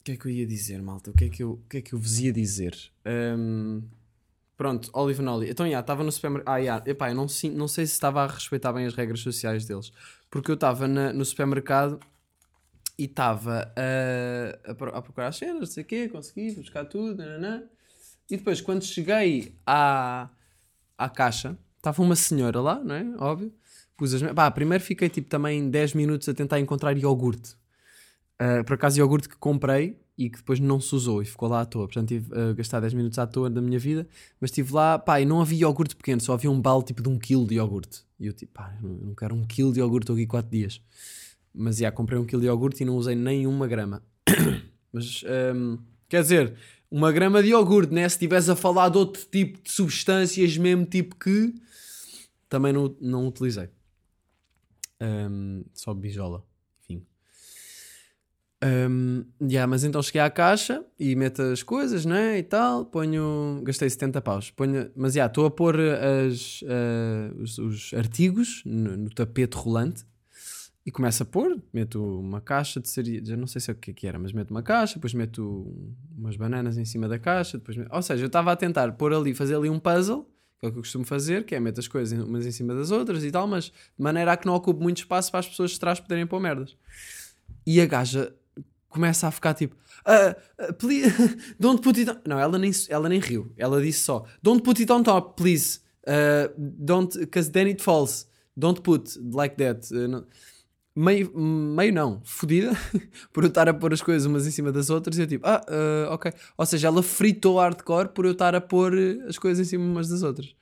O 0.00 0.04
que 0.04 0.12
é 0.12 0.16
que 0.16 0.26
eu 0.26 0.30
ia 0.30 0.46
dizer, 0.46 0.82
malta? 0.82 1.10
O 1.10 1.14
que 1.14 1.24
é 1.24 1.28
que 1.28 1.42
eu, 1.42 1.52
o 1.52 1.68
que 1.68 1.76
é 1.78 1.82
que 1.82 1.92
eu 1.92 1.98
vos 1.98 2.18
ia 2.18 2.32
dizer? 2.32 2.76
Hum, 3.06 3.82
Pronto, 4.60 4.90
Olive 4.92 5.22
Nolly. 5.22 5.48
Então, 5.48 5.66
já, 5.70 5.80
estava 5.80 6.04
no 6.04 6.12
supermercado. 6.12 6.54
Ah, 6.54 6.62
já, 6.62 6.82
epá, 6.84 7.08
eu 7.08 7.14
não, 7.14 7.26
não 7.54 7.66
sei 7.66 7.86
se 7.86 7.94
estava 7.94 8.22
a 8.22 8.26
respeitar 8.26 8.74
bem 8.74 8.84
as 8.84 8.94
regras 8.94 9.20
sociais 9.20 9.64
deles. 9.64 9.90
Porque 10.30 10.50
eu 10.50 10.54
estava 10.54 10.86
no 10.86 11.24
supermercado 11.24 11.98
e 12.98 13.04
estava 13.04 13.72
a, 13.74 14.70
a, 14.70 14.98
a 14.98 15.00
procurar 15.00 15.28
as 15.28 15.36
cenas, 15.38 15.60
não 15.60 15.66
sei 15.66 15.82
o 15.82 15.86
quê, 15.86 16.08
consegui 16.10 16.54
buscar 16.56 16.84
tudo, 16.84 17.16
nananã. 17.16 17.62
E 18.30 18.36
depois, 18.36 18.60
quando 18.60 18.84
cheguei 18.84 19.54
à, 19.66 20.28
à 20.98 21.08
caixa, 21.08 21.56
estava 21.78 22.02
uma 22.02 22.14
senhora 22.14 22.60
lá, 22.60 22.84
não 22.84 22.94
é? 22.94 23.06
Óbvio. 23.16 23.54
Pá, 24.34 24.50
primeiro 24.50 24.84
fiquei 24.84 25.08
tipo 25.08 25.30
também 25.30 25.70
10 25.70 25.94
minutos 25.94 26.28
a 26.28 26.34
tentar 26.34 26.60
encontrar 26.60 26.94
iogurte. 26.98 27.56
Uh, 28.40 28.64
por 28.64 28.74
acaso, 28.74 28.98
iogurte 28.98 29.28
que 29.28 29.36
comprei 29.36 30.00
e 30.16 30.30
que 30.30 30.38
depois 30.38 30.58
não 30.60 30.80
se 30.80 30.94
usou 30.94 31.20
e 31.22 31.24
ficou 31.24 31.48
lá 31.48 31.60
à 31.60 31.64
toa. 31.66 31.86
Portanto, 31.86 32.08
tive 32.08 32.34
a 32.38 32.52
gastar 32.54 32.80
10 32.80 32.94
minutos 32.94 33.18
à 33.18 33.26
toa 33.26 33.50
da 33.50 33.60
minha 33.60 33.78
vida. 33.78 34.06
Mas 34.40 34.50
estive 34.50 34.72
lá, 34.72 34.98
pá, 34.98 35.20
e 35.20 35.24
não 35.24 35.40
havia 35.40 35.60
iogurte 35.60 35.94
pequeno, 35.96 36.20
só 36.20 36.32
havia 36.34 36.50
um 36.50 36.60
balde 36.60 36.86
tipo 36.86 37.02
de 37.02 37.08
um 37.08 37.18
quilo 37.18 37.46
de 37.46 37.54
iogurte. 37.56 38.02
E 38.18 38.26
eu 38.26 38.32
tipo, 38.32 38.52
pá, 38.52 38.74
eu 38.82 38.88
não- 38.88 39.14
quero 39.14 39.34
um 39.34 39.44
quilo 39.46 39.72
de 39.72 39.80
iogurte, 39.80 40.10
aqui 40.12 40.26
4 40.26 40.50
dias. 40.50 40.80
Mas 41.54 41.78
já, 41.78 41.90
comprei 41.92 42.18
um 42.18 42.24
quilo 42.24 42.40
de 42.40 42.48
iogurte 42.48 42.82
e 42.82 42.86
não 42.86 42.96
usei 42.96 43.14
nem 43.14 43.46
uma 43.46 43.66
grama. 43.66 44.02
Mas, 44.92 45.22
hum, 45.54 45.78
quer 46.08 46.22
dizer, 46.22 46.54
uma 46.90 47.12
grama 47.12 47.42
de 47.42 47.50
iogurte, 47.50 47.92
né? 47.92 48.08
Se 48.08 48.16
estivesse 48.16 48.50
a 48.50 48.56
falar 48.56 48.88
de 48.88 48.98
outro 48.98 49.22
tipo 49.30 49.62
de 49.62 49.70
substâncias, 49.70 50.56
mesmo 50.56 50.84
tipo 50.84 51.16
que 51.16 51.54
também 52.48 52.72
não, 52.72 52.94
não 53.00 53.28
utilizei. 53.28 53.68
Hum, 55.00 55.64
só 55.72 55.94
bijola. 55.94 56.44
Hum, 58.62 59.24
yeah, 59.40 59.66
mas 59.66 59.84
então 59.84 60.02
cheguei 60.02 60.20
à 60.20 60.28
caixa 60.28 60.84
e 60.98 61.16
meto 61.16 61.40
as 61.40 61.62
coisas, 61.62 62.04
né? 62.04 62.38
E 62.38 62.42
tal, 62.42 62.84
ponho. 62.84 63.62
Gastei 63.64 63.88
70 63.88 64.20
paus. 64.20 64.50
Ponho, 64.50 64.90
mas 64.94 65.14
já, 65.14 65.26
estou 65.26 65.46
a 65.46 65.50
pôr 65.50 65.80
as, 65.80 66.62
ah, 66.68 67.32
os, 67.38 67.56
os 67.58 67.94
artigos 67.94 68.62
no, 68.66 68.96
no 68.98 69.10
tapete 69.10 69.56
rolante 69.56 70.04
e 70.84 70.90
começo 70.90 71.22
a 71.22 71.26
pôr. 71.26 71.58
Meto 71.72 72.04
uma 72.04 72.38
caixa 72.42 72.80
de 72.80 72.88
cereais, 72.90 73.26
já 73.26 73.34
não 73.34 73.46
sei 73.46 73.62
se 73.62 73.70
é 73.70 73.72
o 73.72 73.76
que 73.76 73.92
é 73.92 73.94
que 73.94 74.06
era, 74.06 74.18
mas 74.18 74.30
meto 74.32 74.50
uma 74.50 74.62
caixa, 74.62 74.94
depois 74.96 75.14
meto 75.14 75.74
umas 76.18 76.36
bananas 76.36 76.76
em 76.76 76.84
cima 76.84 77.08
da 77.08 77.18
caixa. 77.18 77.56
Depois 77.56 77.78
meto- 77.78 77.94
Ou 77.94 78.02
seja, 78.02 78.22
eu 78.22 78.26
estava 78.26 78.52
a 78.52 78.56
tentar 78.56 78.92
pôr 78.92 79.14
ali, 79.14 79.32
fazer 79.34 79.54
ali 79.54 79.70
um 79.70 79.78
puzzle, 79.78 80.28
que 80.58 80.66
é 80.66 80.68
o 80.68 80.72
que 80.72 80.76
eu 80.78 80.82
costumo 80.82 81.06
fazer, 81.06 81.44
que 81.46 81.54
é 81.54 81.60
meter 81.60 81.80
as 81.80 81.88
coisas 81.88 82.18
umas 82.22 82.44
em 82.44 82.52
cima 82.52 82.74
das 82.74 82.90
outras 82.90 83.24
e 83.24 83.30
tal, 83.30 83.46
mas 83.46 83.64
de 83.64 83.72
maneira 83.96 84.32
a 84.32 84.36
que 84.36 84.44
não 84.46 84.54
ocupe 84.54 84.82
muito 84.82 84.98
espaço 84.98 85.30
para 85.30 85.40
as 85.40 85.48
pessoas 85.48 85.70
de 85.70 85.80
trás 85.80 85.98
poderem 85.98 86.26
pôr 86.26 86.38
merdas. 86.38 86.76
E 87.66 87.80
a 87.80 87.86
gaja 87.86 88.34
começa 88.90 89.26
a 89.26 89.30
ficar 89.30 89.54
tipo, 89.54 89.74
"Ah, 90.04 90.36
ah, 90.58 90.72
please, 90.74 91.10
don't 91.58 91.80
put 91.80 91.98
it 91.98 92.10
on... 92.10 92.16
Não, 92.26 92.38
ela 92.38 92.58
nem, 92.58 92.70
ela 92.90 93.08
nem 93.08 93.18
riu. 93.20 93.50
Ela 93.56 93.80
disse 93.80 94.00
só, 94.00 94.26
don't 94.42 94.62
put 94.62 94.78
it 94.80 94.92
on 94.92 95.02
top, 95.02 95.40
please. 95.42 95.80
Uh, 96.06 96.52
don't, 96.58 97.18
because 97.18 97.50
then 97.50 97.68
it 97.68 97.82
falls. 97.82 98.28
Don't 98.56 98.82
put 98.82 99.16
like 99.32 99.56
that. 99.56 99.88
Uh, 99.94 100.24
Meio, 100.94 101.30
meio 101.38 101.92
não, 101.94 102.20
fodida, 102.24 102.72
por 103.32 103.44
eu 103.44 103.48
estar 103.48 103.68
a 103.68 103.72
pôr 103.72 103.94
as 103.94 104.02
coisas 104.02 104.26
umas 104.26 104.44
em 104.44 104.50
cima 104.50 104.72
das 104.72 104.90
outras 104.90 105.16
e 105.16 105.22
eu 105.22 105.26
tipo, 105.26 105.46
ah, 105.46 105.64
ah, 105.68 106.12
ok. 106.12 106.32
Ou 106.58 106.66
seja, 106.66 106.88
ela 106.88 107.00
fritou 107.00 107.58
hardcore 107.60 108.08
por 108.08 108.26
eu 108.26 108.32
estar 108.32 108.56
a 108.56 108.60
pôr 108.60 108.92
as 109.28 109.38
coisas 109.38 109.64
em 109.64 109.70
cima 109.70 109.84
umas 109.84 110.08
das 110.08 110.24
outras. 110.24 110.52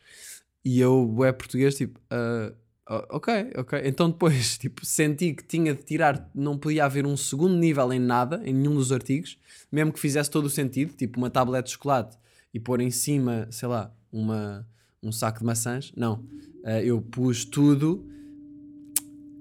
E 0.62 0.78
eu, 0.80 1.16
é 1.24 1.32
português, 1.32 1.74
tipo, 1.76 1.98
ah, 2.10 2.52
ok, 2.88 3.52
ok. 3.56 3.82
Então 3.84 4.10
depois, 4.10 4.56
tipo, 4.58 4.84
senti 4.84 5.34
que 5.34 5.44
tinha 5.44 5.74
de 5.74 5.82
tirar, 5.82 6.30
não 6.34 6.56
podia 6.56 6.84
haver 6.86 7.06
um 7.06 7.16
segundo 7.16 7.54
nível 7.54 7.92
em 7.92 7.98
nada, 7.98 8.40
em 8.44 8.52
nenhum 8.52 8.74
dos 8.74 8.90
artigos, 8.90 9.38
mesmo 9.70 9.92
que 9.92 10.00
fizesse 10.00 10.30
todo 10.30 10.46
o 10.46 10.50
sentido, 10.50 10.94
tipo 10.94 11.18
uma 11.18 11.28
tablete 11.28 11.66
de 11.66 11.72
chocolate 11.72 12.16
e 12.52 12.58
pôr 12.58 12.80
em 12.80 12.90
cima, 12.90 13.46
sei 13.50 13.68
lá, 13.68 13.94
uma, 14.10 14.66
um 15.02 15.12
saco 15.12 15.40
de 15.40 15.44
maçãs. 15.44 15.92
Não, 15.96 16.24
Ah, 16.64 16.82
eu 16.82 17.00
pus 17.00 17.44
tudo 17.44 18.04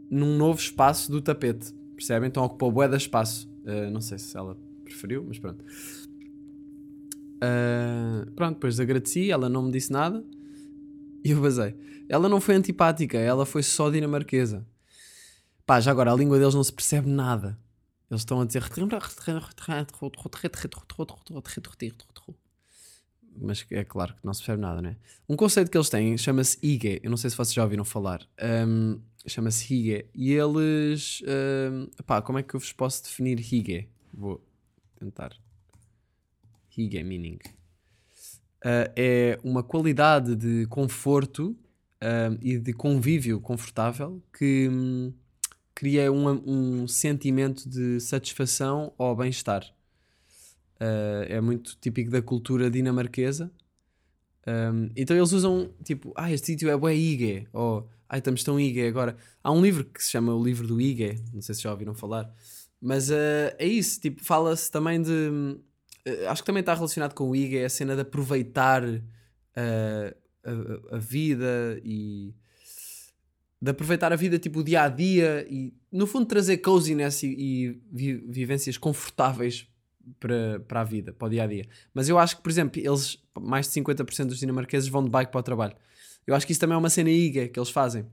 num 0.10 0.38
novo 0.38 0.60
espaço 0.60 1.12
do 1.12 1.21
tapete, 1.21 1.73
percebem? 1.95 2.27
Então 2.27 2.43
ocupou 2.43 2.71
bué 2.71 2.88
de 2.88 2.97
espaço. 2.97 3.49
Ah, 3.65 3.89
não 3.89 4.01
sei 4.01 4.17
se 4.17 4.38
ela 4.38 4.57
preferiu, 4.83 5.23
mas 5.25 5.39
pronto. 5.39 5.63
Ah, 7.41 8.27
pronto, 8.36 8.55
depois 8.55 8.79
agradeci, 8.79 9.31
ela 9.31 9.47
não 9.47 9.63
me 9.63 9.71
disse 9.71 9.91
nada 9.91 10.23
e 11.27 11.31
eu 11.31 11.41
basei. 11.41 11.75
Ela 12.07 12.29
não 12.29 12.39
foi 12.39 12.55
antipática, 12.55 13.17
ela 13.17 13.45
foi 13.45 13.61
só 13.61 13.89
dinamarquesa. 13.89 14.65
Pá, 15.65 15.81
já 15.81 15.91
agora 15.91 16.11
a 16.11 16.15
língua 16.15 16.39
deles 16.39 16.55
não 16.55 16.63
se 16.63 16.71
percebe 16.71 17.09
nada. 17.09 17.59
Eles 18.09 18.21
estão 18.21 18.39
a 18.39 18.45
dizer. 18.45 18.63
Mas 23.39 23.65
é 23.69 23.83
claro 23.83 24.15
que 24.15 24.25
não 24.25 24.33
se 24.33 24.39
percebe 24.39 24.61
nada, 24.61 24.81
né? 24.81 24.95
Um 25.27 25.35
conceito 25.35 25.69
que 25.69 25.77
eles 25.77 25.89
têm 25.89 26.17
chama-se 26.17 26.57
Hige. 26.63 27.01
Eu 27.03 27.09
não 27.09 27.17
sei 27.17 27.29
se 27.29 27.35
vocês 27.35 27.53
já 27.53 27.63
ouviram 27.63 27.83
falar. 27.83 28.25
Um, 28.41 28.99
chama-se 29.27 29.73
Hige. 29.73 30.05
E 30.15 30.31
eles. 30.31 31.21
Um, 31.27 31.87
pá, 32.03 32.21
como 32.21 32.39
é 32.39 32.43
que 32.43 32.55
eu 32.55 32.59
vos 32.59 32.71
posso 32.71 33.03
definir 33.03 33.37
Hige? 33.39 33.89
Vou 34.13 34.41
tentar. 34.97 35.35
Hige 36.75 37.03
meaning. 37.03 37.39
Uh, 38.63 38.89
é 38.96 39.39
uma 39.43 39.62
qualidade 39.62 40.36
de 40.36 40.65
conforto 40.67 41.56
um, 42.02 42.38
e 42.41 42.58
de 42.58 42.74
convívio 42.74 43.39
confortável 43.39 44.22
que 44.38 44.67
hum, 44.70 45.13
cria 45.74 46.12
um, 46.12 46.28
um 46.84 46.88
sentimento 46.88 47.70
de 47.70 48.00
satisfação 48.00 48.91
ou 48.98 49.15
bem-estar. 49.15 49.63
Uh, 50.80 51.26
é 51.28 51.41
muito 51.41 51.78
típico 51.80 52.12
da 52.12 52.22
cultura 52.22 52.70
dinamarquesa. 52.70 53.52
Um, 54.48 54.89
então 54.96 55.15
eles 55.15 55.34
usam 55.34 55.70
tipo, 55.84 56.13
ah, 56.15 56.32
este 56.32 56.48
sítio 56.48 56.70
é 56.70 56.78
bué 56.78 56.96
Ige, 56.96 57.48
ou 57.52 57.88
ah, 58.08 58.17
estamos 58.17 58.43
tão 58.43 58.60
Ige 58.60 58.88
agora. 58.88 59.17
Há 59.43 59.52
um 59.52 59.62
livro 59.62 59.84
que 59.84 60.02
se 60.02 60.12
chama 60.12 60.34
o 60.34 60.43
livro 60.43 60.65
do 60.67 60.80
Ige, 60.80 61.22
não 61.34 61.41
sei 61.41 61.54
se 61.54 61.62
já 61.62 61.72
ouviram 61.72 61.93
falar, 61.93 62.34
mas 62.80 63.10
uh, 63.10 63.54
é 63.58 63.65
isso, 63.65 64.00
tipo, 64.00 64.24
fala-se 64.24 64.72
também 64.72 65.02
de. 65.02 65.58
Uh, 66.08 66.30
acho 66.30 66.41
que 66.41 66.46
também 66.48 66.62
está 66.62 66.74
relacionado 66.74 67.13
com 67.13 67.30
o 67.30 67.36
Ige, 67.36 67.63
a 67.63 67.70
cena 67.70 67.96
de 67.96 68.02
aproveitar 68.02 68.84
uh, 68.84 69.02
a, 70.91 70.96
a 70.96 70.98
vida 71.00 71.80
e 71.84 72.34
de 73.62 73.72
aproveitar 73.72 74.13
a 74.13 74.15
vida 74.15 74.38
tipo 74.38 74.60
o 74.60 74.63
dia 74.63 74.84
a 74.84 74.89
dia 74.89 75.46
e 75.50 75.74
no 75.91 76.06
fundo 76.06 76.26
trazer 76.28 76.58
coziness 76.58 77.24
e, 77.24 77.28
e 77.28 77.82
vi- 77.91 78.24
vivências 78.28 78.78
confortáveis 78.78 79.67
para, 80.20 80.60
para 80.62 80.82
a 80.82 80.84
vida, 80.84 81.12
para 81.12 81.26
o 81.28 81.30
dia 81.30 81.43
a 81.43 81.48
dia. 81.48 81.67
Mas 81.93 82.08
eu 82.08 82.17
acho 82.20 82.38
que, 82.38 82.43
por 82.43 82.50
exemplo, 82.50 82.80
eles, 82.80 83.17
mais 83.39 83.67
de 83.67 83.74
50% 83.82 84.26
dos 84.28 84.39
dinamarqueses 84.39 84.88
vão 84.89 85.04
de 85.04 85.10
bike 85.10 85.32
para 85.32 85.39
o 85.39 85.43
trabalho. 85.43 85.76
Eu 86.26 86.36
acho 86.36 86.46
que 86.46 86.52
isso 86.52 86.62
também 86.62 86.76
é 86.76 86.78
uma 86.78 86.89
cena 86.89 87.10
IGA 87.10 87.48
que 87.48 87.60
eles 87.60 87.70
fazem. 87.70 88.06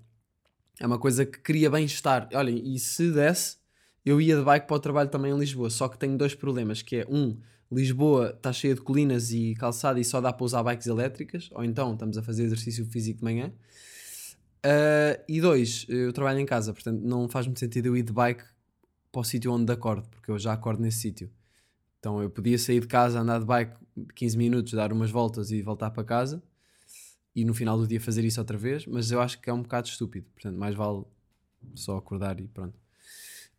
É 0.80 0.86
uma 0.86 0.98
coisa 0.98 1.24
que 1.26 1.38
cria 1.38 1.70
bem-estar. 1.70 2.28
Olhem, 2.32 2.74
e 2.74 2.78
se 2.78 3.12
desse, 3.12 3.58
eu 4.04 4.20
ia 4.20 4.36
de 4.36 4.42
bike 4.42 4.66
para 4.66 4.76
o 4.76 4.80
trabalho 4.80 5.10
também 5.10 5.32
em 5.32 5.38
Lisboa. 5.38 5.70
Só 5.70 5.88
que 5.88 5.98
tenho 5.98 6.16
dois 6.16 6.34
problemas, 6.34 6.80
que 6.82 6.96
é 6.96 7.06
um, 7.08 7.38
Lisboa 7.74 8.32
está 8.36 8.52
cheia 8.52 8.74
de 8.74 8.80
colinas 8.80 9.32
e 9.32 9.54
calçada 9.54 9.98
e 9.98 10.04
só 10.04 10.20
dá 10.20 10.32
para 10.32 10.44
usar 10.44 10.62
bikes 10.62 10.86
elétricas, 10.86 11.50
ou 11.52 11.64
então 11.64 11.92
estamos 11.92 12.16
a 12.16 12.22
fazer 12.22 12.44
exercício 12.44 12.84
físico 12.86 13.18
de 13.18 13.24
manhã. 13.24 13.52
Uh, 14.64 15.20
e 15.28 15.40
dois, 15.40 15.84
eu 15.88 16.12
trabalho 16.12 16.38
em 16.38 16.46
casa, 16.46 16.72
portanto 16.72 17.00
não 17.02 17.28
faz 17.28 17.46
muito 17.46 17.60
sentido 17.60 17.86
eu 17.86 17.96
ir 17.96 18.02
de 18.02 18.12
bike 18.12 18.44
para 19.12 19.20
o 19.20 19.24
sítio 19.24 19.52
onde 19.52 19.70
acordo, 19.72 20.08
porque 20.08 20.30
eu 20.30 20.38
já 20.38 20.52
acordo 20.52 20.82
nesse 20.82 20.98
sítio. 20.98 21.30
Então 21.98 22.22
eu 22.22 22.30
podia 22.30 22.58
sair 22.58 22.80
de 22.80 22.86
casa, 22.86 23.20
andar 23.20 23.40
de 23.40 23.46
bike 23.46 23.76
15 24.14 24.36
minutos, 24.36 24.72
dar 24.72 24.92
umas 24.92 25.10
voltas 25.10 25.50
e 25.50 25.60
voltar 25.62 25.90
para 25.90 26.04
casa 26.04 26.42
e 27.34 27.44
no 27.44 27.52
final 27.52 27.76
do 27.76 27.86
dia 27.86 28.00
fazer 28.00 28.24
isso 28.24 28.40
outra 28.40 28.56
vez, 28.56 28.86
mas 28.86 29.10
eu 29.10 29.20
acho 29.20 29.40
que 29.40 29.50
é 29.50 29.52
um 29.52 29.62
bocado 29.62 29.88
estúpido, 29.88 30.26
portanto 30.34 30.56
mais 30.56 30.74
vale 30.74 31.04
só 31.74 31.96
acordar 31.96 32.40
e 32.40 32.46
pronto. 32.46 32.78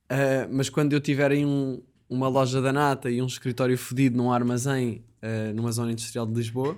Uh, 0.06 0.48
mas 0.52 0.70
quando 0.70 0.94
eu 0.94 1.02
tiver 1.02 1.32
em 1.32 1.46
um- 1.46 1.82
uma 2.10 2.28
loja 2.28 2.62
da 2.62 2.72
nata 2.72 3.10
e 3.10 3.22
um 3.22 3.26
escritório 3.26 3.78
fodido 3.78 4.18
num 4.18 4.32
armazém 4.32 5.04
uh, 5.22 5.54
numa 5.54 5.72
zona 5.72 5.92
industrial 5.92 6.26
de 6.26 6.34
Lisboa, 6.34 6.78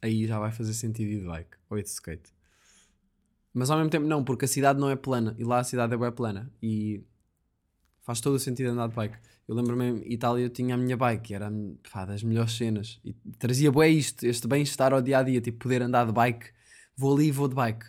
aí 0.00 0.26
já 0.26 0.38
vai 0.38 0.50
fazer 0.50 0.74
sentido 0.74 1.10
ir 1.10 1.20
de 1.20 1.26
bike 1.26 1.56
ou 1.68 1.78
ir 1.78 1.82
de 1.82 1.90
skate. 1.90 2.32
Mas 3.52 3.70
ao 3.70 3.76
mesmo 3.76 3.90
tempo 3.90 4.06
não, 4.06 4.22
porque 4.22 4.44
a 4.44 4.48
cidade 4.48 4.78
não 4.78 4.88
é 4.88 4.96
plana 4.96 5.34
e 5.38 5.44
lá 5.44 5.58
a 5.58 5.64
cidade 5.64 5.94
é 5.94 5.96
bem 5.96 6.12
plana 6.12 6.50
e 6.62 7.02
faz 8.02 8.20
todo 8.20 8.34
o 8.34 8.38
sentido 8.38 8.70
andar 8.70 8.88
de 8.88 8.94
bike. 8.94 9.18
Eu 9.46 9.54
lembro-me 9.54 10.02
em 10.02 10.12
Itália 10.12 10.44
eu 10.44 10.50
tinha 10.50 10.74
a 10.74 10.78
minha 10.78 10.96
bike, 10.96 11.34
era 11.34 11.50
pá, 11.90 12.04
das 12.04 12.22
melhores 12.22 12.52
cenas 12.52 13.00
e 13.04 13.14
trazia 13.38 13.72
bué 13.72 13.88
isto, 13.88 14.24
este 14.24 14.46
bem-estar 14.46 14.92
ao 14.92 15.00
dia 15.00 15.18
a 15.18 15.22
dia, 15.22 15.40
tipo 15.40 15.58
poder 15.58 15.82
andar 15.82 16.06
de 16.06 16.12
bike. 16.12 16.50
Vou 16.96 17.14
ali 17.14 17.28
e 17.28 17.32
vou 17.32 17.48
de 17.48 17.54
bike. 17.54 17.86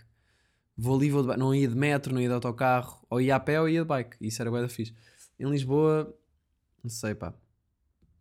Vou 0.78 0.96
ali 0.96 1.10
vou 1.10 1.22
de 1.22 1.28
bike. 1.28 1.40
Não 1.40 1.54
ia 1.54 1.68
de 1.68 1.76
metro, 1.76 2.14
não 2.14 2.22
ia 2.22 2.30
de 2.30 2.34
autocarro, 2.34 3.06
ou 3.10 3.20
ia 3.20 3.36
a 3.36 3.40
pé 3.40 3.60
ou 3.60 3.68
ia 3.68 3.82
de 3.82 3.88
bike. 3.88 4.16
Isso 4.22 4.42
era 4.42 4.50
bué 4.50 4.62
da 4.62 4.70
fixe. 4.70 4.94
Em 5.40 5.50
Lisboa, 5.50 6.14
Não 6.84 6.90
sei, 6.90 7.16
pá. 7.16 7.34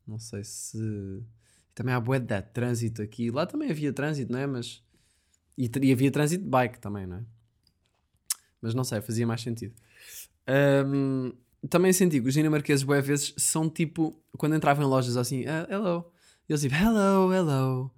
Não 0.07 0.19
sei 0.19 0.45
se. 0.45 1.23
Também 1.75 1.95
há 1.95 2.01
bué 2.01 2.19
de 2.19 2.43
trânsito 2.43 3.03
aqui. 3.03 3.31
Lá 3.31 3.47
também 3.47 3.71
havia 3.71 3.93
trânsito, 3.93 4.33
não 4.33 4.39
é? 4.39 4.47
Mas. 4.47 4.83
E, 5.57 5.71
e 5.83 5.93
havia 5.93 6.11
trânsito 6.11 6.45
de 6.45 6.51
bike 6.51 6.79
também, 6.81 7.07
não 7.07 7.19
é? 7.19 7.25
Mas 8.61 8.75
não 8.75 8.85
sei, 8.85 9.01
fazia 9.01 9.27
mais 9.27 9.41
sentido. 9.41 9.75
Ahm, 10.47 11.33
também 11.69 11.93
senti 11.93 12.21
que 12.21 12.29
os 12.29 12.35
dinamarqueses, 12.35 12.85
bué 12.85 13.01
vezes, 13.01 13.35
são 13.39 13.69
tipo. 13.71 14.21
Quando 14.37 14.57
entravam 14.57 14.85
em 14.85 14.89
lojas 14.89 15.17
assim, 15.17 15.45
"Ah, 15.47 15.67
hello. 15.71 16.11
Eles 16.49 16.63
tipo, 16.63 16.75
hello, 16.75 17.33
hello. 17.33 17.91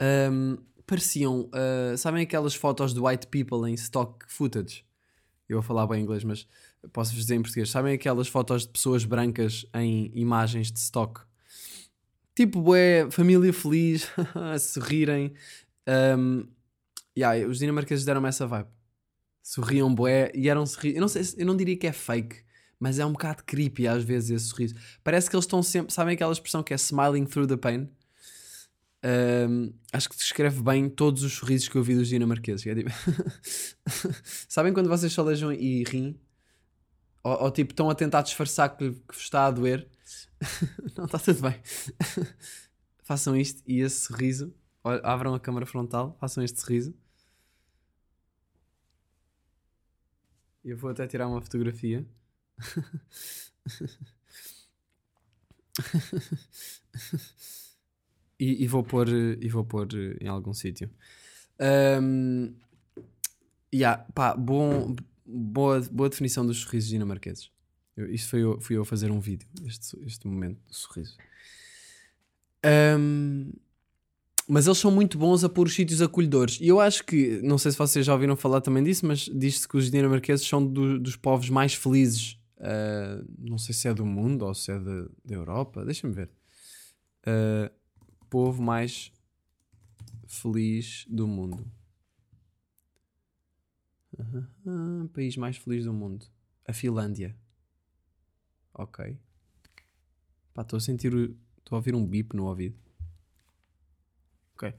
Ahm, 0.00 0.56
pareciam. 0.86 1.50
ah, 1.52 1.96
sabem 1.96 2.22
aquelas 2.22 2.54
fotos 2.54 2.94
de 2.94 3.00
white 3.00 3.26
people 3.28 3.68
em 3.68 3.74
stock 3.74 4.24
footage? 4.28 4.84
Eu 5.48 5.58
vou 5.58 5.62
falar 5.62 5.86
bem 5.86 6.02
inglês, 6.02 6.24
mas 6.24 6.46
posso-vos 6.92 7.22
dizer 7.22 7.34
em 7.36 7.42
português. 7.42 7.70
Sabem 7.70 7.94
aquelas 7.94 8.28
fotos 8.28 8.62
de 8.62 8.68
pessoas 8.68 9.04
brancas 9.04 9.66
em 9.74 10.10
imagens 10.14 10.70
de 10.72 10.78
stock? 10.78 11.20
Tipo, 12.34 12.62
bué, 12.62 13.10
família 13.10 13.52
feliz, 13.52 14.08
a 14.34 14.58
sorrirem. 14.58 15.32
Um, 16.16 16.46
yeah, 17.16 17.46
os 17.48 17.58
dinamarqueses 17.58 18.04
deram-me 18.04 18.28
essa 18.28 18.46
vibe. 18.46 18.68
Sorriam 19.42 19.92
bué 19.94 20.30
e 20.34 20.48
eram 20.48 20.64
sorrisos. 20.66 20.96
Eu 20.96 21.00
não 21.00 21.08
sei, 21.08 21.24
se- 21.24 21.40
eu 21.40 21.46
não 21.46 21.56
diria 21.56 21.76
que 21.76 21.86
é 21.86 21.92
fake, 21.92 22.36
mas 22.78 22.98
é 22.98 23.04
um 23.06 23.12
bocado 23.12 23.42
creepy 23.44 23.88
às 23.88 24.04
vezes 24.04 24.30
esse 24.30 24.44
sorriso. 24.46 24.74
Parece 25.02 25.28
que 25.28 25.34
eles 25.34 25.44
estão 25.46 25.62
sempre. 25.62 25.92
Sabem 25.92 26.14
aquela 26.14 26.32
expressão 26.32 26.62
que 26.62 26.72
é 26.72 26.76
smiling 26.76 27.24
through 27.24 27.48
the 27.48 27.56
pain? 27.56 27.88
Um, 29.04 29.72
acho 29.92 30.08
que 30.08 30.16
descreve 30.16 30.60
bem 30.60 30.88
todos 30.88 31.22
os 31.22 31.32
sorrisos 31.32 31.68
que 31.68 31.76
eu 31.76 31.82
vi 31.82 31.94
dos 31.94 32.08
dinamarqueses. 32.08 32.66
É 32.66 32.74
tipo- 32.74 32.90
Sabem 34.48 34.72
quando 34.72 34.88
vocês 34.88 35.12
só 35.12 35.22
lejam 35.22 35.52
e 35.52 35.82
riem? 35.84 36.14
Ou, 37.22 37.44
ou, 37.44 37.50
tipo 37.50 37.72
estão 37.72 37.90
a 37.90 37.94
tentar 37.94 38.22
disfarçar 38.22 38.76
que, 38.76 38.92
que 38.92 39.14
vos 39.14 39.22
está 39.22 39.46
a 39.46 39.50
doer? 39.50 39.88
não, 40.96 41.04
está 41.04 41.18
tudo 41.18 41.42
bem. 41.42 41.60
façam 43.02 43.36
isto 43.36 43.62
e 43.66 43.80
esse 43.80 44.00
sorriso. 44.06 44.54
Abram 45.02 45.34
a 45.34 45.40
câmara 45.40 45.66
frontal, 45.66 46.16
façam 46.20 46.42
este 46.44 46.60
sorriso. 46.60 46.94
Eu 50.64 50.76
vou 50.76 50.90
até 50.90 51.06
tirar 51.06 51.26
uma 51.28 51.40
fotografia. 51.40 52.06
e, 58.38 58.64
e 58.64 58.66
vou 58.66 58.82
pôr, 58.82 59.08
e 59.08 59.48
vou 59.48 59.64
pôr 59.64 59.88
eh, 59.94 60.18
em 60.20 60.28
algum 60.28 60.52
sítio. 60.52 60.90
Um, 61.60 62.54
yeah, 63.74 64.04
pá, 64.14 64.34
bom, 64.34 64.94
boa, 65.28 65.80
boa 65.92 66.08
definição 66.08 66.44
dos 66.46 66.58
sorrisos 66.58 66.88
dinamarqueses. 66.90 67.50
Eu, 67.96 68.10
isto 68.12 68.30
foi 68.30 68.40
eu, 68.42 68.60
fui 68.60 68.76
eu 68.76 68.82
a 68.82 68.84
fazer 68.84 69.10
um 69.10 69.20
vídeo, 69.20 69.46
este, 69.66 69.96
este 70.06 70.26
momento 70.26 70.58
do 70.66 70.74
sorriso. 70.74 71.16
Um, 72.64 73.52
mas 74.48 74.66
eles 74.66 74.78
são 74.78 74.90
muito 74.90 75.18
bons 75.18 75.44
a 75.44 75.48
pôr 75.48 75.66
os 75.66 75.74
sítios 75.74 76.00
acolhedores. 76.00 76.58
E 76.60 76.66
eu 76.68 76.80
acho 76.80 77.04
que, 77.04 77.40
não 77.42 77.58
sei 77.58 77.70
se 77.72 77.78
vocês 77.78 78.06
já 78.06 78.14
ouviram 78.14 78.34
falar 78.36 78.60
também 78.62 78.82
disso, 78.82 79.04
mas 79.06 79.20
diz-se 79.32 79.68
que 79.68 79.76
os 79.76 79.90
dinamarqueses 79.90 80.46
são 80.46 80.64
do- 80.66 80.98
dos 80.98 81.16
povos 81.16 81.50
mais 81.50 81.74
felizes. 81.74 82.38
ah, 82.60 83.22
não 83.38 83.58
sei 83.58 83.74
se 83.74 83.86
é 83.88 83.94
do 83.94 84.04
mundo 84.06 84.44
ou 84.46 84.54
se 84.54 84.72
é 84.72 84.78
da, 84.80 85.02
da 85.24 85.34
Europa. 85.34 85.84
Deixa-me 85.84 86.12
ver. 86.14 86.30
Ah, 87.26 87.70
povo 88.30 88.62
mais 88.62 89.12
feliz 90.26 91.04
do 91.08 91.26
mundo. 91.28 91.64
País 95.12 95.36
mais 95.36 95.56
feliz 95.56 95.84
do 95.84 95.92
mundo. 95.92 96.26
A 96.66 96.72
Finlândia. 96.72 97.36
Ok. 98.74 99.18
Pá, 100.54 100.62
estou 100.62 100.76
a 100.76 100.80
sentir. 100.80 101.12
Estou 101.12 101.76
a 101.76 101.76
ouvir 101.76 101.94
um 101.94 102.06
bip 102.06 102.34
no 102.36 102.46
ouvido. 102.46 102.76
Ok. 104.54 104.74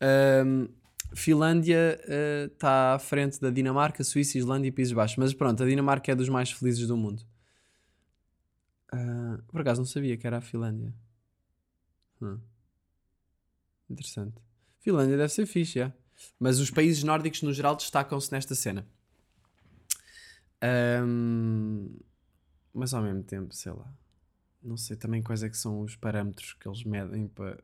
Ahm, 0.00 0.68
Finlândia 1.14 2.00
está 2.52 2.94
à 2.94 2.98
frente 2.98 3.40
da 3.40 3.50
Dinamarca, 3.50 4.04
Suíça, 4.04 4.38
Islândia 4.38 4.68
e 4.68 4.72
Países 4.72 4.92
Baixos. 4.92 5.16
Mas 5.16 5.34
pronto, 5.34 5.62
a 5.62 5.66
Dinamarca 5.66 6.12
é 6.12 6.14
dos 6.14 6.28
mais 6.28 6.50
felizes 6.50 6.86
do 6.86 6.96
mundo. 6.96 7.22
Ah, 8.92 9.38
por 9.48 9.60
acaso 9.60 9.80
não 9.80 9.86
sabia 9.86 10.16
que 10.16 10.26
era 10.26 10.38
a 10.38 10.40
Finlândia. 10.40 10.94
Hum. 12.20 12.40
Interessante. 13.88 14.40
Finlândia 14.80 15.16
deve 15.16 15.32
ser 15.32 15.46
fixe, 15.46 15.80
é. 15.80 15.92
Mas 16.38 16.58
os 16.60 16.70
países 16.70 17.02
nórdicos 17.04 17.42
no 17.42 17.52
geral 17.52 17.76
destacam-se 17.76 18.32
nesta 18.32 18.54
cena. 18.54 18.86
Ahm, 20.60 21.96
mas 22.74 22.94
ao 22.94 23.02
mesmo 23.02 23.22
tempo, 23.24 23.54
sei 23.54 23.72
lá. 23.72 23.92
Não 24.62 24.76
sei 24.76 24.96
também 24.96 25.22
quais 25.22 25.42
é 25.42 25.50
que 25.50 25.56
são 25.58 25.80
os 25.82 25.96
parâmetros 25.96 26.54
que 26.54 26.68
eles 26.68 26.84
medem 26.84 27.28
para. 27.28 27.58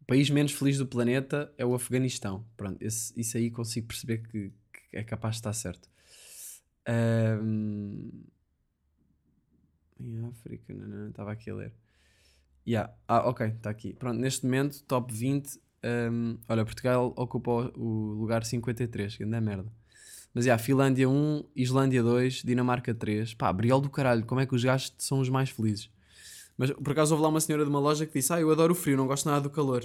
O 0.00 0.04
país 0.04 0.28
menos 0.30 0.52
feliz 0.52 0.78
do 0.78 0.86
planeta 0.86 1.52
é 1.56 1.64
o 1.64 1.74
Afeganistão. 1.74 2.44
Pronto, 2.56 2.80
esse- 2.82 3.12
isso 3.18 3.36
aí 3.36 3.50
consigo 3.50 3.86
perceber 3.88 4.18
que, 4.28 4.50
que 4.72 4.96
é 4.96 5.02
capaz 5.04 5.36
de 5.36 5.38
estar 5.40 5.52
certo. 5.52 5.88
Ahm, 6.86 8.24
Em 10.00 10.24
África, 10.26 10.74
não, 10.74 10.86
não, 10.86 11.08
estava 11.08 11.32
aqui 11.32 11.50
a 11.50 11.54
ler. 11.54 11.72
Yeah. 12.66 12.94
Ah, 13.08 13.28
ok, 13.28 13.48
está 13.48 13.70
aqui. 13.70 13.94
Pronto, 13.94 14.18
neste 14.20 14.44
momento, 14.46 14.82
top 14.84 15.12
20. 15.14 15.60
Ahm, 15.82 16.36
olha, 16.48 16.64
Portugal 16.64 17.12
ocupa 17.16 17.72
o, 17.76 18.14
lugar 18.14 18.44
53, 18.44 19.16
que 19.16 19.24
ainda 19.24 19.36
é 19.36 19.40
merda. 19.40 19.72
Mas 20.34 20.46
yeah, 20.46 20.62
Finlândia 20.62 21.08
1, 21.08 21.44
Islândia 21.54 22.02
2, 22.02 22.42
Dinamarca 22.42 22.94
3. 22.94 23.34
Pá, 23.34 23.52
briol 23.52 23.80
do 23.80 23.90
caralho, 23.90 24.24
como 24.24 24.40
é 24.40 24.46
que 24.46 24.54
os 24.54 24.64
gajos 24.64 24.94
são 24.96 25.20
os 25.20 25.28
mais 25.28 25.50
felizes? 25.50 25.90
Mas 26.56 26.70
por 26.70 26.92
acaso 26.92 27.12
houve 27.12 27.22
lá 27.22 27.28
uma 27.28 27.40
senhora 27.40 27.64
de 27.64 27.70
uma 27.70 27.80
loja 27.80 28.06
que 28.06 28.12
disse: 28.12 28.32
Ah, 28.32 28.40
eu 28.40 28.50
adoro 28.50 28.72
o 28.72 28.76
frio, 28.76 28.96
não 28.96 29.06
gosto 29.06 29.28
nada 29.28 29.40
do 29.40 29.50
calor. 29.50 29.84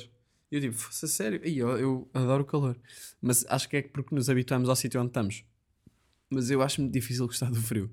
E 0.51 0.55
eu 0.55 0.61
tipo, 0.61 0.75
"Fosse 0.75 1.07
sério? 1.07 1.41
Ih, 1.45 1.57
eu, 1.57 1.77
eu 1.77 2.09
adoro 2.13 2.43
o 2.43 2.45
calor. 2.45 2.77
Mas 3.21 3.45
acho 3.49 3.67
que 3.67 3.77
é 3.77 3.81
porque 3.81 4.15
nos 4.15 4.29
habituamos 4.29 4.69
ao 4.69 4.75
sítio 4.75 4.99
onde 5.01 5.09
estamos. 5.09 5.43
Mas 6.29 6.49
eu 6.49 6.61
acho 6.61 6.81
muito 6.81 6.93
difícil 6.93 7.25
gostar 7.25 7.49
do 7.49 7.61
frio. 7.61 7.89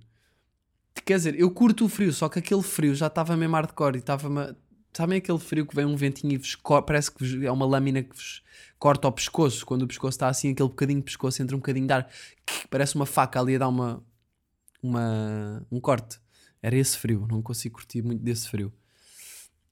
Quer 1.05 1.17
dizer, 1.17 1.39
eu 1.39 1.51
curto 1.51 1.85
o 1.85 1.89
frio, 1.89 2.13
só 2.13 2.29
que 2.29 2.39
aquele 2.39 2.63
frio 2.63 2.95
já 2.95 3.09
estava 3.09 3.37
mesmo 3.37 3.55
hardcore 3.57 3.97
e 3.97 3.99
estava-me. 3.99 4.55
Sabem 4.97 5.19
aquele 5.19 5.39
frio 5.39 5.67
que 5.67 5.75
vem 5.75 5.85
um 5.85 5.97
ventinho 5.97 6.33
e 6.35 6.37
vos 6.37 6.57
parece 6.87 7.11
que 7.11 7.25
vos- 7.25 7.43
é 7.43 7.51
uma 7.51 7.67
lâmina 7.67 8.03
que 8.03 8.15
vos 8.15 8.43
corta 8.79 9.09
o 9.09 9.13
pescoço, 9.13 9.65
quando 9.67 9.83
o 9.83 9.87
pescoço 9.89 10.15
está 10.17 10.29
assim, 10.29 10.53
aquele 10.53 10.69
bocadinho 10.69 10.99
de 11.01 11.05
pescoço 11.05 11.43
entra 11.43 11.57
um 11.57 11.59
bocadinho 11.59 11.87
de 11.87 11.93
ar, 11.93 12.09
que 12.47 12.69
parece 12.69 12.95
uma 12.95 13.07
faca 13.07 13.41
ali 13.41 13.57
a 13.57 13.59
dar 13.59 13.69
uma, 13.69 14.05
uma, 14.83 15.67
um 15.71 15.81
corte. 15.81 16.19
Era 16.63 16.77
esse 16.77 16.97
frio, 16.97 17.27
não 17.31 17.43
consigo 17.43 17.75
curtir 17.77 18.03
muito 18.03 18.23
desse 18.23 18.49
frio. 18.49 18.73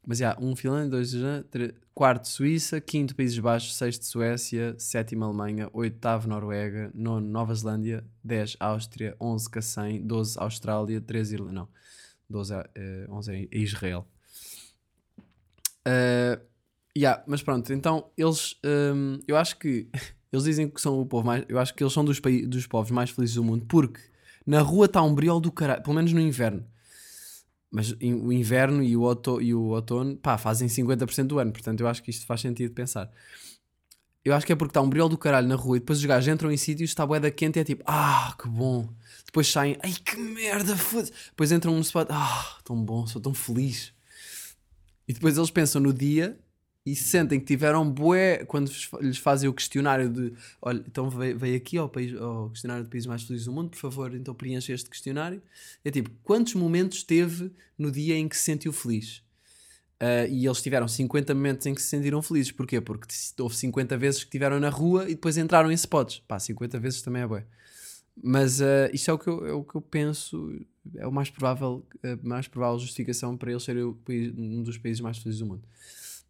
Mas 0.05 0.19
já, 0.19 0.37
um 0.41 0.57
Finlândia, 0.57 0.91
dois, 0.91 1.13
tre- 1.49 1.75
quarto 1.95 2.27
Suíça, 2.27 2.81
quinto 2.81 3.15
Países 3.15 3.39
Baixos, 3.39 3.77
sexto 3.77 4.05
Suécia, 4.05 4.75
sétimo 4.77 5.25
Alemanha, 5.25 5.69
oitavo 5.73 6.27
Noruega, 6.29 6.91
nono 6.93 7.27
Nova 7.29 7.55
Zelândia, 7.55 8.05
10 8.25 8.57
Áustria, 8.59 9.17
11 9.21 9.49
Cacém, 9.49 10.05
12 10.05 10.37
Austrália, 10.41 11.01
13 11.01 11.35
Irlanda, 11.37 11.53
não, 11.53 11.69
12 12.29 12.53
é, 12.53 12.71
eh, 12.75 13.07
11 13.09 13.33
é 13.53 13.57
Israel. 13.57 14.09
Uh, 15.87 16.41
yeah, 16.97 17.23
mas 17.27 17.43
pronto, 17.43 17.73
então 17.73 18.11
eles, 18.17 18.57
hum, 18.65 19.19
eu 19.27 19.37
acho 19.37 19.59
que 19.59 19.89
eles 20.33 20.45
dizem 20.45 20.69
que 20.69 20.81
são 20.81 21.01
o 21.01 21.07
povo 21.07 21.27
mais, 21.27 21.45
eu 21.49 21.59
acho 21.59 21.75
que 21.75 21.83
eles 21.83 21.93
são 21.93 22.05
dos, 22.05 22.21
dos 22.21 22.67
povos 22.67 22.91
mais 22.91 23.11
felizes 23.11 23.35
do 23.37 23.45
mundo 23.45 23.65
porque 23.67 24.01
na 24.47 24.61
rua 24.61 24.87
está 24.87 25.03
um 25.03 25.15
briol 25.15 25.41
do 25.41 25.51
caralho, 25.53 25.83
pelo 25.83 25.95
menos 25.97 26.13
no 26.13 26.21
inverno. 26.21 26.65
Mas 27.71 27.95
in- 28.01 28.15
o 28.27 28.33
inverno 28.33 28.83
e 28.83 28.97
o, 28.97 29.01
outo, 29.03 29.41
e 29.41 29.55
o 29.55 29.63
outono, 29.71 30.17
pá, 30.17 30.37
fazem 30.37 30.69
50% 30.69 31.29
do 31.29 31.39
ano, 31.39 31.53
portanto 31.53 31.81
eu 31.81 31.89
acho 31.89 32.03
que 32.03 32.11
isto 32.11 32.27
faz 32.27 32.41
sentido 32.41 32.73
pensar. 32.75 33.11
Eu 34.25 34.35
acho 34.35 34.47
que 34.47 34.53
é 34.53 34.57
porque 34.57 34.71
está 34.71 34.81
um 34.81 34.89
briol 34.89 35.09
do 35.09 35.19
caralho 35.19 35.49
na 35.49 35.57
rua 35.57 35.77
e 35.77 35.81
depois 35.81 35.99
os 35.99 36.05
gajos 36.05 36.29
entram 36.33 36.51
em 36.53 36.57
sítios, 36.57 36.91
está 36.91 37.05
boeda 37.05 37.31
quente 37.31 37.59
e 37.59 37.61
é 37.61 37.65
tipo, 37.65 37.83
ah, 37.87 38.37
que 38.41 38.49
bom. 38.49 38.89
Depois 39.25 39.49
saem, 39.51 39.77
ai 39.83 39.93
que 39.93 40.17
merda, 40.17 40.77
foda-se. 40.77 41.13
Depois 41.31 41.51
entram 41.51 41.73
num 41.75 41.81
spot, 41.81 42.07
ah, 42.11 42.59
tão 42.65 42.77
bom, 42.85 43.05
sou 43.07 43.21
tão 43.21 43.35
feliz. 43.35 43.93
E 45.07 45.13
depois 45.13 45.37
eles 45.37 45.51
pensam 45.51 45.81
no 45.81 45.93
dia 45.93 46.39
e 46.85 46.97
sentem 46.97 47.39
que 47.39 47.47
tiveram 47.47 47.89
bué 47.89 48.45
quando 48.45 48.69
lhes 48.69 48.85
fa- 48.85 48.99
lhes 49.01 49.19
fazem 49.19 49.49
o 49.49 49.55
questionário 49.55 50.09
de 50.09 50.33
olha, 50.61 50.83
então 50.87 51.09
veio, 51.09 51.57
aqui 51.57 51.77
ao, 51.79 51.89
país, 51.89 52.15
ao 52.21 52.51
questionário 52.51 52.85
de 52.85 52.91
países 52.91 53.07
mais 53.07 53.23
felizes 53.23 53.47
do 53.47 53.53
mundo, 53.53 53.71
por 53.71 53.79
favor, 53.79 54.15
então 54.15 54.35
preencha 54.35 54.73
este 54.73 54.91
questionário. 54.91 55.41
É 55.85 55.91
tipo, 55.91 56.11
quantos 56.23 56.55
momentos 56.55 57.03
teve 57.05 57.53
no 57.79 57.91
dia 57.91 58.17
em 58.17 58.29
que 58.29 58.37
se 58.37 58.45
sentiu 58.45 58.73
feliz? 58.73 59.23
Ah, 60.01 60.27
e 60.27 60.45
eles 60.47 60.61
tiveram 60.61 60.89
50 60.89 61.33
momentos 61.33 61.65
em 61.67 61.75
que 61.75 61.81
se 61.81 61.87
sentiram 61.87 62.21
felizes. 62.21 62.51
Porquê? 62.51 62.81
Porque 62.81 63.07
houve 63.39 63.55
50 63.55 63.97
vezes 63.97 64.21
que 64.21 64.27
estiveram 64.27 64.59
na 64.59 64.69
rua 64.69 65.05
e 65.05 65.15
depois 65.15 65.39
entraram 65.39 65.71
em 65.71 65.75
spots. 65.75 66.21
Pá, 66.27 66.41
50 66.41 66.81
vezes 66.81 67.03
também 67.03 67.23
é 67.23 67.27
bué. 67.27 67.47
Mas 68.21 68.61
isto 68.93 69.11
é 69.11 69.15
o, 69.15 69.19
que 69.19 69.29
eu, 69.29 69.47
é 69.47 69.53
o 69.53 69.63
que 69.63 69.77
eu 69.77 69.81
penso, 69.81 70.53
é 70.97 71.07
o 71.07 71.13
mais 71.13 71.31
provável, 71.31 71.87
a 72.03 72.27
mais 72.27 72.49
provável 72.49 72.79
justificação 72.79 73.37
para 73.37 73.51
eles 73.51 73.63
serem 73.63 73.93
país- 74.05 74.33
um 74.37 74.63
dos 74.63 74.79
países 74.79 75.01
mais 75.01 75.19
felizes 75.19 75.41
do 75.41 75.47
mundo. 75.47 75.63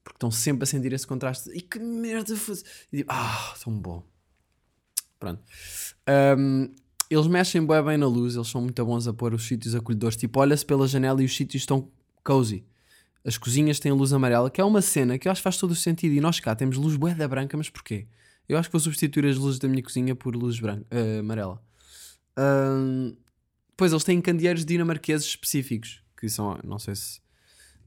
Porque 0.04 0.16
estão 0.16 0.30
sempre 0.30 0.64
a 0.64 0.66
sentir 0.66 0.92
esse 0.92 1.06
contraste. 1.06 1.50
E 1.50 1.60
que 1.60 1.78
merda 1.78 2.36
fosse. 2.36 2.64
E 2.92 2.98
tipo, 2.98 3.12
ah, 3.12 3.54
tão 3.62 3.72
bom. 3.78 4.04
Pronto. 5.18 5.40
Ahm, 6.06 6.68
eles 7.08 7.26
mexem 7.26 7.64
bué 7.64 7.80
bem 7.82 7.96
na 7.96 8.06
luz, 8.06 8.34
eles 8.34 8.48
são 8.48 8.60
muito 8.60 8.84
bons 8.84 9.06
a 9.06 9.12
pôr 9.12 9.32
os 9.34 9.46
sítios 9.46 9.74
acolhedores. 9.74 10.16
Tipo, 10.16 10.40
olha-se 10.40 10.66
pela 10.66 10.88
janela 10.88 11.22
e 11.22 11.24
os 11.24 11.36
sítios 11.36 11.62
estão 11.62 11.88
cozy. 12.24 12.64
As 13.24 13.38
cozinhas 13.38 13.78
têm 13.78 13.92
luz 13.92 14.12
amarela, 14.12 14.50
que 14.50 14.60
é 14.60 14.64
uma 14.64 14.82
cena 14.82 15.16
que 15.18 15.28
eu 15.28 15.32
acho 15.32 15.40
que 15.40 15.44
faz 15.44 15.56
todo 15.56 15.70
o 15.70 15.76
sentido. 15.76 16.12
E 16.14 16.20
nós 16.20 16.40
cá 16.40 16.56
temos 16.56 16.76
luz 16.76 16.96
boeda 16.96 17.28
branca, 17.28 17.56
mas 17.56 17.70
porquê? 17.70 18.08
Eu 18.48 18.58
acho 18.58 18.68
que 18.68 18.72
vou 18.72 18.80
substituir 18.80 19.26
as 19.26 19.36
luzes 19.38 19.60
da 19.60 19.68
minha 19.68 19.82
cozinha 19.82 20.16
por 20.16 20.34
luz 20.34 20.58
branca, 20.58 20.84
eh, 20.90 21.20
amarela. 21.20 21.62
Ahm, 22.36 23.14
Depois 23.72 23.92
eles 23.92 24.04
têm 24.04 24.20
candeeiros 24.20 24.64
dinamarqueses 24.64 25.26
específicos, 25.26 26.02
que 26.18 26.28
são, 26.28 26.58
não 26.62 26.78
sei 26.78 26.94
se, 26.94 27.20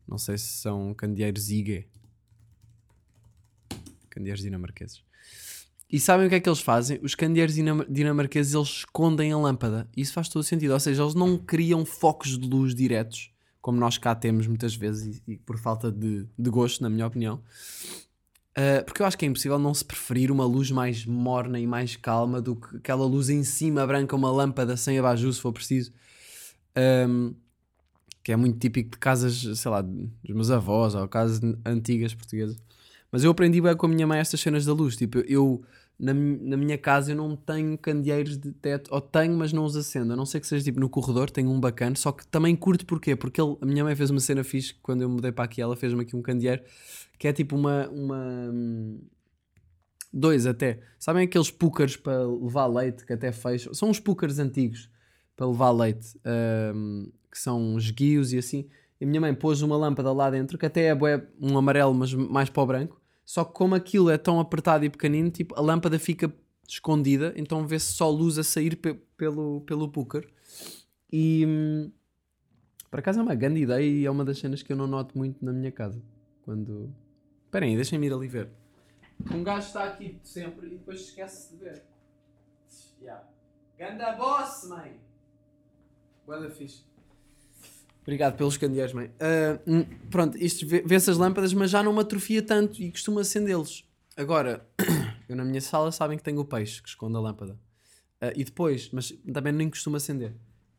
não 0.08 0.18
sei 0.18 0.38
se 0.38 0.48
são 0.58 0.94
candeeiros 0.94 1.50
IG. 1.50 1.88
Candeeiros 4.10 4.42
dinamarqueses. 4.44 5.04
E 5.92 6.00
sabem 6.00 6.26
o 6.26 6.30
que 6.30 6.36
é 6.36 6.40
que 6.40 6.50
eles 6.50 6.60
fazem? 6.60 7.00
Os 7.04 7.14
candeeiros 7.16 7.56
dinam- 7.56 7.86
dinamarqueses 7.88 8.54
eles 8.54 8.68
escondem 8.70 9.32
a 9.32 9.38
lâmpada. 9.38 9.88
Isso 9.96 10.14
faz 10.14 10.28
todo 10.28 10.42
o 10.42 10.44
sentido. 10.44 10.72
Ou 10.74 10.80
seja, 10.80 11.04
eles 11.04 11.14
não 11.14 11.38
criam 11.38 11.86
focos 11.86 12.38
de 12.38 12.48
luz 12.48 12.74
diretos, 12.74 13.32
como 13.62 13.80
nós 13.80 13.98
cá 13.98 14.16
temos 14.16 14.48
muitas 14.48 14.76
vezes, 14.76 15.22
e, 15.28 15.34
e 15.34 15.38
por 15.38 15.58
falta 15.60 15.92
de, 15.92 16.26
de 16.38 16.50
gosto, 16.50 16.82
na 16.82 16.90
minha 16.90 17.06
opinião. 17.06 17.42
Uh, 18.58 18.86
porque 18.86 19.02
eu 19.02 19.06
acho 19.06 19.18
que 19.18 19.26
é 19.26 19.28
impossível 19.28 19.60
não 19.60 19.74
se 19.74 19.84
preferir 19.84 20.32
uma 20.32 20.46
luz 20.46 20.72
mais 20.72 21.06
morna 21.06 21.60
e 21.60 21.68
mais 21.68 21.98
calma 21.98 22.42
do 22.42 22.56
que 22.56 22.78
aquela 22.78 23.06
luz 23.06 23.30
em 23.30 23.44
cima 23.44 23.86
branca, 23.86 24.16
uma 24.16 24.32
lâmpada 24.32 24.78
sem 24.78 24.98
abajur, 24.98 25.34
se 25.34 25.42
for 25.42 25.52
preciso. 25.52 25.92
Um, 26.78 27.36
que 28.24 28.32
é 28.32 28.36
muito 28.36 28.58
típico 28.58 28.92
de 28.92 28.98
casas, 28.98 29.60
sei 29.60 29.72
lá, 29.72 29.82
dos 29.82 30.10
meus 30.30 30.50
avós 30.50 30.96
ou 30.96 31.08
casas 31.08 31.42
antigas 31.66 32.14
portuguesas. 32.16 32.58
Mas 33.12 33.24
eu 33.24 33.32
aprendi 33.32 33.62
bem 33.62 33.76
com 33.76 33.86
a 33.86 33.90
minha 33.90 34.08
mãe 34.08 34.20
estas 34.20 34.40
cenas 34.40 34.66
da 34.66 34.74
luz. 34.74 34.96
Tipo, 34.96 35.20
eu 35.20 35.64
na, 35.98 36.14
na 36.14 36.58
minha 36.58 36.78
casa 36.78 37.12
eu 37.12 37.16
não 37.16 37.36
tenho 37.36 37.78
candeeiros 37.78 38.38
de 38.38 38.52
teto, 38.52 38.90
ou 38.94 39.00
tenho, 39.00 39.36
mas 39.38 39.54
não 39.54 39.64
os 39.64 39.76
acendo. 39.76 40.14
A 40.14 40.16
não 40.16 40.26
ser 40.26 40.40
que 40.40 40.48
seja 40.48 40.64
tipo 40.64 40.80
no 40.80 40.90
corredor, 40.90 41.30
tenho 41.30 41.50
um 41.50 41.60
bacana, 41.60 41.96
só 41.96 42.12
que 42.12 42.26
também 42.28 42.56
curto 42.56 42.86
porquê? 42.86 43.16
Porque 43.16 43.42
ele, 43.42 43.58
a 43.62 43.66
minha 43.66 43.84
mãe 43.84 43.96
fez 43.96 44.10
uma 44.10 44.20
cena 44.20 44.44
fixe 44.44 44.74
quando 44.82 45.02
eu 45.02 45.10
mudei 45.10 45.32
para 45.32 45.46
aqui, 45.46 45.62
ela 45.62 45.76
fez-me 45.76 46.02
aqui 46.02 46.16
um 46.16 46.22
candeeiro 46.22 46.62
que 47.18 47.28
é 47.28 47.34
tipo 47.34 47.56
uma. 47.56 47.88
uma 47.90 48.52
dois 50.12 50.46
até. 50.46 50.80
Sabem 50.98 51.26
aqueles 51.26 51.52
púcaros 51.52 51.98
para 51.98 52.26
levar 52.26 52.68
leite 52.68 53.06
que 53.06 53.14
até 53.14 53.32
fecham? 53.32 53.74
São 53.74 53.90
uns 53.90 54.00
púcaros 54.00 54.40
antigos 54.40 54.90
para 55.36 55.46
levar 55.46 55.72
leite, 55.72 56.18
hum, 56.74 57.12
que 57.30 57.38
são 57.38 57.78
esguios 57.78 58.32
e 58.32 58.38
assim. 58.38 58.68
E 59.00 59.04
a 59.04 59.08
minha 59.08 59.20
mãe 59.20 59.34
pôs 59.34 59.62
uma 59.62 59.76
lâmpada 59.76 60.12
lá 60.14 60.30
dentro 60.30 60.58
que 60.58 60.66
até 60.66 60.88
é 60.88 61.28
um 61.42 61.58
amarelo, 61.58 61.94
mas 61.94 62.14
mais 62.14 62.50
para 62.50 62.64
o 62.64 62.66
branco. 62.66 63.02
Só 63.26 63.44
que 63.44 63.54
como 63.54 63.74
aquilo 63.76 64.10
é 64.10 64.18
tão 64.18 64.40
apertado 64.40 64.86
e 64.86 64.90
pequenino, 64.90 65.32
tipo, 65.32 65.56
a 65.58 65.62
lâmpada 65.62 65.98
fica 65.98 66.32
escondida, 66.68 67.34
então 67.36 67.66
vê-se 67.66 67.94
só 67.94 68.10
luz 68.10 68.38
a 68.38 68.44
sair 68.44 68.76
pe- 68.76 68.94
pelo, 69.18 69.62
pelo 69.62 69.90
púcar. 69.90 70.24
E 71.12 71.44
hum, 71.48 71.92
acaso 72.92 73.20
é 73.20 73.24
uma 73.24 73.36
grande 73.36 73.62
ideia 73.62 73.84
e 73.86 74.06
é 74.06 74.12
uma 74.12 74.24
das 74.24 74.38
cenas 74.40 74.62
que 74.64 74.72
eu 74.72 74.78
não 74.78 74.88
noto 74.88 75.18
muito 75.18 75.44
na 75.44 75.52
minha 75.52 75.72
casa. 75.72 76.02
Quando. 76.44 76.94
Esperem 77.46 77.72
aí, 77.72 77.76
deixem-me 77.76 78.08
ir 78.08 78.14
ali 78.14 78.28
ver. 78.28 78.50
Um 79.32 79.44
gajo 79.44 79.68
está 79.68 79.86
aqui 79.86 80.20
sempre 80.24 80.68
e 80.68 80.70
depois 80.72 81.02
esquece 81.02 81.56
de 81.56 81.64
ver. 81.64 81.84
Yeah. 83.02 83.24
Ganda 83.78 84.14
boss, 84.14 84.68
mãe! 84.68 85.00
Boa 86.26 86.40
da 86.42 86.50
fixe. 86.50 86.84
Obrigado 88.06 88.38
pelos 88.38 88.56
candeeiros, 88.56 88.94
mãe. 88.94 89.10
Hum, 89.66 89.84
pronto, 90.12 90.38
isto 90.38 90.66
vê- 90.68 90.84
vê-se 90.86 91.10
as 91.10 91.18
lâmpadas, 91.18 91.54
mas 91.54 91.72
já 91.72 91.82
não 91.82 91.92
me 91.92 92.02
atrofia 92.02 92.40
tanto 92.42 92.80
e 92.82 92.92
costumo 92.92 93.18
acendê-los. 93.20 93.84
Agora, 94.16 94.64
eu 95.28 95.36
na 95.36 95.44
minha 95.44 95.60
sala 95.60 95.92
sabem 95.92 96.16
que 96.18 96.24
tenho 96.24 96.40
o 96.40 96.46
peixe 96.46 96.82
que 96.84 96.90
esconde 96.90 97.16
a 97.18 97.20
lâmpada. 97.20 97.58
Ah, 98.22 98.32
e 98.36 98.44
depois, 98.44 98.90
mas 98.94 99.12
também 99.34 99.52
nem 99.52 99.70
costumo 99.70 99.96
acender. 99.98 100.36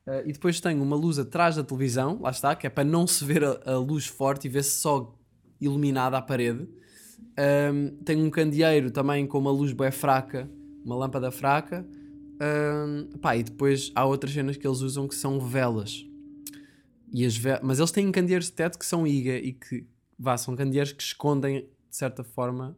Ah, 0.06 0.22
e 0.24 0.32
depois 0.32 0.60
tenho 0.60 0.80
uma 0.80 0.94
luz 0.94 1.18
atrás 1.18 1.56
da 1.56 1.64
televisão, 1.64 2.20
lá 2.22 2.30
está, 2.30 2.54
que 2.54 2.64
é 2.66 2.70
para 2.70 2.84
não 2.84 3.08
se 3.08 3.24
ver 3.24 3.42
a, 3.42 3.60
a 3.72 3.76
luz 3.78 4.06
forte 4.06 4.46
e 4.46 4.48
ver-se 4.48 4.78
só 4.78 5.12
iluminada 5.60 6.16
a 6.16 6.22
parede. 6.22 6.68
Tenho 8.04 8.24
um 8.24 8.30
candeeiro 8.30 8.90
também 8.90 9.26
com 9.26 9.38
uma 9.38 9.50
luz 9.50 9.72
bem 9.72 9.90
fraca, 9.90 10.48
uma 10.84 10.94
lâmpada 10.96 11.30
fraca. 11.30 11.84
Ahm, 12.40 13.18
pá, 13.20 13.36
e 13.36 13.42
depois 13.42 13.90
há 13.94 14.04
outras 14.04 14.32
cenas 14.32 14.56
que 14.56 14.66
eles 14.66 14.80
usam 14.80 15.08
que 15.08 15.14
são 15.14 15.40
velas. 15.40 16.06
E 17.12 17.24
as 17.24 17.38
Mas 17.62 17.78
eles 17.78 17.90
têm 17.90 18.10
candeeiros 18.10 18.46
de 18.46 18.52
teto 18.52 18.78
que 18.78 18.86
são 18.86 19.06
IGA 19.06 19.38
e 19.38 19.52
que 19.52 19.86
vá, 20.18 20.36
são 20.36 20.56
candeeiros 20.56 20.92
que 20.92 21.02
escondem 21.02 21.68
de 21.88 21.96
certa 21.96 22.24
forma 22.24 22.76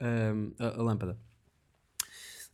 ahm, 0.00 0.52
a, 0.58 0.80
a 0.80 0.82
lâmpada. 0.82 1.18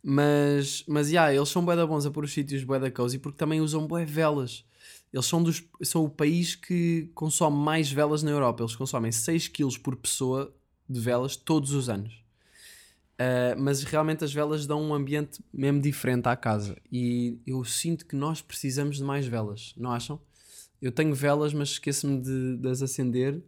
Mas, 0.03 0.83
mas 0.87 1.09
yeah, 1.09 1.33
eles 1.33 1.49
são 1.49 1.63
bué 1.63 1.75
da 1.75 1.85
bons 1.85 2.05
a 2.05 2.11
pôr 2.11 2.23
os 2.23 2.33
sítios 2.33 2.63
bué 2.63 2.79
da 2.79 2.89
cozy 2.89 3.19
porque 3.19 3.37
também 3.37 3.61
usam 3.61 3.85
bué 3.85 4.05
velas. 4.05 4.65
Eles 5.13 5.25
são, 5.25 5.43
dos, 5.43 5.63
são 5.83 6.05
o 6.05 6.09
país 6.09 6.55
que 6.55 7.11
consome 7.13 7.57
mais 7.57 7.91
velas 7.91 8.23
na 8.23 8.31
Europa. 8.31 8.63
Eles 8.63 8.75
consomem 8.75 9.11
6 9.11 9.49
kg 9.49 9.77
por 9.79 9.95
pessoa 9.95 10.53
de 10.89 10.99
velas 10.99 11.35
todos 11.35 11.73
os 11.73 11.89
anos. 11.89 12.20
Uh, 13.21 13.59
mas 13.59 13.83
realmente 13.83 14.23
as 14.23 14.33
velas 14.33 14.65
dão 14.65 14.81
um 14.81 14.95
ambiente 14.95 15.43
mesmo 15.53 15.79
diferente 15.79 16.27
à 16.27 16.35
casa. 16.35 16.75
E 16.91 17.39
eu 17.45 17.63
sinto 17.63 18.07
que 18.07 18.15
nós 18.15 18.41
precisamos 18.41 18.97
de 18.97 19.03
mais 19.03 19.27
velas, 19.27 19.75
não 19.77 19.91
acham? 19.91 20.19
Eu 20.81 20.91
tenho 20.91 21.13
velas, 21.13 21.53
mas 21.53 21.69
esqueço-me 21.69 22.19
de, 22.19 22.57
de 22.57 22.67
as 22.67 22.81
acender. 22.81 23.43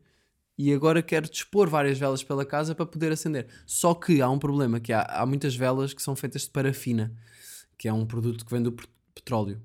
E 0.55 0.71
agora 0.71 1.01
quero 1.01 1.27
dispor 1.27 1.67
várias 1.67 1.97
velas 1.97 2.23
pela 2.23 2.45
casa 2.45 2.75
para 2.75 2.85
poder 2.85 3.11
acender. 3.11 3.47
Só 3.65 3.95
que 3.95 4.21
há 4.21 4.29
um 4.29 4.37
problema, 4.37 4.79
que 4.79 4.93
há, 4.93 5.01
há 5.01 5.25
muitas 5.25 5.55
velas 5.55 5.91
que 5.91 6.03
são 6.03 6.15
feitas 6.15 6.43
de 6.43 6.51
parafina, 6.51 7.11
que 7.75 7.87
é 7.87 7.93
um 7.93 8.05
produto 8.05 8.45
que 8.45 8.51
vem 8.51 8.61
do 8.61 8.71
pet- 8.71 8.89
petróleo. 9.15 9.59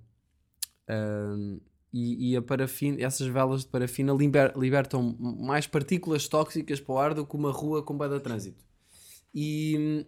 E, 1.92 2.30
e 2.30 2.36
a 2.36 2.40
parafina, 2.40 3.02
essas 3.02 3.26
velas 3.26 3.62
de 3.62 3.68
parafina 3.68 4.14
liber- 4.14 4.56
libertam 4.56 5.14
mais 5.18 5.66
partículas 5.66 6.26
tóxicas 6.28 6.80
para 6.80 6.94
o 6.94 6.98
ar 6.98 7.14
do 7.14 7.26
que 7.26 7.36
uma 7.36 7.52
rua 7.52 7.82
com 7.82 7.96
de 7.98 8.20
trânsito. 8.20 8.67
E, 9.40 10.04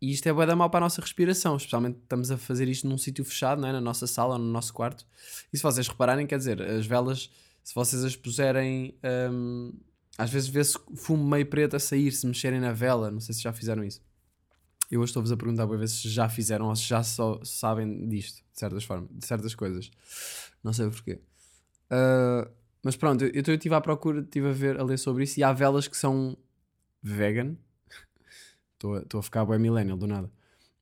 e 0.00 0.10
isto 0.10 0.26
é 0.26 0.32
bué 0.32 0.46
da 0.46 0.56
mal 0.56 0.70
para 0.70 0.78
a 0.78 0.86
nossa 0.86 1.02
respiração, 1.02 1.56
especialmente 1.56 1.98
estamos 2.02 2.30
a 2.30 2.38
fazer 2.38 2.66
isto 2.66 2.88
num 2.88 2.96
sítio 2.96 3.22
fechado, 3.26 3.60
não 3.60 3.68
é? 3.68 3.72
na 3.72 3.80
nossa 3.80 4.06
sala 4.06 4.34
ou 4.34 4.38
no 4.38 4.50
nosso 4.50 4.72
quarto. 4.72 5.06
E 5.52 5.56
se 5.58 5.62
vocês 5.62 5.86
repararem, 5.86 6.26
quer 6.26 6.38
dizer, 6.38 6.62
as 6.62 6.86
velas, 6.86 7.30
se 7.62 7.74
vocês 7.74 8.02
as 8.02 8.16
puserem, 8.16 8.98
hum, 9.30 9.78
às 10.16 10.30
vezes 10.30 10.48
vê-se 10.48 10.78
fumo 10.96 11.22
meio 11.22 11.44
preto 11.44 11.76
a 11.76 11.78
sair, 11.78 12.10
se 12.10 12.26
mexerem 12.26 12.58
na 12.58 12.72
vela, 12.72 13.10
não 13.10 13.20
sei 13.20 13.34
se 13.34 13.42
já 13.42 13.52
fizeram 13.52 13.84
isso. 13.84 14.00
Eu 14.90 15.00
hoje 15.02 15.10
estou-vos 15.10 15.30
a 15.30 15.36
perguntar 15.36 15.66
para 15.66 15.76
ver 15.76 15.88
se 15.88 16.08
já 16.08 16.26
fizeram 16.30 16.66
ou 16.68 16.74
se 16.74 16.84
já 16.84 17.02
só 17.02 17.38
sabem 17.44 18.08
disto, 18.08 18.42
de 18.52 18.58
certas 18.58 18.82
formas, 18.82 19.10
de 19.12 19.26
certas 19.26 19.54
coisas. 19.54 19.90
Não 20.64 20.72
sei 20.72 20.88
porquê. 20.88 21.20
Ah, 21.90 22.50
mas 22.82 22.96
pronto, 22.96 23.24
eu 23.24 23.54
estive 23.54 23.74
à 23.74 23.80
procura, 23.80 24.20
estive 24.20 24.48
a 24.48 24.52
ver, 24.52 24.80
a 24.80 24.82
ler 24.82 24.98
sobre 24.98 25.24
isso 25.24 25.38
e 25.38 25.42
há 25.42 25.52
velas 25.52 25.86
que 25.86 25.96
são 25.96 26.34
vegan. 27.02 27.56
Estou 29.02 29.20
a- 29.20 29.22
ficar 29.22 29.44
bem 29.44 29.58
millennial 29.58 29.96
do 29.96 30.06
nada. 30.06 30.30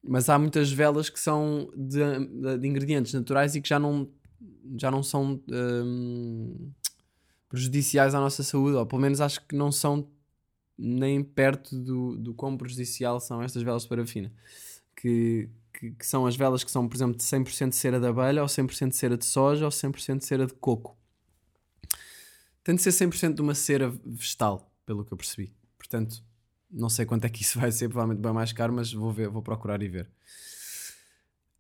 Mas 0.03 0.29
há 0.29 0.39
muitas 0.39 0.71
velas 0.71 1.11
que 1.11 1.19
são 1.19 1.71
de, 1.77 2.59
de 2.59 2.69
ingredientes 2.69 3.13
naturais 3.13 3.55
e 3.57 3.61
que 3.61 3.69
já 3.69 3.79
não, 3.79 4.09
já 4.79 4.91
não 4.91 5.03
são 5.03 5.43
hum, 5.51 6.71
prejudiciais 7.49 8.15
à 8.15 8.21
nossa 8.21 8.43
saúde, 8.43 8.77
ou 8.77 8.87
pelo 8.87 9.03
menos 9.03 9.21
acho 9.21 9.45
que 9.47 9.57
não 9.57 9.73
são 9.73 10.09
nem 10.77 11.23
perto 11.25 11.77
do, 11.77 12.17
do 12.17 12.35
quão 12.35 12.57
prejudicial 12.57 13.19
são 13.21 13.43
estas 13.43 13.63
velas 13.63 13.83
de 13.83 13.89
parafina. 13.89 14.33
Que, 14.97 15.49
que, 15.73 15.91
que 15.93 16.07
são 16.07 16.27
as 16.27 16.37
velas 16.37 16.63
que 16.63 16.71
são, 16.71 16.89
por 16.89 16.97
exemplo, 16.97 17.17
de 17.17 17.25
100% 17.25 17.71
de 17.71 17.77
cera 17.77 17.99
de 18.01 18.07
abelha, 18.07 18.43
ou 18.43 18.49
100% 18.49 18.91
de 18.91 18.97
cera 18.97 19.17
de 19.17 19.25
soja, 19.25 19.65
ou 19.65 19.71
100% 19.71 20.19
de 20.19 20.25
cera 20.27 20.47
de 20.47 20.55
coco. 20.55 20.97
Tem 22.63 22.75
de 22.75 22.83
ser 22.83 22.93
100% 22.93 23.35
de 23.35 23.43
uma 23.43 23.55
cera 23.55 23.91
vegetal, 24.05 24.71
pelo 24.85 25.05
que 25.05 25.13
eu 25.13 25.17
percebi. 25.17 25.53
Portanto, 25.77 26.23
não 26.71 26.89
sei 26.89 27.07
quanto 27.07 27.25
é 27.25 27.29
que 27.29 27.43
isso 27.43 27.59
vai 27.59 27.73
ser, 27.73 27.89
provavelmente 27.89 28.23
bem 28.23 28.33
mais 28.33 28.53
caro, 28.53 28.73
mas 28.73 28.93
vou 28.93 29.13
ver, 29.13 29.29
vou 29.29 29.43
procurar 29.43 29.83
e 29.83 29.89
ver. 29.89 30.09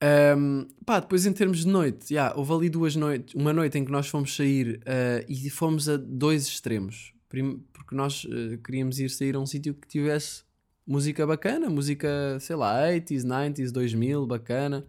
Ahm, 0.00 0.68
pá, 0.86 1.00
depois 1.00 1.26
em 1.26 1.32
termos 1.32 1.60
de 1.60 1.66
noite, 1.66 2.14
yeah, 2.14 2.36
houve 2.36 2.52
ali 2.52 2.70
duas 2.70 2.94
noites, 2.94 3.34
uma 3.34 3.52
noite 3.52 3.76
em 3.78 3.84
que 3.84 3.90
nós 3.90 4.06
fomos 4.08 4.34
sair 4.34 4.80
ah, 4.86 5.24
e 5.28 5.50
fomos 5.50 5.88
a 5.88 5.96
dois 5.96 6.46
extremos. 6.46 7.12
Porque 7.28 7.94
nós 7.94 8.26
ah, 8.30 8.56
queríamos 8.64 8.98
ir 9.00 9.10
sair 9.10 9.34
a 9.34 9.40
um 9.40 9.46
sítio 9.46 9.74
que 9.74 9.88
tivesse 9.88 10.42
música 10.86 11.26
bacana, 11.26 11.68
música, 11.68 12.38
sei 12.40 12.56
lá, 12.56 12.86
80s, 12.88 13.24
90s, 13.24 13.72
2000, 13.72 14.26
bacana. 14.26 14.86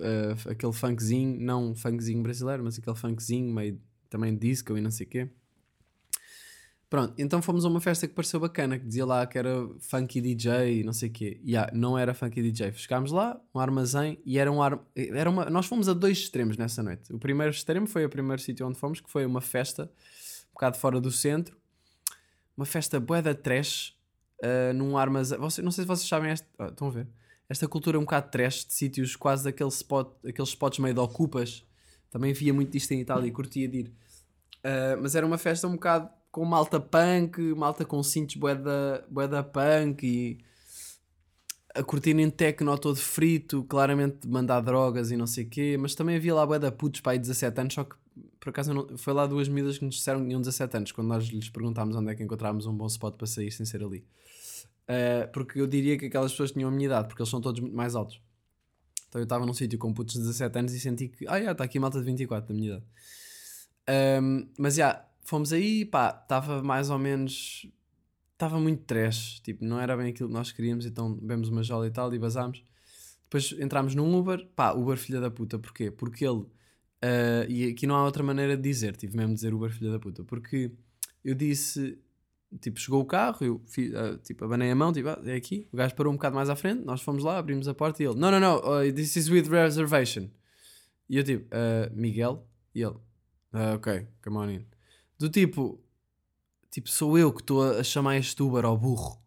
Ah, 0.00 0.50
aquele 0.50 0.72
funkzinho, 0.72 1.38
não 1.40 1.70
um 1.70 1.74
funkzinho 1.74 2.22
brasileiro, 2.22 2.64
mas 2.64 2.78
aquele 2.78 2.96
funkzinho 2.96 3.52
meio 3.52 3.80
também 4.08 4.34
disco 4.36 4.76
e 4.78 4.80
não 4.80 4.90
sei 4.90 5.06
o 5.06 5.10
quê. 5.10 5.28
Pronto, 6.94 7.12
então 7.18 7.42
fomos 7.42 7.64
a 7.64 7.68
uma 7.68 7.80
festa 7.80 8.06
que 8.06 8.14
pareceu 8.14 8.38
bacana, 8.38 8.78
que 8.78 8.86
dizia 8.86 9.04
lá 9.04 9.26
que 9.26 9.36
era 9.36 9.68
funky 9.80 10.20
DJ 10.20 10.78
e 10.78 10.84
não 10.84 10.92
sei 10.92 11.08
o 11.08 11.12
quê. 11.12 11.40
E 11.42 11.56
ah, 11.56 11.68
não 11.74 11.98
era 11.98 12.14
funky 12.14 12.40
DJ. 12.40 12.72
Chegámos 12.74 13.10
lá, 13.10 13.36
um 13.52 13.58
armazém, 13.58 14.20
e 14.24 14.38
era 14.38 14.52
um 14.52 14.62
ar... 14.62 14.78
era 14.94 15.28
uma... 15.28 15.50
nós 15.50 15.66
fomos 15.66 15.88
a 15.88 15.92
dois 15.92 16.18
extremos 16.18 16.56
nessa 16.56 16.84
noite. 16.84 17.12
O 17.12 17.18
primeiro 17.18 17.50
extremo 17.50 17.88
foi 17.88 18.04
o 18.04 18.08
primeiro 18.08 18.40
sítio 18.40 18.64
onde 18.64 18.78
fomos, 18.78 19.00
que 19.00 19.10
foi 19.10 19.26
uma 19.26 19.40
festa 19.40 19.90
um 20.50 20.54
bocado 20.54 20.78
fora 20.78 21.00
do 21.00 21.10
centro. 21.10 21.56
Uma 22.56 22.64
festa 22.64 23.00
bué 23.00 23.20
da 23.20 23.34
trash, 23.34 23.96
ah, 24.40 24.72
num 24.72 24.96
armazém. 24.96 25.36
Você, 25.40 25.62
não 25.62 25.72
sei 25.72 25.82
se 25.82 25.88
vocês 25.88 26.08
sabem 26.08 26.30
esta... 26.30 26.46
ah, 26.60 26.68
estão 26.68 26.86
a 26.86 26.90
ver? 26.92 27.08
Esta 27.48 27.66
cultura 27.66 27.98
um 27.98 28.02
bocado 28.02 28.30
trash, 28.30 28.66
de 28.66 28.72
sítios 28.72 29.16
quase 29.16 29.42
daquele 29.42 29.70
spot, 29.70 30.12
aqueles 30.24 30.50
spots 30.50 30.78
meio 30.78 30.94
de 30.94 31.00
ocupas. 31.00 31.66
Também 32.08 32.32
via 32.32 32.54
muito 32.54 32.70
disto 32.70 32.92
em 32.92 33.00
Itália 33.00 33.26
e 33.26 33.32
curtia 33.32 33.66
de 33.66 33.78
ir. 33.78 33.88
Uh, 34.58 35.02
mas 35.02 35.16
era 35.16 35.26
uma 35.26 35.38
festa 35.38 35.66
um 35.66 35.72
bocado 35.72 36.08
com 36.34 36.44
malta 36.44 36.80
punk, 36.80 37.38
malta 37.54 37.84
com 37.84 38.02
cintos 38.02 38.34
bué 38.34 38.56
da, 38.56 39.04
bué 39.08 39.28
da 39.28 39.40
punk 39.40 40.04
e 40.04 40.38
a 41.72 41.80
curtir 41.80 42.18
em 42.18 42.28
techno 42.28 42.76
todo 42.76 42.96
frito, 42.96 43.62
claramente 43.62 44.26
mandar 44.26 44.60
drogas 44.60 45.12
e 45.12 45.16
não 45.16 45.28
sei 45.28 45.44
o 45.44 45.48
quê, 45.48 45.76
mas 45.78 45.94
também 45.94 46.16
havia 46.16 46.34
lá 46.34 46.44
bué 46.44 46.58
da 46.58 46.72
putos 46.72 47.00
para 47.00 47.12
aí 47.12 47.20
17 47.20 47.60
anos, 47.60 47.74
só 47.74 47.84
que 47.84 47.94
por 48.40 48.48
acaso 48.48 48.74
não- 48.74 48.98
foi 48.98 49.12
lá 49.14 49.28
duas 49.28 49.48
miúdas 49.48 49.78
que 49.78 49.84
nos 49.84 49.94
disseram 49.94 50.22
que 50.22 50.26
tinham 50.26 50.40
17 50.40 50.76
anos, 50.76 50.90
quando 50.90 51.06
nós 51.06 51.24
lhes 51.24 51.48
perguntámos 51.48 51.94
onde 51.94 52.10
é 52.10 52.16
que 52.16 52.22
encontrávamos 52.24 52.66
um 52.66 52.76
bom 52.76 52.86
spot 52.88 53.14
para 53.14 53.28
sair 53.28 53.52
sem 53.52 53.64
ser 53.64 53.84
ali. 53.84 54.04
Uh, 54.88 55.30
porque 55.32 55.60
eu 55.60 55.68
diria 55.68 55.96
que 55.96 56.06
aquelas 56.06 56.32
pessoas 56.32 56.50
tinham 56.50 56.68
a 56.68 56.72
minha 56.72 56.86
idade, 56.86 57.06
porque 57.06 57.22
eles 57.22 57.30
são 57.30 57.40
todos 57.40 57.60
muito 57.60 57.76
mais 57.76 57.94
altos. 57.94 58.20
Então 59.08 59.20
eu 59.20 59.24
estava 59.24 59.46
num 59.46 59.54
sítio 59.54 59.78
com 59.78 59.94
putos 59.94 60.14
de 60.14 60.20
17 60.22 60.58
anos 60.58 60.72
e 60.74 60.80
senti 60.80 61.06
que, 61.06 61.28
ah, 61.28 61.38
está 61.38 61.62
aqui 61.62 61.78
malta 61.78 62.00
de 62.00 62.04
24 62.04 62.48
da 62.48 62.54
minha 62.54 62.72
idade. 62.72 62.84
Um, 64.20 64.48
mas 64.58 64.74
já, 64.74 65.04
fomos 65.24 65.52
aí, 65.52 65.84
pá, 65.84 66.18
estava 66.22 66.62
mais 66.62 66.90
ou 66.90 66.98
menos. 66.98 67.66
Estava 68.32 68.58
muito 68.58 68.82
trash, 68.84 69.40
tipo, 69.40 69.64
não 69.64 69.80
era 69.80 69.96
bem 69.96 70.08
aquilo 70.10 70.28
que 70.28 70.34
nós 70.34 70.50
queríamos, 70.52 70.84
então 70.86 71.14
bebemos 71.14 71.48
uma 71.48 71.62
jola 71.62 71.86
e 71.86 71.90
tal 71.90 72.12
e 72.12 72.18
basámos. 72.18 72.62
Depois 73.24 73.52
entramos 73.60 73.94
num 73.94 74.14
Uber, 74.18 74.44
pá, 74.56 74.72
Uber 74.72 74.96
filha 74.98 75.20
da 75.20 75.30
puta, 75.30 75.58
porquê? 75.58 75.90
Porque 75.90 76.26
ele. 76.26 76.44
ah, 77.02 77.46
e 77.48 77.70
aqui 77.70 77.86
não 77.86 77.94
há 77.96 78.04
outra 78.04 78.22
maneira 78.22 78.56
de 78.56 78.62
dizer, 78.62 78.96
tive 78.96 79.16
mesmo 79.16 79.30
de 79.30 79.36
dizer 79.36 79.54
Uber 79.54 79.70
filha 79.70 79.90
da 79.92 79.98
puta, 79.98 80.24
porque 80.24 80.72
eu 81.24 81.34
disse. 81.34 81.98
Tipo, 82.60 82.78
chegou 82.78 83.00
o 83.00 83.04
carro, 83.04 83.38
eu 83.44 83.60
fi- 83.66 83.92
ah, 83.96 84.16
tipo, 84.22 84.44
abanei 84.44 84.70
a 84.70 84.74
mão, 84.76 84.92
tipo, 84.92 85.08
ah, 85.08 85.20
é 85.24 85.34
aqui. 85.34 85.66
O 85.72 85.76
gajo 85.76 85.94
parou 85.96 86.12
um 86.12 86.16
bocado 86.16 86.36
mais 86.36 86.48
à 86.48 86.54
frente, 86.54 86.84
nós 86.84 87.00
fomos 87.02 87.24
lá, 87.24 87.36
abrimos 87.38 87.66
a 87.66 87.74
porta 87.74 88.00
e 88.02 88.06
ele, 88.06 88.14
não, 88.16 88.30
não, 88.30 88.38
não, 88.38 88.56
uh, 88.58 88.92
this 88.92 89.16
is 89.16 89.28
with 89.28 89.48
reservation. 89.48 90.28
E 91.08 91.16
eu 91.16 91.24
tipo, 91.24 91.46
"Ah, 91.52 91.90
Miguel? 91.94 92.46
E 92.74 92.82
ele, 92.82 92.94
ah, 93.52 93.74
ok, 93.74 94.06
come 94.22 94.36
on 94.36 94.50
in. 94.50 94.64
Do 95.18 95.28
tipo, 95.28 95.82
tipo, 96.70 96.88
sou 96.88 97.18
eu 97.18 97.32
que 97.32 97.40
estou 97.40 97.78
a, 97.78 97.82
chamar 97.82 98.16
este 98.16 98.42
Uber 98.42 98.64
ao 98.64 98.76
burro. 98.76 99.22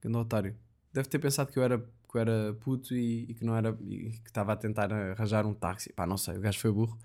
Grande 0.00 0.18
otário. 0.18 0.56
Deve 0.92 1.08
ter 1.08 1.18
pensado 1.18 1.50
que 1.52 1.58
eu 1.58 1.62
era, 1.62 1.78
que 1.78 2.16
eu 2.16 2.20
era 2.20 2.54
puto 2.54 2.94
e, 2.94 3.30
e 3.30 3.34
que 3.34 3.44
não 3.44 3.56
era, 3.56 3.76
e 3.82 4.10
que 4.10 4.28
estava 4.28 4.52
a 4.52 4.56
tentar 4.56 4.92
arranjar 4.92 5.46
um 5.46 5.54
táxi. 5.54 5.92
Pá, 5.92 6.06
não 6.06 6.16
sei, 6.16 6.36
o 6.36 6.40
gajo 6.40 6.58
foi 6.58 6.72
burro. 6.72 6.98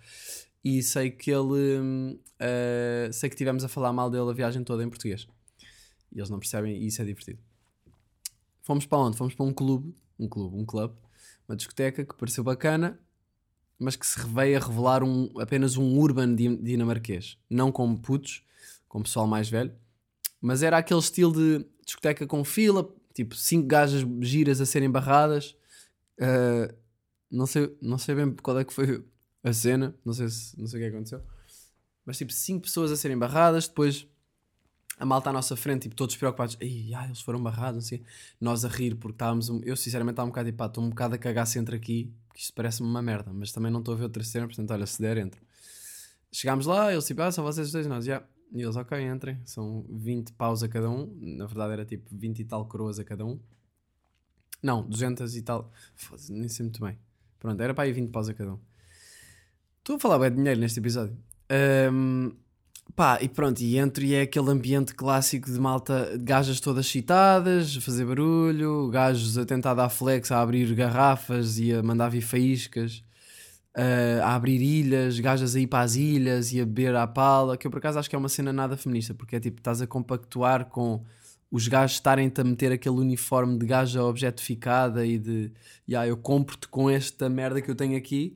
E 0.63 0.83
sei 0.83 1.12
que 1.12 1.31
ele, 1.31 2.19
ah, 2.39 3.12
sei 3.12 3.29
que 3.29 3.36
tivemos 3.36 3.63
a 3.63 3.69
falar 3.69 3.93
mal 3.93 4.10
dele 4.10 4.29
a 4.29 4.33
viagem 4.33 4.63
toda 4.63 4.83
em 4.83 4.89
português. 4.89 5.27
E 6.12 6.19
eles 6.19 6.29
não 6.29 6.39
percebem 6.39 6.75
e 6.75 6.88
isso 6.88 7.01
é 7.01 7.05
divertido. 7.05 7.39
Fomos 8.62 8.86
para 8.86 8.97
onde? 8.97 9.17
Fomos 9.17 9.33
para 9.33 9.45
um 9.45 9.53
clube, 9.53 9.95
um 10.19 10.27
clube, 10.27 10.57
um 10.57 10.65
club, 10.65 10.93
uma 11.47 11.55
discoteca 11.55 12.03
que 12.03 12.15
pareceu 12.15 12.43
bacana, 12.43 12.99
mas 13.79 13.95
que 13.95 14.05
se 14.05 14.19
veio 14.27 14.57
a 14.57 14.65
revelar 14.65 15.03
um, 15.03 15.29
apenas 15.39 15.77
um 15.77 15.97
urban 15.99 16.33
di- 16.35 16.57
dinamarquês. 16.57 17.37
Não 17.49 17.71
como 17.71 17.99
putos, 17.99 18.43
com 18.87 19.01
pessoal 19.01 19.27
mais 19.27 19.49
velho, 19.49 19.71
mas 20.41 20.63
era 20.63 20.77
aquele 20.77 20.99
estilo 20.99 21.33
de 21.33 21.65
discoteca 21.85 22.25
com 22.25 22.43
fila, 22.43 22.89
tipo 23.13 23.35
cinco 23.35 23.67
gajas 23.67 24.05
giras 24.21 24.59
a 24.61 24.65
serem 24.65 24.89
barradas. 24.89 25.55
Ah, 26.19 26.73
não, 27.29 27.45
sei, 27.45 27.75
não 27.81 27.97
sei 27.97 28.15
bem 28.15 28.35
qual 28.41 28.59
é 28.59 28.63
que 28.65 28.73
foi 28.73 29.03
a 29.43 29.53
cena, 29.53 29.95
não 30.03 30.13
sei, 30.13 30.27
se, 30.29 30.59
não 30.59 30.67
sei 30.67 30.79
o 30.79 30.83
que 30.83 30.95
aconteceu, 30.95 31.21
mas 32.05 32.17
tipo 32.17 32.31
cinco 32.33 32.63
pessoas 32.63 32.91
a 32.91 32.95
serem 32.97 33.17
barradas, 33.17 33.67
depois 33.67 34.07
a 34.99 35.05
malta 35.05 35.29
à 35.29 35.33
nossa 35.33 35.55
frente, 35.55 35.83
tipo, 35.83 35.95
todos 35.95 36.15
preocupados, 36.15 36.57
ai, 36.62 37.05
eles 37.05 37.21
foram 37.21 37.41
barrados, 37.41 37.86
assim, 37.86 38.01
nós 38.41 38.65
a 38.65 38.67
rir, 38.67 38.95
porque 38.95 39.13
estávamos, 39.15 39.47
um- 39.49 39.62
eu 39.63 39.75
sinceramente 39.77 40.13
estava 40.13 40.25
um 40.27 40.31
bocado 40.31 40.47
tipo, 40.47 40.57
pá, 40.57 40.65
estou 40.65 40.83
um 40.83 40.89
bocado 40.89 41.15
a 41.15 41.17
cagar 41.17 41.45
se 41.45 41.60
entra 41.60 41.75
aqui, 41.75 42.12
porque 42.27 42.41
isto 42.41 42.53
parece-me 42.53 42.88
uma 42.89 43.01
merda, 43.01 43.31
mas 43.33 43.51
também 43.51 43.71
não 43.71 43.79
estou 43.79 43.93
a 43.93 43.97
ver 43.97 44.03
outra 44.03 44.23
cena, 44.23 44.47
portanto, 44.47 44.71
olha, 44.71 44.86
se 44.86 45.01
der, 45.01 45.17
entro. 45.17 45.39
Chegámos 46.31 46.65
lá, 46.65 46.91
eles 46.91 47.05
tipo, 47.05 47.21
ah, 47.21 47.31
são 47.31 47.43
vocês 47.43 47.71
dois, 47.71 47.86
nós, 47.88 48.05
já, 48.05 48.23
e 48.51 48.62
eles, 48.62 48.75
ok, 48.75 48.99
entrem, 49.07 49.39
são 49.45 49.86
20 49.89 50.33
paus 50.33 50.63
a 50.63 50.67
cada 50.67 50.89
um, 50.89 51.13
na 51.21 51.45
verdade 51.45 51.73
era 51.73 51.86
tipo 51.86 52.10
20 52.12 52.39
e 52.39 52.45
tal 52.45 52.65
coroas 52.65 52.97
a 52.99 53.03
cada 53.03 53.25
um, 53.25 53.39
não, 54.63 54.81
200 54.88 55.36
e 55.36 55.41
tal, 55.41 55.71
foda-se, 55.95 56.31
nem 56.33 56.49
sei 56.49 56.63
muito 56.65 56.81
bem, 56.81 56.97
pronto, 57.39 57.62
era 57.62 57.73
para 57.73 57.83
aí 57.83 57.91
20 57.93 58.10
paus 58.12 58.27
a 58.29 58.33
cada 58.33 58.53
um. 58.53 58.60
Estou 59.79 59.95
a 59.95 59.99
falar 59.99 60.19
bem 60.19 60.31
de 60.31 60.36
dinheiro 60.38 60.60
neste 60.60 60.79
episódio. 60.79 61.17
Ahm, 61.49 62.31
Pá, 62.97 63.19
e 63.21 63.29
pronto, 63.29 63.62
e 63.62 63.77
entro 63.77 64.03
e 64.03 64.15
é 64.15 64.21
aquele 64.23 64.49
ambiente 64.49 64.95
clássico 64.95 65.51
de 65.51 65.60
malta, 65.60 66.17
gajas 66.19 66.60
todas 66.60 66.88
excitadas, 66.88 67.77
a 67.77 67.81
fazer 67.81 68.03
barulho, 68.05 68.89
gajos 68.89 69.38
a 69.38 69.45
tentar 69.45 69.75
dar 69.75 69.89
flex, 69.89 70.31
a 70.31 70.41
abrir 70.41 70.73
garrafas 70.73 71.60
e 71.60 71.71
a 71.71 71.83
mandar 71.83 72.10
vir 72.10 72.21
faíscas, 72.21 73.03
eh, 73.75 74.19
a 74.23 74.33
abrir 74.33 74.60
ilhas, 74.63 75.19
gajas 75.19 75.55
a 75.55 75.60
ir 75.60 75.67
para 75.67 75.83
as 75.83 75.95
ilhas 75.95 76.51
e 76.53 76.60
a 76.60 76.65
beber 76.65 76.95
à 76.95 77.05
pala, 77.05 77.55
que 77.55 77.67
eu 77.67 77.71
por 77.71 77.77
acaso 77.77 77.99
acho 77.99 78.10
que 78.10 78.15
é 78.15 78.19
uma 78.19 78.29
cena 78.29 78.51
nada 78.51 78.75
feminista, 78.75 79.13
porque 79.13 79.36
é 79.36 79.39
tipo, 79.39 79.60
estás 79.60 79.79
a 79.79 79.86
compactuar 79.86 80.65
com 80.65 81.03
os 81.51 81.67
gajos 81.67 81.97
estarem-te 81.97 82.41
a 82.41 82.43
meter 82.43 82.71
aquele 82.71 82.95
uniforme 82.95 83.60
de 83.60 83.65
gaja 83.67 84.03
objetificada 84.03 85.05
e 85.05 85.19
de, 85.19 85.51
yeah, 85.88 86.07
eu 86.10 86.17
compro-te 86.17 86.67
com 86.67 86.89
esta 86.89 87.29
merda 87.29 87.62
que 87.62 87.69
eu 87.69 87.75
tenho 87.75 87.95
aqui 87.95 88.36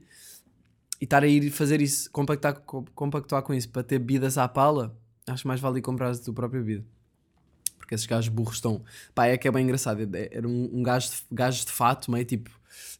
e 1.02 1.04
estar 1.04 1.24
a 1.24 1.28
ir 1.28 1.50
fazer 1.50 1.82
isso, 1.82 2.10
compactar, 2.12 2.54
co- 2.62 2.86
compactuar 2.96 3.42
com 3.42 3.54
isso 3.54 3.68
para 3.70 3.82
ter 3.84 3.98
bebidas 4.00 4.38
à 4.38 4.48
pala, 4.48 4.96
acho 5.28 5.48
mais 5.48 5.60
vale 5.60 5.80
ir 5.80 5.82
comprar 5.82 6.12
a 6.12 6.16
tua 6.18 6.34
própria 6.34 6.62
bebida. 6.62 6.86
Porque 7.78 7.96
esses 7.96 8.06
gajos 8.06 8.30
burros 8.30 8.56
estão. 8.58 8.84
Pá, 9.16 9.26
é 9.28 9.36
que 9.38 9.48
é 9.48 9.52
bem 9.52 9.64
engraçado. 9.66 10.00
é- 10.16 10.30
Era 10.32 10.48
um, 10.48 10.70
um 10.72 10.84
gajo, 10.84 11.10
de, 11.10 11.16
gajo 11.32 11.66
de 11.66 11.72
fato, 11.72 12.12
meio 12.12 12.24
tipo, 12.24 12.52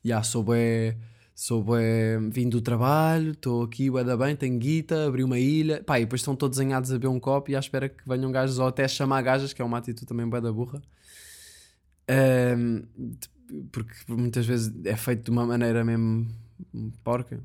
já 0.04 0.24
sou 0.24 0.44
bué, 0.44 0.98
sou 1.36 1.64
bué, 1.64 2.18
vim 2.32 2.50
do 2.50 2.60
trabalho, 2.60 3.32
estou 3.34 3.64
aqui, 3.64 3.90
bué 3.90 4.04
da 4.04 4.18
bem, 4.18 4.36
tenho 4.36 4.58
guita, 4.58 5.06
abri 5.08 5.24
uma 5.24 5.38
ilha. 5.40 5.84
Pá, 5.84 6.00
e 6.00 6.04
depois 6.06 6.22
estão 6.22 6.36
todos 6.36 6.58
zanhados 6.58 6.90
a 6.92 6.96
beber 6.96 7.08
um 7.08 7.20
copo 7.20 7.52
e 7.52 7.56
à 7.56 7.60
espera 7.60 7.88
que 7.88 8.04
venham 8.08 8.32
gajos 8.32 8.58
ou 8.60 8.68
até 8.68 8.88
chamar 8.88 9.22
gajas, 9.22 9.54
que 9.54 9.62
é 9.62 9.66
uma 9.66 9.78
atitude 9.78 10.08
também 10.08 10.28
bué 10.28 10.42
da 10.42 10.52
burra. 10.52 10.82
De- 12.08 13.30
porque 13.72 13.94
muitas 14.08 14.46
vezes 14.46 14.74
é 14.86 14.96
feito 14.96 15.24
de 15.26 15.32
uma 15.32 15.46
maneira 15.46 15.84
mesmo 15.84 16.28
porca. 17.04 17.40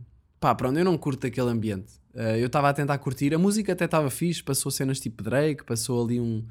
Pá, 0.46 0.54
pronto, 0.54 0.78
eu 0.78 0.84
não 0.84 0.96
curto 0.96 1.26
aquele 1.26 1.50
ambiente. 1.50 1.94
Ah, 2.14 2.38
eu 2.38 2.46
estava 2.46 2.68
a 2.68 2.72
tentar 2.72 2.96
curtir, 2.98 3.34
a 3.34 3.38
música 3.38 3.72
até 3.72 3.86
estava 3.86 4.08
fixe, 4.08 4.44
passou 4.44 4.70
cenas 4.70 5.00
tipo 5.00 5.20
Drake, 5.20 5.64
passou 5.64 6.04
ali 6.04 6.20
um. 6.20 6.46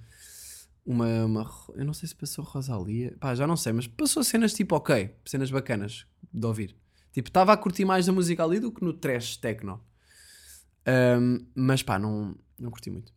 Uma, 0.86 1.24
uma 1.24 1.50
Eu 1.74 1.86
não 1.86 1.94
sei 1.94 2.10
se 2.10 2.14
passou 2.14 2.44
Rosalia, 2.44 3.16
pá, 3.22 3.34
já 3.34 3.48
não 3.48 3.56
sei, 3.56 3.72
mas 3.72 3.88
passou 3.88 4.22
cenas 4.22 4.54
tipo 4.54 4.76
ok, 4.76 5.16
cenas 5.26 5.50
bacanas 5.50 6.06
de 6.34 6.46
ouvir. 6.46 6.76
Tipo, 7.14 7.30
estava 7.30 7.54
a 7.54 7.58
curtir 7.58 7.86
mais 7.86 8.06
da 8.06 8.12
música 8.12 8.44
ali 8.44 8.60
do 8.60 8.70
que 8.70 8.84
no 8.84 8.92
trash 8.92 9.38
techno. 9.38 9.82
Ahm, 10.86 11.46
mas 11.56 11.82
pá, 11.82 11.98
não, 11.98 12.36
não 12.60 12.70
curti 12.72 12.92
muito. 12.92 13.14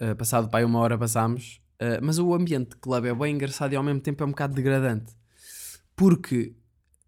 Ah, 0.00 0.14
passado 0.14 0.48
pá, 0.48 0.64
uma 0.64 0.78
hora 0.78 0.96
passámos. 0.96 1.60
Ah, 1.78 2.00
mas 2.02 2.18
o 2.18 2.32
ambiente 2.32 2.70
de 2.70 2.76
clube 2.76 3.06
é 3.06 3.14
bem 3.14 3.34
engraçado 3.34 3.74
e 3.74 3.76
ao 3.76 3.82
mesmo 3.82 4.00
tempo 4.00 4.22
é 4.22 4.26
um 4.26 4.30
bocado 4.30 4.54
degradante. 4.54 5.12
Porque, 5.94 6.56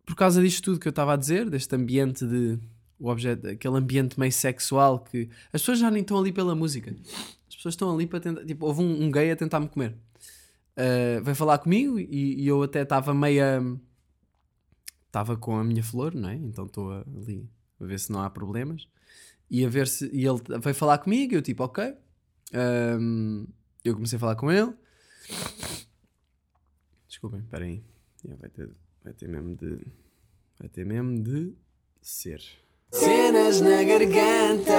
por 0.05 0.15
causa 0.15 0.43
disto 0.43 0.63
tudo 0.63 0.81
que 0.81 0.89
eu 0.89 0.91
estava 0.91 1.15
a 1.15 1.17
dizer, 1.17 1.49
deste 1.49 1.75
ambiente 1.75 2.27
de. 2.27 2.59
O 2.97 3.09
objeto, 3.09 3.49
aquele 3.49 3.77
ambiente 3.77 4.19
meio 4.19 4.33
sexual 4.33 5.01
que 5.01 5.29
as 5.53 5.61
pessoas 5.61 5.81
já 5.81 5.91
nem 5.91 6.01
estão 6.01 6.17
ali 6.17 6.33
pela 6.33 6.55
música. 6.55 6.95
As 7.49 7.57
pessoas 7.57 7.75
estão 7.75 7.93
ali 7.93 8.07
para 8.07 8.21
tentar. 8.21 8.45
Tipo, 8.45 8.67
houve 8.67 8.83
um, 8.83 9.05
um 9.05 9.11
gay 9.11 9.31
a 9.31 9.37
tentar 9.37 9.61
me 9.61 9.69
comer. 9.69 9.95
Ah, 10.77 11.21
veio 11.23 11.37
falar 11.37 11.59
comigo 11.59 11.99
e, 11.99 12.43
e 12.43 12.47
eu 12.47 12.63
até 12.63 12.83
estava 12.83 13.15
meia. 13.15 13.63
Estava 15.07 15.37
com 15.37 15.57
a 15.57 15.65
minha 15.65 15.83
flor, 15.83 16.15
não 16.15 16.29
é? 16.29 16.35
Então 16.35 16.67
estou 16.67 16.91
ali 16.93 17.49
a 17.81 17.85
ver 17.85 18.01
se 18.01 18.11
não 18.11 18.21
há 18.23 18.31
problemas. 18.31 18.89
E 19.51 19.65
a 19.65 19.69
ver 19.69 19.87
se. 19.87 20.11
E 20.13 20.27
ele 20.27 20.41
veio 20.61 20.75
falar 20.75 20.99
comigo 20.99 21.35
e 21.35 21.37
eu 21.37 21.43
tipo, 21.43 21.63
ok. 21.65 21.95
Ahm, 22.53 23.47
eu 23.85 23.95
comecei 23.95 24.17
a 24.17 24.21
falar 24.21 24.37
com 24.37 24.51
ele. 24.51 24.73
Desculpem, 27.09 27.41
espera 27.41 27.65
aí. 27.65 27.83
Vai 28.41 28.51
ter, 28.51 28.75
vai 29.05 29.13
ter 29.13 29.29
mesmo 29.29 29.55
de. 29.55 29.87
Vai 30.59 30.69
ter 30.69 30.87
mesmo 30.87 31.23
de 31.23 31.55
ser. 32.01 32.41
Cenas 32.91 33.61
na 33.61 33.83
garganta, 33.83 34.73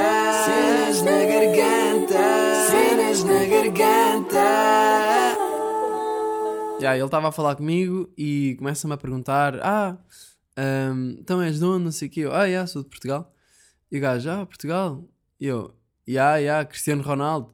cenas 0.46 1.02
na 1.04 1.26
garganta, 1.26 2.68
cenas 2.70 3.24
na 3.24 3.46
garganta. 3.46 4.66
Já, 6.82 6.96
ele 6.96 7.06
estava 7.06 7.30
a 7.30 7.32
falar 7.32 7.56
comigo 7.56 8.12
e 8.18 8.56
começa-me 8.58 8.94
a 8.94 8.98
perguntar: 8.98 9.60
Ah, 9.62 9.98
ahm, 10.58 11.18
então 11.20 11.42
és 11.42 11.60
de 11.60 11.66
onde? 11.66 11.84
Não 11.86 11.92
sei 11.92 12.08
o 12.08 12.12
quê. 12.12 12.22
Eu, 12.22 12.34
ah, 12.34 12.46
yeah, 12.46 12.66
sou 12.68 12.84
de 12.84 12.90
Portugal. 12.90 13.32
E 13.92 13.98
o 13.98 14.02
gajo, 14.02 14.30
ah, 14.30 14.46
Portugal. 14.46 15.08
E 15.40 15.46
eu, 15.46 15.76
yeah, 16.08 16.38
yeah, 16.38 16.66
Cristiano 16.66 17.04
Ronaldo. 17.04 17.54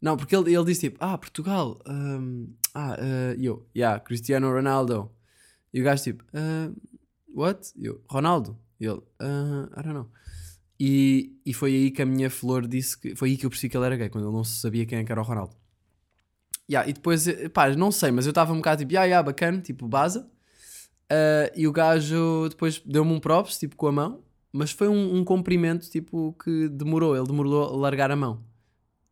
Não, 0.00 0.16
porque 0.16 0.36
ele, 0.36 0.54
ele 0.54 0.64
disse 0.66 0.82
tipo, 0.82 0.98
ah, 1.00 1.18
Portugal. 1.18 1.80
ahm, 1.86 2.46
ah, 2.74 2.96
e 3.36 3.46
eu, 3.46 3.66
yeah, 3.74 3.98
Cristiano 3.98 4.50
Ronaldo. 4.52 5.13
E 5.74 5.80
o 5.80 5.84
gajo 5.84 6.04
tipo, 6.04 6.24
ah, 6.32 6.72
what? 7.34 7.72
Eu, 7.76 8.00
Ronaldo. 8.08 8.56
E 8.80 8.86
ele, 8.86 9.02
ah, 9.18 9.68
I 9.72 9.82
don't 9.82 9.92
know. 9.92 10.08
E, 10.78 11.36
e 11.44 11.52
foi 11.52 11.74
aí 11.74 11.90
que 11.90 12.00
a 12.00 12.06
minha 12.06 12.30
flor 12.30 12.66
disse 12.66 12.98
que. 12.98 13.16
Foi 13.16 13.30
aí 13.30 13.36
que 13.36 13.44
eu 13.44 13.50
percebi 13.50 13.70
que 13.70 13.76
ele 13.76 13.86
era 13.86 13.96
gay, 13.96 14.08
quando 14.08 14.24
ele 14.24 14.32
não 14.32 14.44
sabia 14.44 14.86
quem 14.86 14.98
é 14.98 15.04
era 15.06 15.20
o 15.20 15.24
Ronaldo. 15.24 15.54
Yeah, 16.70 16.88
e 16.88 16.92
depois, 16.92 17.26
pá, 17.52 17.68
não 17.76 17.90
sei, 17.90 18.10
mas 18.10 18.24
eu 18.24 18.30
estava 18.30 18.52
um 18.52 18.56
bocado 18.56 18.80
tipo, 18.80 18.92
yeah, 18.92 19.04
yeah, 19.04 19.22
bacana, 19.22 19.60
tipo, 19.60 19.86
baza. 19.86 20.30
Ah, 21.10 21.50
e 21.54 21.66
o 21.66 21.72
gajo 21.72 22.48
depois 22.48 22.80
deu-me 22.80 23.12
um 23.12 23.20
props, 23.20 23.58
tipo, 23.58 23.76
com 23.76 23.88
a 23.88 23.92
mão, 23.92 24.24
mas 24.52 24.70
foi 24.70 24.88
um, 24.88 25.16
um 25.16 25.24
cumprimento 25.24 25.90
tipo 25.90 26.32
que 26.42 26.68
demorou, 26.68 27.16
ele 27.16 27.26
demorou 27.26 27.64
a 27.64 27.76
largar 27.76 28.10
a 28.10 28.16
mão. 28.16 28.44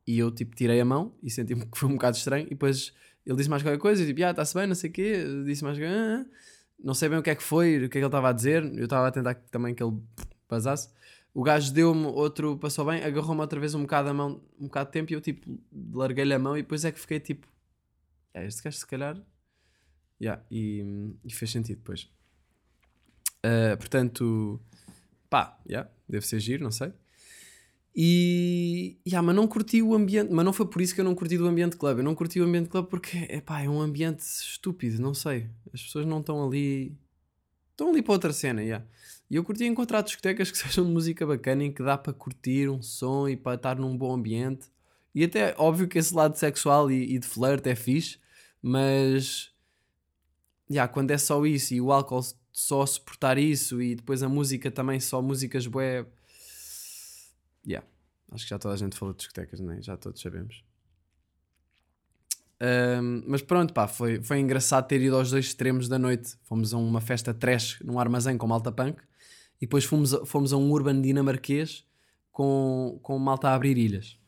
E 0.07 0.19
eu 0.19 0.31
tipo 0.31 0.57
tirei 0.57 0.81
a 0.81 0.85
mão 0.85 1.15
e 1.23 1.31
senti-me 1.31 1.67
que 1.71 1.79
foi 1.79 1.89
um 1.89 1.95
bocado 1.95 2.17
estranho. 2.17 2.47
E 2.47 2.51
depois 2.51 2.93
ele 3.27 3.37
disse 3.37 3.51
mais 3.51 3.63
qualquer 3.63 3.79
coisa, 3.79 4.03
e 4.03 4.07
tipo, 4.07 4.25
ah, 4.25 4.31
está-se 4.31 4.55
bem, 4.55 4.67
não 4.67 4.75
sei 4.75 4.91
o 4.91 4.93
quê. 4.93 5.25
Disse 5.45 5.65
mais 5.65 5.79
ah, 5.81 6.27
não 6.83 6.95
sei 6.95 7.09
bem 7.09 7.19
o 7.19 7.23
que 7.23 7.31
é 7.31 7.35
que 7.35 7.43
foi, 7.43 7.77
o 7.77 7.81
que 7.81 7.87
é 7.87 7.89
que 7.89 7.99
ele 7.99 8.07
estava 8.07 8.31
a 8.31 8.33
dizer. 8.33 8.65
Eu 8.77 8.85
estava 8.85 9.09
a 9.09 9.11
tentar 9.11 9.35
também 9.51 9.75
que 9.75 9.83
ele 9.83 9.97
vazasse. 10.49 10.89
O 11.35 11.43
gajo 11.43 11.73
deu-me 11.73 12.07
outro, 12.07 12.59
passou 12.59 12.85
bem, 12.85 13.03
agarrou-me 13.03 13.41
outra 13.41 13.59
vez 13.59 13.75
um 13.75 13.83
bocado 13.83 14.11
a 14.11 14.15
mão, 14.15 14.43
um 14.59 14.65
bocado 14.65 14.89
de 14.89 14.93
tempo 14.93 15.13
e 15.13 15.15
eu 15.15 15.21
tipo 15.21 15.59
larguei-lhe 15.95 16.35
a 16.35 16.39
mão 16.39 16.57
e 16.59 16.63
depois 16.63 16.85
é 16.85 16.93
que 16.93 17.01
fiquei 17.01 17.21
tipo, 17.21 17.47
é, 18.35 18.47
este 18.47 18.63
gajo 18.63 18.77
se 18.77 18.87
calhar. 18.87 19.21
Yeah, 20.21 20.41
e, 20.51 20.85
e 21.25 21.33
fez 21.33 21.51
sentido 21.51 21.79
depois. 21.79 22.09
Uh, 23.45 23.77
portanto, 23.77 24.61
pá, 25.29 25.59
yeah, 25.69 25.91
deve 26.09 26.25
ser 26.27 26.39
giro, 26.39 26.63
não 26.63 26.71
sei. 26.71 26.93
E, 27.95 28.99
yeah, 29.07 29.25
mas 29.25 29.37
não 29.37 29.47
curti 29.47 29.83
o 29.83 29.95
ambiente, 29.95 30.33
mas 30.33 30.45
não 30.45 30.53
foi 30.53 30.67
por 30.67 30.81
isso 30.81 30.95
que 30.95 31.01
eu 31.01 31.05
não 31.05 31.15
curti 31.15 31.37
do 31.37 31.47
ambiente 31.47 31.77
club. 31.77 31.99
Eu 31.99 32.05
não 32.05 32.15
curti 32.15 32.41
o 32.41 32.45
ambiente 32.45 32.69
club 32.69 32.87
porque, 32.87 33.19
epá, 33.29 33.63
é 33.63 33.69
um 33.69 33.81
ambiente 33.81 34.21
estúpido, 34.21 35.01
não 35.01 35.13
sei. 35.13 35.49
As 35.73 35.83
pessoas 35.83 36.07
não 36.07 36.21
estão 36.21 36.43
ali, 36.47 36.97
estão 37.71 37.91
ali 37.91 38.03
para 38.03 38.13
outra 38.13 38.33
cena, 38.33 38.63
yeah. 38.63 38.85
E 39.31 39.37
eu 39.37 39.45
curti 39.45 39.65
encontrar 39.65 40.03
discotecas 40.03 40.51
que 40.51 40.57
sejam 40.59 40.87
de 40.87 40.91
música 40.91 41.27
bacana 41.27 41.65
em 41.65 41.73
que 41.73 41.83
dá 41.83 41.99
para 41.99 42.13
curtir 42.13 42.69
um 42.69 42.81
som 42.81 43.29
e 43.29 43.37
para 43.37 43.57
estar 43.57 43.79
num 43.79 43.97
bom 43.97 44.15
ambiente. 44.15 44.69
E 45.15 45.25
até, 45.25 45.55
óbvio 45.59 45.87
que 45.87 45.99
esse 45.99 46.15
lado 46.15 46.37
sexual 46.37 46.91
e, 46.91 47.15
e 47.15 47.19
de 47.19 47.27
flirt 47.27 47.67
é 47.67 47.75
fixe, 47.75 48.19
mas, 48.63 49.51
yeah, 50.71 50.91
quando 50.91 51.11
é 51.11 51.19
só 51.19 51.45
isso 51.45 51.75
e 51.75 51.81
o 51.81 51.93
álcool 51.93 52.23
só 52.53 52.85
suportar 52.87 53.39
isso 53.39 53.83
e 53.83 53.95
depois 53.95 54.23
a 54.23 54.29
música 54.29 54.71
também 54.71 55.01
só 55.01 55.21
músicas 55.21 55.67
bué 55.67 56.07
Yeah. 57.67 57.87
Acho 58.31 58.45
que 58.45 58.51
já 58.51 58.59
toda 58.59 58.75
a 58.75 58.77
gente 58.77 58.97
falou 58.97 59.13
de 59.13 59.19
discotecas, 59.19 59.61
não 59.61 59.73
é? 59.73 59.83
Já 59.83 59.97
todos 59.97 60.21
sabemos. 60.21 60.65
Um, 62.63 63.25
mas 63.27 63.43
pronto, 63.43 63.75
pá, 63.75 63.89
foi, 63.89 64.23
foi 64.23 64.39
engraçado 64.39 64.87
ter 64.87 65.01
ido 65.01 65.17
aos 65.17 65.31
dois 65.31 65.47
extremos 65.47 65.89
da 65.89 65.99
noite. 65.99 66.37
Fomos 66.45 66.73
a 66.73 66.79
uma 66.79 67.01
festa 67.01 67.35
trash 67.35 67.81
num 67.85 67.99
armazém 67.99 68.39
com 68.39 68.47
malta 68.47 68.71
punk 68.71 69.03
e 69.61 69.67
depois 69.67 69.85
fomos 69.85 70.15
a, 70.15 70.25
fomos 70.25 70.53
a 70.53 70.57
um 70.57 70.71
urban 70.71 71.01
dinamarquês 71.01 71.85
com, 72.31 72.99
com 73.03 73.19
malta 73.19 73.49
a 73.49 73.55
abrir 73.55 73.77
ilhas. 73.77 74.19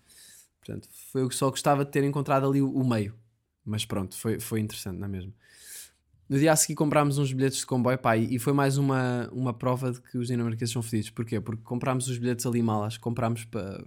Portanto, 0.59 0.89
foi 1.12 1.22
o 1.22 1.28
que 1.28 1.35
só 1.35 1.49
gostava 1.49 1.85
de 1.85 1.91
ter 1.91 2.03
encontrado 2.03 2.47
ali 2.47 2.61
o, 2.61 2.70
o 2.70 2.87
meio. 2.87 3.14
Mas 3.64 3.85
pronto, 3.85 4.16
foi, 4.16 4.41
foi 4.41 4.61
interessante, 4.61 4.99
não 4.99 5.07
é 5.07 5.11
mesmo? 5.11 5.32
No 6.28 6.38
dia 6.38 6.52
a 6.52 6.56
seguir 6.56 6.74
comprámos 6.74 7.18
uns 7.18 7.32
bilhetes 7.32 7.58
de 7.58 7.66
comboio, 7.66 7.98
pá, 7.98 8.16
e 8.16 8.38
foi 8.38 8.52
mais 8.52 8.78
uma, 8.78 9.28
uma 9.30 9.52
prova 9.52 9.92
de 9.92 10.00
que 10.00 10.16
os 10.16 10.28
dinamarqueses 10.28 10.72
são 10.72 10.82
fedidos. 10.82 11.10
Porquê? 11.10 11.40
Porque 11.40 11.62
comprámos 11.62 12.08
os 12.08 12.16
bilhetes 12.16 12.46
ali 12.46 12.62
mal, 12.62 12.82
acho 12.84 12.98
que 12.98 13.04
comprámos 13.04 13.44
para 13.44 13.84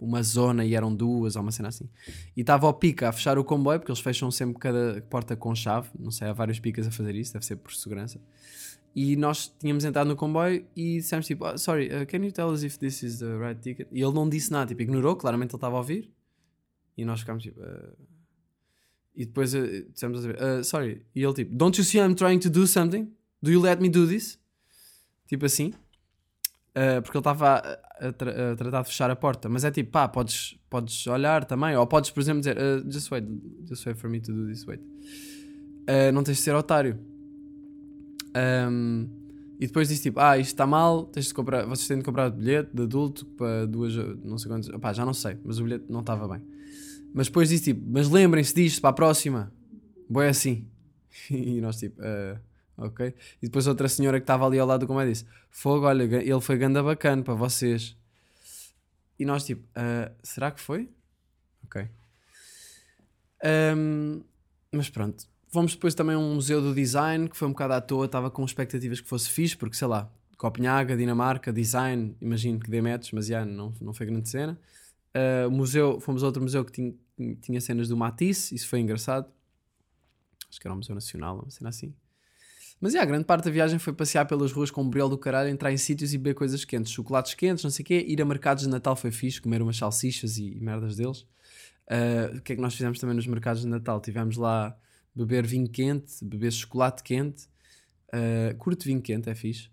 uma 0.00 0.22
zona 0.22 0.64
e 0.64 0.74
eram 0.74 0.94
duas 0.94 1.36
ou 1.36 1.42
uma 1.42 1.52
cena 1.52 1.68
assim. 1.68 1.88
E 2.36 2.40
estava 2.40 2.66
ao 2.66 2.74
pica 2.74 3.08
a 3.08 3.12
fechar 3.12 3.38
o 3.38 3.44
comboio, 3.44 3.78
porque 3.78 3.92
eles 3.92 4.00
fecham 4.00 4.30
sempre 4.30 4.58
cada 4.58 5.00
porta 5.08 5.36
com 5.36 5.54
chave, 5.54 5.88
não 5.98 6.10
sei, 6.10 6.28
há 6.28 6.32
vários 6.32 6.58
picas 6.58 6.86
a 6.86 6.90
fazer 6.90 7.14
isso, 7.14 7.32
deve 7.32 7.46
ser 7.46 7.56
por 7.56 7.72
segurança. 7.72 8.20
E 8.94 9.14
nós 9.14 9.54
tínhamos 9.60 9.84
entrado 9.84 10.08
no 10.08 10.16
comboio 10.16 10.66
e 10.74 10.96
dissemos 10.96 11.26
tipo, 11.26 11.46
oh, 11.46 11.58
sorry, 11.58 11.88
uh, 11.88 12.06
can 12.06 12.18
you 12.18 12.32
tell 12.32 12.48
us 12.48 12.62
if 12.62 12.78
this 12.78 13.02
is 13.02 13.18
the 13.18 13.36
right 13.36 13.60
ticket? 13.60 13.86
E 13.92 14.00
ele 14.00 14.12
não 14.12 14.28
disse 14.28 14.50
nada, 14.50 14.66
tipo, 14.66 14.82
ignorou, 14.82 15.14
claramente 15.14 15.50
ele 15.50 15.58
estava 15.58 15.76
a 15.76 15.78
ouvir. 15.78 16.10
E 16.96 17.04
nós 17.04 17.20
ficámos 17.20 17.42
tipo, 17.42 17.60
uh, 17.60 17.92
e 19.16 19.24
depois 19.24 19.54
uh, 19.54 19.66
dissemos 19.92 20.24
a 20.24 20.28
ver, 20.28 20.36
uh, 20.36 20.62
sorry. 20.62 21.02
E 21.14 21.22
ele 21.22 21.32
tipo, 21.32 21.54
Don't 21.54 21.78
you 21.78 21.84
see 21.84 21.98
I'm 21.98 22.14
trying 22.14 22.38
to 22.40 22.50
do 22.50 22.66
something? 22.66 23.10
Do 23.42 23.50
you 23.50 23.60
let 23.60 23.80
me 23.80 23.88
do 23.88 24.06
this? 24.06 24.38
Tipo 25.26 25.46
assim. 25.46 25.72
Uh, 26.76 27.00
porque 27.00 27.16
ele 27.16 27.20
estava 27.20 27.54
a, 27.56 28.08
a, 28.08 28.12
tra 28.12 28.52
a, 28.52 28.56
tratar 28.56 28.82
de 28.82 28.88
fechar 28.88 29.10
a 29.10 29.16
porta. 29.16 29.48
Mas 29.48 29.64
é 29.64 29.70
tipo, 29.70 29.90
pá, 29.90 30.06
podes, 30.06 30.58
podes 30.68 31.06
olhar 31.06 31.44
também. 31.46 31.74
Ou 31.74 31.86
podes, 31.86 32.10
por 32.10 32.20
exemplo, 32.20 32.40
dizer, 32.40 32.58
uh, 32.58 32.92
just 32.92 33.10
wait, 33.10 33.26
just 33.66 33.86
wait 33.86 33.98
for 33.98 34.10
me 34.10 34.20
to 34.20 34.32
do 34.32 34.46
this, 34.46 34.66
wait. 34.66 34.82
Uh, 34.82 36.12
não 36.12 36.22
tens 36.22 36.36
de 36.36 36.42
ser 36.42 36.54
otário. 36.54 36.98
Um, 38.36 39.08
e 39.58 39.66
depois 39.66 39.88
disse 39.88 40.02
tipo, 40.02 40.20
ah, 40.20 40.36
isto 40.36 40.50
está 40.50 40.66
mal, 40.66 41.06
tens 41.06 41.28
de 41.28 41.34
comprar, 41.34 41.64
vocês 41.64 41.88
têm 41.88 41.96
de 41.96 42.04
comprar 42.04 42.28
bilhete 42.28 42.70
de 42.74 42.82
adulto 42.82 43.24
para 43.24 43.66
duas, 43.66 43.94
não 44.22 44.36
sei 44.36 44.50
quantos, 44.50 44.68
opá, 44.68 44.92
já 44.92 45.06
não 45.06 45.14
sei, 45.14 45.38
mas 45.42 45.58
o 45.58 45.64
bilhete 45.64 45.86
não 45.88 46.00
estava 46.00 46.28
bem. 46.28 46.42
Mas 47.16 47.28
depois 47.28 47.48
disse 47.48 47.64
tipo, 47.72 47.82
mas 47.90 48.10
lembrem-se 48.10 48.54
disto 48.54 48.78
para 48.78 48.90
a 48.90 48.92
próxima. 48.92 49.50
Boé 50.06 50.28
assim. 50.28 50.68
e 51.30 51.62
nós 51.62 51.78
tipo, 51.78 51.98
uh, 52.02 52.38
ok. 52.76 53.14
E 53.40 53.46
depois 53.46 53.66
outra 53.66 53.88
senhora 53.88 54.20
que 54.20 54.24
estava 54.24 54.44
ali 54.46 54.58
ao 54.58 54.66
lado 54.66 54.80
do 54.80 54.86
comando 54.86 55.08
disse: 55.08 55.24
Fogo, 55.48 55.86
olha, 55.86 56.02
ele 56.02 56.40
foi 56.42 56.58
ganda 56.58 56.82
bacana 56.82 57.22
para 57.22 57.32
vocês. 57.32 57.96
E 59.18 59.24
nós 59.24 59.46
tipo, 59.46 59.62
uh, 59.62 60.14
será 60.22 60.50
que 60.50 60.60
foi? 60.60 60.90
Ok. 61.64 61.88
Um, 63.74 64.22
mas 64.70 64.90
pronto. 64.90 65.24
Fomos 65.48 65.72
depois 65.74 65.94
também 65.94 66.16
a 66.16 66.18
um 66.18 66.34
museu 66.34 66.60
do 66.60 66.74
design 66.74 67.30
que 67.30 67.36
foi 67.36 67.48
um 67.48 67.52
bocado 67.52 67.72
à 67.72 67.80
toa, 67.80 68.04
estava 68.04 68.30
com 68.30 68.44
expectativas 68.44 69.00
que 69.00 69.08
fosse 69.08 69.30
fixe, 69.30 69.56
porque 69.56 69.74
sei 69.74 69.88
lá, 69.88 70.12
Copenhaga, 70.36 70.94
Dinamarca, 70.94 71.50
design, 71.50 72.14
imagino 72.20 72.60
que 72.60 72.70
dê 72.70 72.82
metros, 72.82 73.10
mas 73.12 73.28
já 73.28 73.42
não, 73.42 73.72
não 73.80 73.94
foi 73.94 74.04
grande 74.04 74.28
cena. 74.28 74.60
Uh, 75.16 75.50
museu, 75.50 75.98
fomos 75.98 76.22
a 76.22 76.26
outro 76.26 76.42
museu 76.42 76.62
que 76.62 76.72
tinha, 76.72 76.94
tinha 77.40 77.60
cenas 77.60 77.88
do 77.88 77.96
Matisse, 77.96 78.54
isso 78.54 78.68
foi 78.68 78.80
engraçado. 78.80 79.30
Acho 80.48 80.60
que 80.60 80.66
era 80.66 80.74
um 80.74 80.78
museu 80.78 80.94
nacional, 80.94 81.40
uma 81.40 81.50
cena 81.50 81.70
assim. 81.70 81.94
Mas 82.80 82.94
é, 82.94 82.98
a 82.98 83.04
grande 83.04 83.24
parte 83.24 83.44
da 83.44 83.50
viagem 83.50 83.78
foi 83.78 83.92
passear 83.92 84.26
pelas 84.26 84.52
ruas 84.52 84.70
com 84.70 84.82
um 84.82 84.90
briol 84.90 85.08
do 85.08 85.16
caralho, 85.16 85.48
entrar 85.48 85.72
em 85.72 85.78
sítios 85.78 86.12
e 86.12 86.18
beber 86.18 86.34
coisas 86.34 86.64
quentes, 86.64 86.92
chocolates 86.92 87.34
quentes, 87.34 87.64
não 87.64 87.70
sei 87.70 87.82
o 87.82 87.86
quê. 87.86 88.04
Ir 88.06 88.20
a 88.20 88.24
mercados 88.24 88.64
de 88.64 88.68
Natal 88.68 88.94
foi 88.94 89.10
fixe, 89.10 89.40
comer 89.40 89.62
umas 89.62 89.76
salsichas 89.76 90.36
e, 90.36 90.56
e 90.56 90.60
merdas 90.60 90.96
deles. 90.96 91.20
Uh, 91.88 92.36
o 92.36 92.42
que 92.42 92.52
é 92.52 92.56
que 92.56 92.62
nós 92.62 92.74
fizemos 92.74 92.98
também 92.98 93.16
nos 93.16 93.26
mercados 93.26 93.62
de 93.62 93.68
Natal? 93.68 94.00
Tivemos 94.00 94.36
lá 94.36 94.76
beber 95.14 95.46
vinho 95.46 95.68
quente, 95.68 96.22
beber 96.22 96.52
chocolate 96.52 97.02
quente. 97.02 97.48
Uh, 98.08 98.54
curto 98.58 98.84
vinho 98.84 99.00
quente, 99.00 99.30
é 99.30 99.34
fixe 99.34 99.70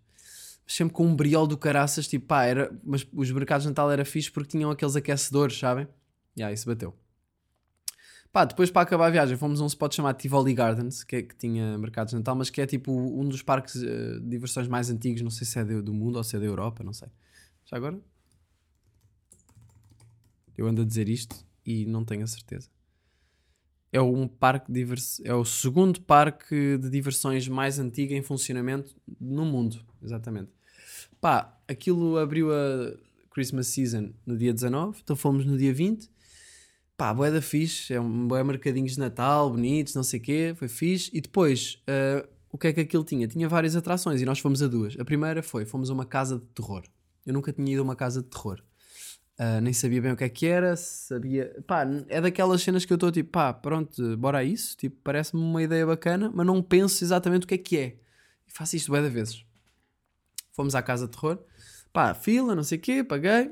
sempre 0.66 0.94
com 0.94 1.06
um 1.06 1.16
briol 1.16 1.46
do 1.46 1.58
caraças, 1.58 2.08
tipo, 2.08 2.26
pá, 2.26 2.46
era, 2.46 2.72
mas 2.84 3.06
os 3.14 3.32
mercados 3.32 3.64
de 3.64 3.70
Natal 3.70 3.92
era 3.92 4.06
fixe 4.06 4.32
porque 4.32 4.52
tinham 4.52 4.72
aqueles 4.72 4.96
aquecedores, 4.96 5.58
sabem? 5.58 5.88
E 6.36 6.42
aí 6.42 6.54
isso 6.54 6.66
bateu. 6.66 6.96
Pá, 8.34 8.46
depois 8.46 8.72
para 8.72 8.82
acabar 8.82 9.06
a 9.06 9.10
viagem 9.12 9.38
fomos 9.38 9.62
a 9.62 9.64
um 9.64 9.68
spot 9.68 9.94
chamado 9.94 10.18
Tivoli 10.18 10.56
Gardens, 10.56 11.04
que, 11.04 11.18
é, 11.18 11.22
que 11.22 11.36
tinha 11.36 11.78
mercados 11.78 12.14
de 12.14 12.18
Natal, 12.18 12.36
mas 12.36 12.50
que 12.50 12.60
é 12.60 12.66
tipo 12.66 12.92
um 12.92 13.30
dos 13.30 13.44
parques 13.44 13.76
uh, 13.76 14.20
de 14.20 14.28
diversões 14.28 14.68
mais 14.68 14.90
antigos, 14.90 15.22
não 15.22 15.30
sei 15.30 15.46
se 15.46 15.60
é 15.60 15.64
do, 15.64 15.84
do 15.84 15.94
mundo 15.94 16.16
ou 16.16 16.24
se 16.24 16.36
é 16.36 16.40
da 16.40 16.46
Europa, 16.46 16.84
não 16.84 16.94
sei. 16.94 17.10
Já 17.64 17.78
agora? 17.78 18.02
Eu 20.58 20.66
ando 20.68 20.82
a 20.82 20.86
dizer 20.86 21.08
isto 21.10 21.46
e 21.64 21.86
não 21.86 22.04
tenho 22.04 22.24
a 22.24 22.28
certeza. 22.28 22.70
É 23.92 24.02
um 24.02 24.28
parque 24.28 24.72
divers... 24.72 25.22
é 25.24 25.36
o 25.36 25.46
segundo 25.46 26.02
parque 26.02 26.80
de 26.80 26.90
diversões 26.90 27.48
mais 27.48 27.78
antigo 27.78 28.14
em 28.14 28.24
funcionamento 28.24 28.96
no 29.22 29.46
mundo, 29.46 29.80
exatamente. 30.02 30.50
Pá, 31.22 31.56
aquilo 31.68 32.18
abriu 32.18 32.52
a 32.52 32.98
Christmas 33.30 33.68
Season 33.68 34.12
no 34.26 34.36
dia 34.36 34.52
19, 34.52 35.02
então 35.04 35.16
fomos 35.16 35.46
no 35.46 35.56
dia 35.56 35.72
20. 35.72 36.13
Pá, 36.96 37.14
boé 37.14 37.32
da 37.32 37.42
fixe, 37.42 37.94
é 37.94 38.00
um 38.00 38.28
boé 38.28 38.44
mercadinhos 38.44 38.94
de 38.94 39.00
Natal, 39.00 39.50
bonitos, 39.50 39.96
não 39.96 40.04
sei 40.04 40.20
o 40.20 40.24
quê, 40.24 40.54
foi 40.56 40.68
fixe. 40.68 41.10
E 41.14 41.20
depois, 41.20 41.82
uh, 41.90 42.28
o 42.52 42.58
que 42.58 42.68
é 42.68 42.74
que 42.74 42.82
aquilo 42.82 43.04
tinha? 43.04 43.28
Tinha 43.28 43.50
várias 43.50 43.76
atrações 43.76 44.22
e 44.22 44.26
nós 44.26 44.38
fomos 44.40 44.62
a 44.62 44.68
duas. 44.68 44.96
A 45.00 45.04
primeira 45.04 45.42
foi, 45.42 45.66
fomos 45.66 45.90
a 45.90 45.94
uma 45.94 46.06
casa 46.06 46.38
de 46.38 46.46
terror. 46.46 46.84
Eu 47.26 47.34
nunca 47.34 47.52
tinha 47.52 47.74
ido 47.74 47.82
a 47.82 47.84
uma 47.84 47.96
casa 47.96 48.22
de 48.22 48.30
terror. 48.30 48.62
Uh, 49.40 49.60
nem 49.62 49.74
sabia 49.74 50.00
bem 50.00 50.12
o 50.12 50.16
que 50.16 50.24
é 50.24 50.30
que 50.30 50.46
era, 50.46 50.76
sabia... 50.76 51.60
Pá, 51.66 51.84
é 52.08 52.22
daquelas 52.22 52.62
cenas 52.62 52.86
que 52.86 52.94
eu 52.94 52.96
estou 52.96 53.12
tipo, 53.12 53.32
pá, 53.32 53.52
pronto, 53.52 54.16
bora 54.18 54.38
a 54.38 54.44
isso. 54.44 54.78
Tipo, 54.78 54.96
parece-me 55.04 55.42
uma 55.42 55.64
ideia 55.64 55.86
bacana, 55.88 56.32
mas 56.32 56.46
não 56.46 56.62
penso 56.62 57.04
exatamente 57.04 57.46
o 57.46 57.48
que 57.48 57.56
é 57.56 57.58
que 57.58 57.78
é. 57.78 57.98
E 58.48 58.52
faço 58.52 58.76
isto 58.76 58.92
bué 58.92 59.02
de 59.02 59.10
vezes. 59.10 59.44
Fomos 60.52 60.76
à 60.76 60.84
casa 60.84 61.08
de 61.08 61.12
terror. 61.12 61.40
Pá, 61.92 62.14
fila, 62.14 62.54
não 62.54 62.64
sei 62.64 62.78
o 62.78 62.82
quê, 62.82 63.04
paguei. 63.04 63.52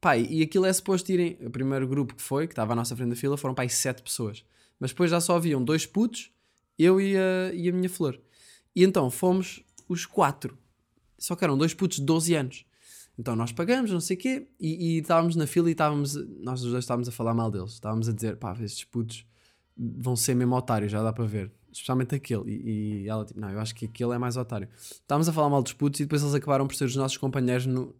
Pá, 0.00 0.16
e 0.16 0.42
aquilo 0.42 0.64
é 0.64 0.72
suposto 0.72 1.12
irem. 1.12 1.36
O 1.42 1.50
primeiro 1.50 1.86
grupo 1.86 2.14
que 2.14 2.22
foi, 2.22 2.46
que 2.46 2.52
estava 2.52 2.72
à 2.72 2.76
nossa 2.76 2.96
frente 2.96 3.10
da 3.10 3.16
fila, 3.16 3.36
foram 3.36 3.54
pá, 3.54 3.68
sete 3.68 4.02
pessoas. 4.02 4.44
Mas 4.78 4.90
depois 4.90 5.10
já 5.10 5.20
só 5.20 5.36
haviam 5.36 5.62
dois 5.62 5.84
putos, 5.84 6.30
eu 6.78 7.00
e 7.00 7.16
a, 7.16 7.52
e 7.52 7.68
a 7.68 7.72
minha 7.72 7.88
flor. 7.88 8.18
E 8.74 8.82
então 8.82 9.10
fomos 9.10 9.62
os 9.88 10.06
quatro. 10.06 10.56
Só 11.18 11.36
que 11.36 11.44
eram 11.44 11.58
dois 11.58 11.74
putos 11.74 11.98
de 11.98 12.04
12 12.04 12.34
anos. 12.34 12.64
Então 13.18 13.36
nós 13.36 13.52
pagamos, 13.52 13.90
não 13.90 14.00
sei 14.00 14.16
o 14.16 14.18
quê, 14.18 14.48
e, 14.58 14.96
e 14.96 14.98
estávamos 15.00 15.36
na 15.36 15.46
fila 15.46 15.68
e 15.68 15.72
estávamos, 15.72 16.14
nós 16.38 16.62
os 16.62 16.70
dois 16.70 16.84
estávamos 16.84 17.08
a 17.08 17.12
falar 17.12 17.34
mal 17.34 17.50
deles. 17.50 17.72
Estávamos 17.72 18.08
a 18.08 18.12
dizer, 18.12 18.36
pá, 18.36 18.56
estes 18.62 18.84
putos 18.84 19.26
vão 19.76 20.16
ser 20.16 20.34
mesmo 20.34 20.54
otários, 20.56 20.90
já 20.90 21.02
dá 21.02 21.12
para 21.12 21.24
ver 21.26 21.52
especialmente 21.72 22.14
aquele. 22.14 22.50
E, 22.50 23.02
e, 23.02 23.08
ela, 23.08 23.24
tipo, 23.24 23.38
não, 23.40 23.50
eu 23.50 23.60
acho 23.60 23.74
que 23.74 23.86
aquele 23.86 24.12
é 24.12 24.18
mais 24.18 24.36
otário. 24.36 24.68
Estávamos 24.78 25.28
a 25.28 25.32
falar 25.32 25.48
mal 25.48 25.62
dos 25.62 25.72
putos 25.72 26.00
e 26.00 26.04
depois 26.04 26.22
eles 26.22 26.34
acabaram 26.34 26.66
por 26.66 26.74
ser 26.74 26.84
os 26.84 26.96
nossos 26.96 27.16
companheiros 27.16 27.66
no, 27.66 27.94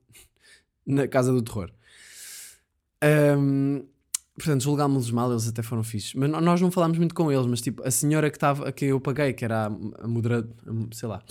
na 0.91 1.07
casa 1.09 1.33
do 1.33 1.43
terror. 1.43 1.71
Um, 3.03 3.87
portanto, 4.37 4.63
julgámos-los 4.63 5.11
mal, 5.11 5.31
eles 5.31 5.49
até 5.49 5.63
foram 5.63 5.83
fixos. 5.83 6.15
Mas 6.15 6.31
nós 6.31 6.61
não 6.61 6.71
falámos 6.71 6.99
muito 6.99 7.15
com 7.15 7.31
eles, 7.33 7.47
mas 7.47 7.61
tipo, 7.61 7.83
a 7.87 7.91
senhora 7.91 8.31
que 8.31 8.37
estava, 8.37 8.69
a 8.69 8.73
quem 8.73 8.89
eu 8.89 9.01
paguei, 9.01 9.33
que 9.33 9.45
era 9.45 9.67
a, 9.67 10.07
moderadora, 10.09 10.55
sei 10.93 11.09
lá, 11.09 11.23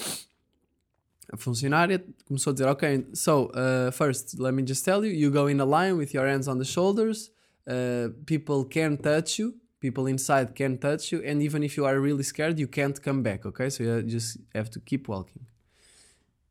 a 1.31 1.37
funcionária 1.37 2.03
começou 2.25 2.51
a 2.51 2.53
dizer: 2.53 2.67
Ok, 2.67 3.07
so 3.13 3.51
uh, 3.51 3.91
first, 3.91 4.33
let 4.39 4.53
me 4.53 4.65
just 4.65 4.83
tell 4.83 5.05
you, 5.05 5.11
you 5.13 5.31
go 5.31 5.47
in 5.49 5.59
a 5.59 5.65
line 5.65 5.93
with 5.93 6.13
your 6.13 6.25
hands 6.27 6.47
on 6.47 6.57
the 6.57 6.65
shoulders, 6.65 7.31
uh, 7.67 8.09
people 8.25 8.65
can 8.67 8.95
touch 8.97 9.39
you, 9.39 9.53
people 9.79 10.09
inside 10.09 10.53
can 10.55 10.75
touch 10.77 11.11
you, 11.13 11.21
and 11.23 11.41
even 11.43 11.63
if 11.63 11.77
you 11.77 11.85
are 11.85 11.99
really 11.99 12.23
scared, 12.23 12.59
you 12.59 12.67
can't 12.67 12.99
come 13.01 13.21
back, 13.21 13.45
ok? 13.45 13.69
So 13.69 13.83
you 13.83 14.01
just 14.03 14.39
have 14.55 14.69
to 14.71 14.79
keep 14.79 15.07
walking. 15.07 15.43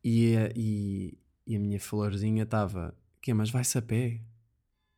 E, 0.01 0.37
a- 0.37 0.51
e, 0.55 1.17
e 1.45 1.55
a 1.57 1.59
minha 1.59 1.77
florzinha 1.79 2.43
estava: 2.43 2.95
Que, 3.21 3.33
mas 3.33 3.49
vai-se 3.49 3.77
a 3.77 3.81
pé? 3.81 4.19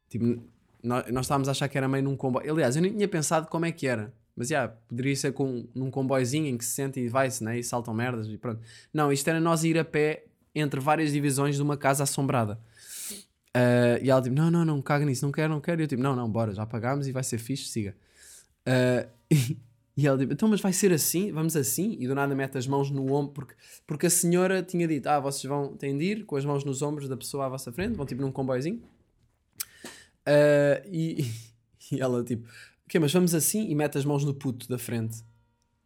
Tipo, 0.10 0.44
nós, 0.84 1.12
nós 1.12 1.26
estávamos 1.26 1.48
a 1.48 1.52
achar 1.52 1.68
que 1.68 1.78
era 1.78 1.88
meio 1.88 2.04
num 2.04 2.16
comboio. 2.16 2.52
Aliás, 2.52 2.76
eu 2.76 2.82
nem 2.82 2.94
tinha 2.94 3.08
pensado 3.08 3.48
como 3.48 3.66
é 3.66 3.72
que 3.72 3.88
era. 3.88 4.14
Mas 4.36 4.48
já, 4.48 4.68
poderia 4.68 5.16
ser 5.16 5.34
com, 5.34 5.68
num 5.76 5.92
comboizinho 5.92 6.48
em 6.48 6.58
que 6.58 6.66
se 6.66 6.72
sente 6.72 7.00
e 7.00 7.08
vai-se, 7.08 7.44
né? 7.44 7.60
E 7.60 7.64
saltam 7.64 7.94
merdas 7.94 8.28
e 8.28 8.38
pronto. 8.38 8.62
Não, 8.94 9.12
isto 9.12 9.28
era 9.28 9.40
nós 9.40 9.64
ir 9.64 9.78
a 9.78 9.86
pé 9.86 10.26
entre 10.54 10.80
várias 10.80 11.12
divisões 11.12 11.56
de 11.56 11.62
uma 11.62 11.78
casa 11.78 12.04
assombrada. 12.04 12.60
Ah, 13.54 14.00
e 14.02 14.10
ela 14.10 14.22
tipo, 14.22 14.36
não, 14.36 14.50
não, 14.50 14.64
não, 14.64 14.82
caga 14.82 15.06
nisso, 15.06 15.26
não 15.26 15.32
quero, 15.32 15.54
não 15.54 15.62
quero. 15.62 15.82
E 15.82 15.84
eu 15.84 15.88
tipo, 15.88 16.02
não, 16.02 16.16
não, 16.16 16.30
bora, 16.30 16.54
já 16.54 16.66
pagámos 16.66 17.08
e 17.08 17.12
vai 17.12 17.24
ser 17.24 17.38
fixe, 17.38 17.66
siga. 17.66 17.96
Ah, 18.66 19.08
e, 19.30 19.58
e 19.96 20.08
ela 20.08 20.18
tipo, 20.18 20.34
então, 20.34 20.48
mas 20.48 20.62
vai 20.62 20.72
ser 20.72 20.94
assim? 20.94 21.32
Vamos 21.32 21.56
assim? 21.56 21.98
E 22.00 22.08
do 22.08 22.16
nada 22.16 22.34
mete 22.34 22.58
as 22.58 22.66
mãos 22.66 22.90
no 22.90 23.12
ombro, 23.14 23.34
porque, 23.34 23.54
porque 23.86 24.06
a 24.08 24.10
senhora 24.10 24.64
tinha 24.64 24.88
dito, 24.88 25.08
ah, 25.08 25.20
vocês 25.20 25.44
vão, 25.44 25.76
têm 25.76 25.98
de 25.98 26.06
ir 26.06 26.26
com 26.26 26.36
as 26.38 26.46
mãos 26.46 26.64
nos 26.64 26.82
ombros 26.82 27.10
da 27.10 27.18
pessoa 27.18 27.46
à 27.46 27.50
vossa 27.50 27.72
frente, 27.72 27.96
vão 27.96 28.06
tipo 28.06 28.22
num 28.22 28.32
comboiozinho. 28.32 28.82
Ah, 30.26 30.82
e, 30.86 31.26
e 31.92 32.00
ela 32.00 32.24
tipo, 32.24 32.48
ok, 32.86 33.00
mas 33.00 33.12
vamos 33.12 33.36
assim 33.36 33.70
e 33.70 33.76
mete 33.76 33.98
as 33.98 34.06
mãos 34.06 34.24
no 34.24 34.34
puto 34.34 34.68
da 34.70 34.78
frente, 34.78 35.24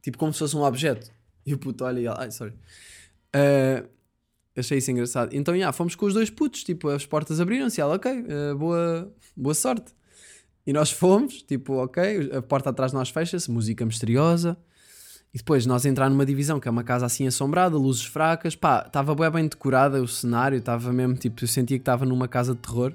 tipo 0.01 0.17
como 0.17 0.31
se 0.31 0.39
fosse 0.39 0.55
um 0.55 0.61
objeto. 0.63 1.11
E 1.45 1.53
o 1.53 1.57
puto 1.57 1.83
olha 1.83 1.99
e 1.99 2.05
ela, 2.05 2.21
ai, 2.21 2.31
sorry. 2.31 2.53
Ah, 3.33 3.83
achei 4.55 4.77
isso 4.77 4.91
engraçado. 4.91 5.35
Então, 5.35 5.57
já, 5.57 5.71
fomos 5.73 5.95
com 5.95 6.05
os 6.05 6.13
dois 6.13 6.29
putos, 6.29 6.63
tipo, 6.63 6.89
as 6.89 7.05
portas 7.05 7.39
abriram-se 7.41 7.79
e 7.79 7.81
ela, 7.81 7.95
ok, 7.95 8.11
ah, 8.11 8.55
boa, 8.55 9.13
boa 9.35 9.53
sorte. 9.53 9.93
E 10.65 10.73
nós 10.73 10.91
fomos, 10.91 11.43
tipo, 11.43 11.73
ok, 11.73 12.31
a 12.33 12.41
porta 12.41 12.71
atrás 12.71 12.91
de 12.91 12.97
nós 12.97 13.09
fecha-se, 13.09 13.49
música 13.51 13.85
misteriosa. 13.85 14.57
E 15.33 15.37
depois 15.37 15.65
nós 15.65 15.85
entrar 15.85 16.09
numa 16.09 16.25
divisão 16.25 16.59
que 16.59 16.67
é 16.67 16.71
uma 16.71 16.83
casa 16.83 17.05
assim 17.05 17.27
assombrada, 17.27 17.77
luzes 17.77 18.05
fracas, 18.05 18.55
pá, 18.55 18.83
estava 18.87 19.13
bem, 19.13 19.29
bem 19.29 19.47
decorada 19.47 20.01
o 20.01 20.07
cenário, 20.07 20.57
estava 20.57 20.93
mesmo, 20.93 21.15
tipo, 21.15 21.43
eu 21.43 21.47
sentia 21.47 21.77
que 21.77 21.81
estava 21.81 22.05
numa 22.05 22.27
casa 22.27 22.55
de 22.55 22.61
terror. 22.61 22.93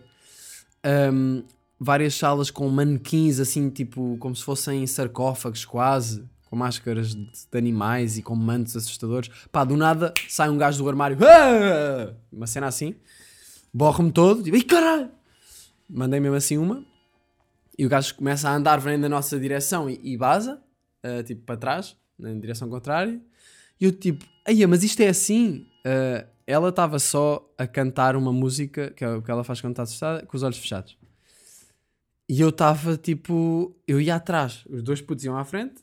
Um, 1.13 1.43
várias 1.79 2.15
salas 2.15 2.51
com 2.51 2.69
manequins 2.71 3.39
assim, 3.39 3.69
tipo, 3.69 4.17
como 4.19 4.35
se 4.35 4.43
fossem 4.43 4.87
sarcófagos 4.87 5.65
quase, 5.67 6.25
com 6.49 6.57
máscaras 6.57 7.15
de, 7.15 7.25
de 7.25 7.59
animais 7.59 8.19
e 8.19 8.23
com 8.23 8.35
mantos 8.35 8.75
assustadores. 8.75 9.31
Pá, 9.53 9.63
do 9.63 9.77
nada 9.77 10.13
sai 10.29 10.49
um 10.49 10.57
gajo 10.59 10.83
do 10.83 10.89
armário, 10.89 11.19
"Ah!" 11.23 12.15
uma 12.33 12.47
cena 12.47 12.67
assim, 12.67 12.95
borro-me 13.73 14.11
todo, 14.11 14.43
tipo, 14.43 14.57
ai 14.57 14.63
caralho! 14.63 15.11
Mandei 15.89 16.19
mesmo 16.21 16.37
assim 16.37 16.57
uma. 16.57 16.85
E 17.79 17.87
o 17.87 17.89
gajo 17.89 18.15
começa 18.15 18.49
a 18.49 18.55
andar, 18.55 18.79
vem 18.79 18.97
na 18.97 19.09
nossa 19.09 19.39
direção 19.39 19.89
e, 19.89 20.01
e 20.03 20.17
baza, 20.17 20.63
ah, 21.03 21.23
tipo 21.23 21.43
para 21.43 21.57
trás, 21.57 21.97
na 22.19 22.33
direção 22.35 22.69
contrária. 22.69 23.21
E 23.81 23.85
eu 23.85 23.93
tipo, 23.93 24.25
aí, 24.47 24.67
mas 24.67 24.85
isto 24.85 25.01
é 25.01 25.09
assim? 25.09 25.67
Ah, 25.85 26.27
ela 26.47 26.71
estava 26.71 26.99
só 26.99 27.49
a 27.57 27.67
cantar 27.67 28.17
uma 28.17 28.33
música, 28.33 28.91
que 28.91 29.05
é 29.05 29.21
que 29.21 29.31
ela 29.31 29.45
faz 29.45 29.61
quando 29.61 29.73
está 29.73 29.85
assustada, 29.85 30.27
com 30.27 30.37
os 30.37 30.43
olhos 30.43 30.59
fechados. 30.59 30.99
E 32.29 32.41
eu 32.41 32.51
estava 32.51 32.97
tipo, 32.97 33.75
eu 33.87 34.01
ia 34.01 34.17
atrás, 34.17 34.65
os 34.69 34.83
dois 34.83 35.01
putos 35.01 35.25
iam 35.25 35.37
à 35.37 35.45
frente, 35.45 35.83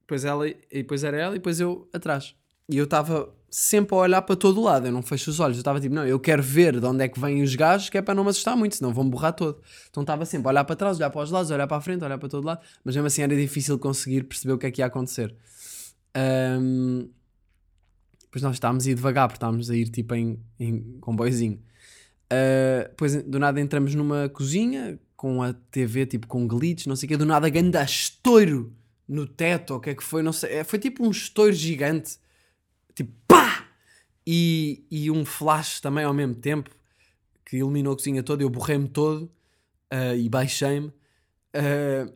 depois, 0.00 0.24
ela, 0.24 0.48
e 0.48 0.56
depois 0.70 1.04
era 1.04 1.16
ela 1.16 1.34
e 1.34 1.38
depois 1.38 1.60
eu 1.60 1.88
atrás. 1.92 2.34
E 2.68 2.76
eu 2.76 2.84
estava 2.84 3.32
sempre 3.50 3.94
a 3.94 3.98
olhar 3.98 4.22
para 4.22 4.36
todo 4.36 4.60
lado, 4.60 4.86
eu 4.86 4.92
não 4.92 5.02
fecho 5.02 5.30
os 5.30 5.40
olhos, 5.40 5.56
eu 5.56 5.60
estava 5.60 5.80
tipo, 5.80 5.94
não, 5.94 6.06
eu 6.06 6.20
quero 6.20 6.42
ver 6.42 6.78
de 6.78 6.86
onde 6.86 7.04
é 7.04 7.08
que 7.08 7.18
vêm 7.18 7.42
os 7.42 7.54
gajos, 7.54 7.88
que 7.88 7.96
é 7.96 8.02
para 8.02 8.14
não 8.14 8.24
me 8.24 8.30
assustar 8.30 8.56
muito, 8.56 8.76
senão 8.76 8.92
vão 8.92 9.08
borrar 9.08 9.32
todo. 9.32 9.60
Então 9.90 10.02
estava 10.02 10.24
sempre 10.26 10.48
a 10.48 10.50
olhar 10.50 10.64
para 10.64 10.76
trás, 10.76 10.98
olhar 10.98 11.10
para 11.10 11.22
os 11.22 11.30
lados, 11.30 11.50
olhar 11.50 11.66
para 11.66 11.76
a 11.76 11.80
frente, 11.80 12.04
olhar 12.04 12.18
para 12.18 12.28
todo 12.28 12.44
lado, 12.44 12.60
mas 12.84 12.94
mesmo 12.94 13.06
assim 13.06 13.22
era 13.22 13.34
difícil 13.34 13.78
conseguir 13.78 14.24
perceber 14.24 14.52
o 14.52 14.58
que 14.58 14.66
é 14.66 14.70
que 14.70 14.80
ia 14.82 14.86
acontecer. 14.86 15.34
Depois 18.22 18.42
nós 18.42 18.56
estávamos 18.56 18.86
a 18.86 18.90
ir 18.90 18.94
devagar, 18.94 19.28
porque 19.28 19.36
estávamos 19.36 19.70
a 19.70 19.76
ir 19.76 19.88
tipo 19.88 20.14
em, 20.14 20.38
em 20.60 20.98
comboiozinho. 21.00 21.60
Uh, 22.30 22.88
depois 22.90 23.22
do 23.22 23.38
nada 23.38 23.58
entramos 23.58 23.94
numa 23.94 24.28
cozinha 24.28 25.00
com 25.16 25.42
a 25.42 25.54
TV 25.54 26.04
tipo 26.04 26.26
com 26.26 26.46
glitch, 26.46 26.86
não 26.86 26.94
sei 26.94 27.06
o 27.06 27.08
quê, 27.08 27.16
do 27.16 27.24
nada 27.24 27.48
ganda 27.48 27.82
estouro 27.82 28.72
no 29.08 29.26
teto, 29.26 29.74
o 29.74 29.80
que 29.80 29.90
é 29.90 29.94
que 29.94 30.04
foi, 30.04 30.22
não 30.22 30.32
sei, 30.32 30.56
É, 30.56 30.64
foi 30.64 30.78
tipo 30.78 31.06
um 31.06 31.10
estouro 31.10 31.52
gigante! 31.52 32.18
E, 34.30 34.84
e 34.90 35.10
um 35.10 35.24
flash 35.24 35.80
também 35.80 36.04
ao 36.04 36.12
mesmo 36.12 36.34
tempo 36.34 36.68
que 37.46 37.56
iluminou 37.56 37.94
a 37.94 37.96
cozinha 37.96 38.22
toda, 38.22 38.42
eu 38.42 38.50
borrei-me 38.50 38.86
todo 38.86 39.22
uh, 39.90 40.14
e 40.14 40.28
baixei-me. 40.28 40.88
Uh, 40.88 42.12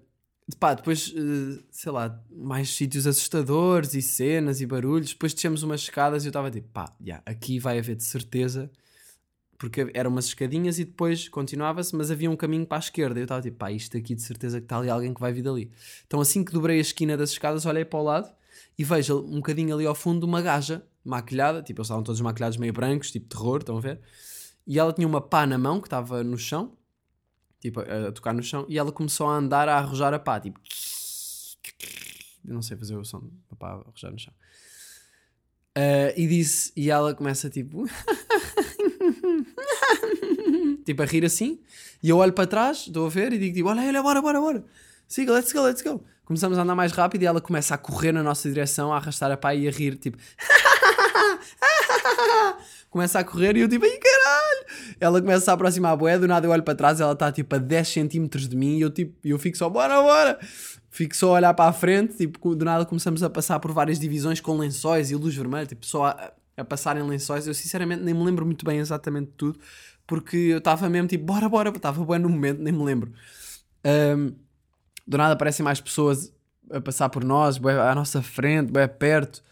pá, 0.60 0.74
depois, 0.74 1.08
uh, 1.08 1.64
sei 1.70 1.90
lá, 1.90 2.22
mais 2.30 2.68
sítios 2.68 3.06
assustadores 3.06 3.94
e 3.94 4.02
cenas 4.02 4.60
e 4.60 4.66
barulhos. 4.66 5.14
Depois 5.14 5.32
descemos 5.32 5.62
umas 5.62 5.80
escadas 5.80 6.24
e 6.24 6.26
eu 6.26 6.28
estava 6.28 6.50
tipo, 6.50 6.68
pá, 6.68 6.94
yeah, 7.00 7.22
aqui 7.24 7.58
vai 7.58 7.78
haver 7.78 7.96
de 7.96 8.04
certeza 8.04 8.70
porque 9.56 9.90
eram 9.94 10.10
umas 10.10 10.26
escadinhas 10.26 10.78
e 10.78 10.84
depois 10.84 11.30
continuava-se, 11.30 11.96
mas 11.96 12.10
havia 12.10 12.30
um 12.30 12.36
caminho 12.36 12.66
para 12.66 12.76
a 12.76 12.80
esquerda. 12.80 13.18
Eu 13.20 13.22
estava 13.22 13.40
tipo, 13.40 13.56
pá, 13.56 13.72
isto 13.72 13.96
aqui 13.96 14.14
de 14.14 14.20
certeza 14.20 14.60
que 14.60 14.66
está 14.66 14.76
ali 14.76 14.90
alguém 14.90 15.14
que 15.14 15.20
vai 15.20 15.32
vir 15.32 15.42
dali. 15.42 15.70
Então 16.06 16.20
assim 16.20 16.44
que 16.44 16.52
dobrei 16.52 16.76
a 16.76 16.82
esquina 16.82 17.16
das 17.16 17.30
escadas, 17.30 17.64
olhei 17.64 17.86
para 17.86 17.98
o 17.98 18.02
lado 18.02 18.41
e 18.78 18.84
vejo 18.84 19.20
um 19.20 19.36
bocadinho 19.36 19.74
ali 19.74 19.86
ao 19.86 19.94
fundo 19.94 20.24
uma 20.24 20.40
gaja 20.40 20.82
maquilhada, 21.04 21.62
tipo, 21.62 21.80
eles 21.80 21.86
estavam 21.86 22.02
todos 22.02 22.20
maquilhados 22.20 22.56
meio 22.56 22.72
brancos, 22.72 23.10
tipo 23.10 23.28
terror, 23.28 23.58
estão 23.58 23.76
a 23.76 23.80
ver? 23.80 24.00
E 24.66 24.78
ela 24.78 24.92
tinha 24.92 25.06
uma 25.06 25.20
pá 25.20 25.46
na 25.46 25.58
mão 25.58 25.80
que 25.80 25.86
estava 25.86 26.22
no 26.22 26.38
chão, 26.38 26.76
tipo, 27.60 27.80
a, 27.80 28.12
tocar 28.12 28.32
no 28.32 28.42
chão, 28.42 28.64
e 28.68 28.78
ela 28.78 28.92
começou 28.92 29.28
a 29.28 29.36
andar 29.36 29.68
a 29.68 29.78
arrojar 29.78 30.14
a 30.14 30.18
pá, 30.18 30.40
tipo... 30.40 30.60
Eu 32.44 32.54
não 32.54 32.62
sei 32.62 32.76
fazer 32.76 32.96
o 32.96 33.04
som 33.04 33.30
da 33.50 33.56
pá 33.56 33.72
arrojar 33.72 34.12
no 34.12 34.18
chão. 34.18 34.34
Uh, 35.76 36.12
e 36.16 36.26
disse, 36.26 36.72
e 36.76 36.90
ela 36.90 37.14
começa 37.14 37.50
tipo... 37.50 37.86
tipo 40.84 41.02
a 41.02 41.06
rir 41.06 41.24
assim, 41.24 41.60
e 42.02 42.08
eu 42.08 42.18
olho 42.18 42.32
para 42.32 42.46
trás, 42.46 42.86
estou 42.86 43.06
a 43.06 43.08
ver, 43.08 43.32
e 43.32 43.38
digo 43.38 43.54
tipo, 43.54 43.68
olha, 43.68 43.82
olha, 43.82 44.02
bora, 44.02 44.20
bora, 44.20 44.40
bora, 44.40 44.64
siga, 45.08 45.32
let's 45.32 45.52
go, 45.52 45.62
let's 45.62 45.82
go. 45.82 46.04
Começamos 46.32 46.56
a 46.56 46.62
andar 46.62 46.74
mais 46.74 46.92
rápido 46.92 47.24
e 47.24 47.26
ela 47.26 47.42
começa 47.42 47.74
a 47.74 47.78
correr 47.78 48.10
na 48.10 48.22
nossa 48.22 48.48
direção, 48.48 48.90
a 48.90 48.96
arrastar 48.96 49.30
a 49.30 49.36
pá 49.36 49.54
e 49.54 49.68
a 49.68 49.70
rir, 49.70 49.96
tipo, 49.96 50.16
começa 52.88 53.18
a 53.18 53.24
correr 53.24 53.54
e 53.54 53.60
eu 53.60 53.68
tipo, 53.68 53.84
ai 53.84 53.98
caralho! 53.98 54.96
Ela 54.98 55.20
começa 55.20 55.50
a 55.50 55.54
aproximar 55.54 55.92
a 55.92 55.96
boé, 55.96 56.18
do 56.18 56.26
nada 56.26 56.46
eu 56.46 56.50
olho 56.50 56.62
para 56.62 56.74
trás, 56.74 57.02
ela 57.02 57.12
está 57.12 57.30
tipo 57.30 57.54
a 57.54 57.58
10 57.58 57.86
centímetros 57.86 58.48
de 58.48 58.56
mim 58.56 58.78
e 58.78 58.80
eu 58.80 58.90
tipo, 58.90 59.14
eu 59.22 59.38
fico 59.38 59.58
só, 59.58 59.68
bora, 59.68 60.00
bora! 60.00 60.38
Fico 60.88 61.14
só 61.14 61.28
a 61.28 61.32
olhar 61.32 61.52
para 61.52 61.68
a 61.68 61.72
frente, 61.74 62.16
tipo, 62.16 62.54
do 62.54 62.64
nada 62.64 62.86
começamos 62.86 63.22
a 63.22 63.28
passar 63.28 63.60
por 63.60 63.70
várias 63.70 64.00
divisões 64.00 64.40
com 64.40 64.56
lençóis 64.56 65.10
e 65.10 65.14
luz 65.14 65.36
vermelha, 65.36 65.66
tipo, 65.66 65.84
só 65.84 66.06
a, 66.06 66.32
a 66.56 66.64
passar 66.64 66.96
em 66.96 67.02
lençóis. 67.02 67.46
Eu 67.46 67.52
sinceramente 67.52 68.02
nem 68.02 68.14
me 68.14 68.24
lembro 68.24 68.46
muito 68.46 68.64
bem 68.64 68.78
exatamente 68.78 69.26
de 69.26 69.34
tudo, 69.34 69.58
porque 70.06 70.38
eu 70.38 70.58
estava 70.58 70.88
mesmo 70.88 71.08
tipo, 71.08 71.26
bora, 71.26 71.46
bora, 71.46 71.68
estava 71.68 72.02
bem 72.06 72.18
no 72.18 72.30
momento, 72.30 72.62
nem 72.62 72.72
me 72.72 72.82
lembro. 72.82 73.12
Um, 73.84 74.32
do 75.06 75.18
nada 75.18 75.34
aparecem 75.34 75.64
mais 75.64 75.80
pessoas 75.80 76.32
a 76.70 76.80
passar 76.80 77.08
por 77.08 77.24
nós, 77.24 77.58
bué 77.58 77.78
à 77.78 77.94
nossa 77.94 78.22
frente, 78.22 78.72
bem 78.72 78.88
perto. 78.88 79.42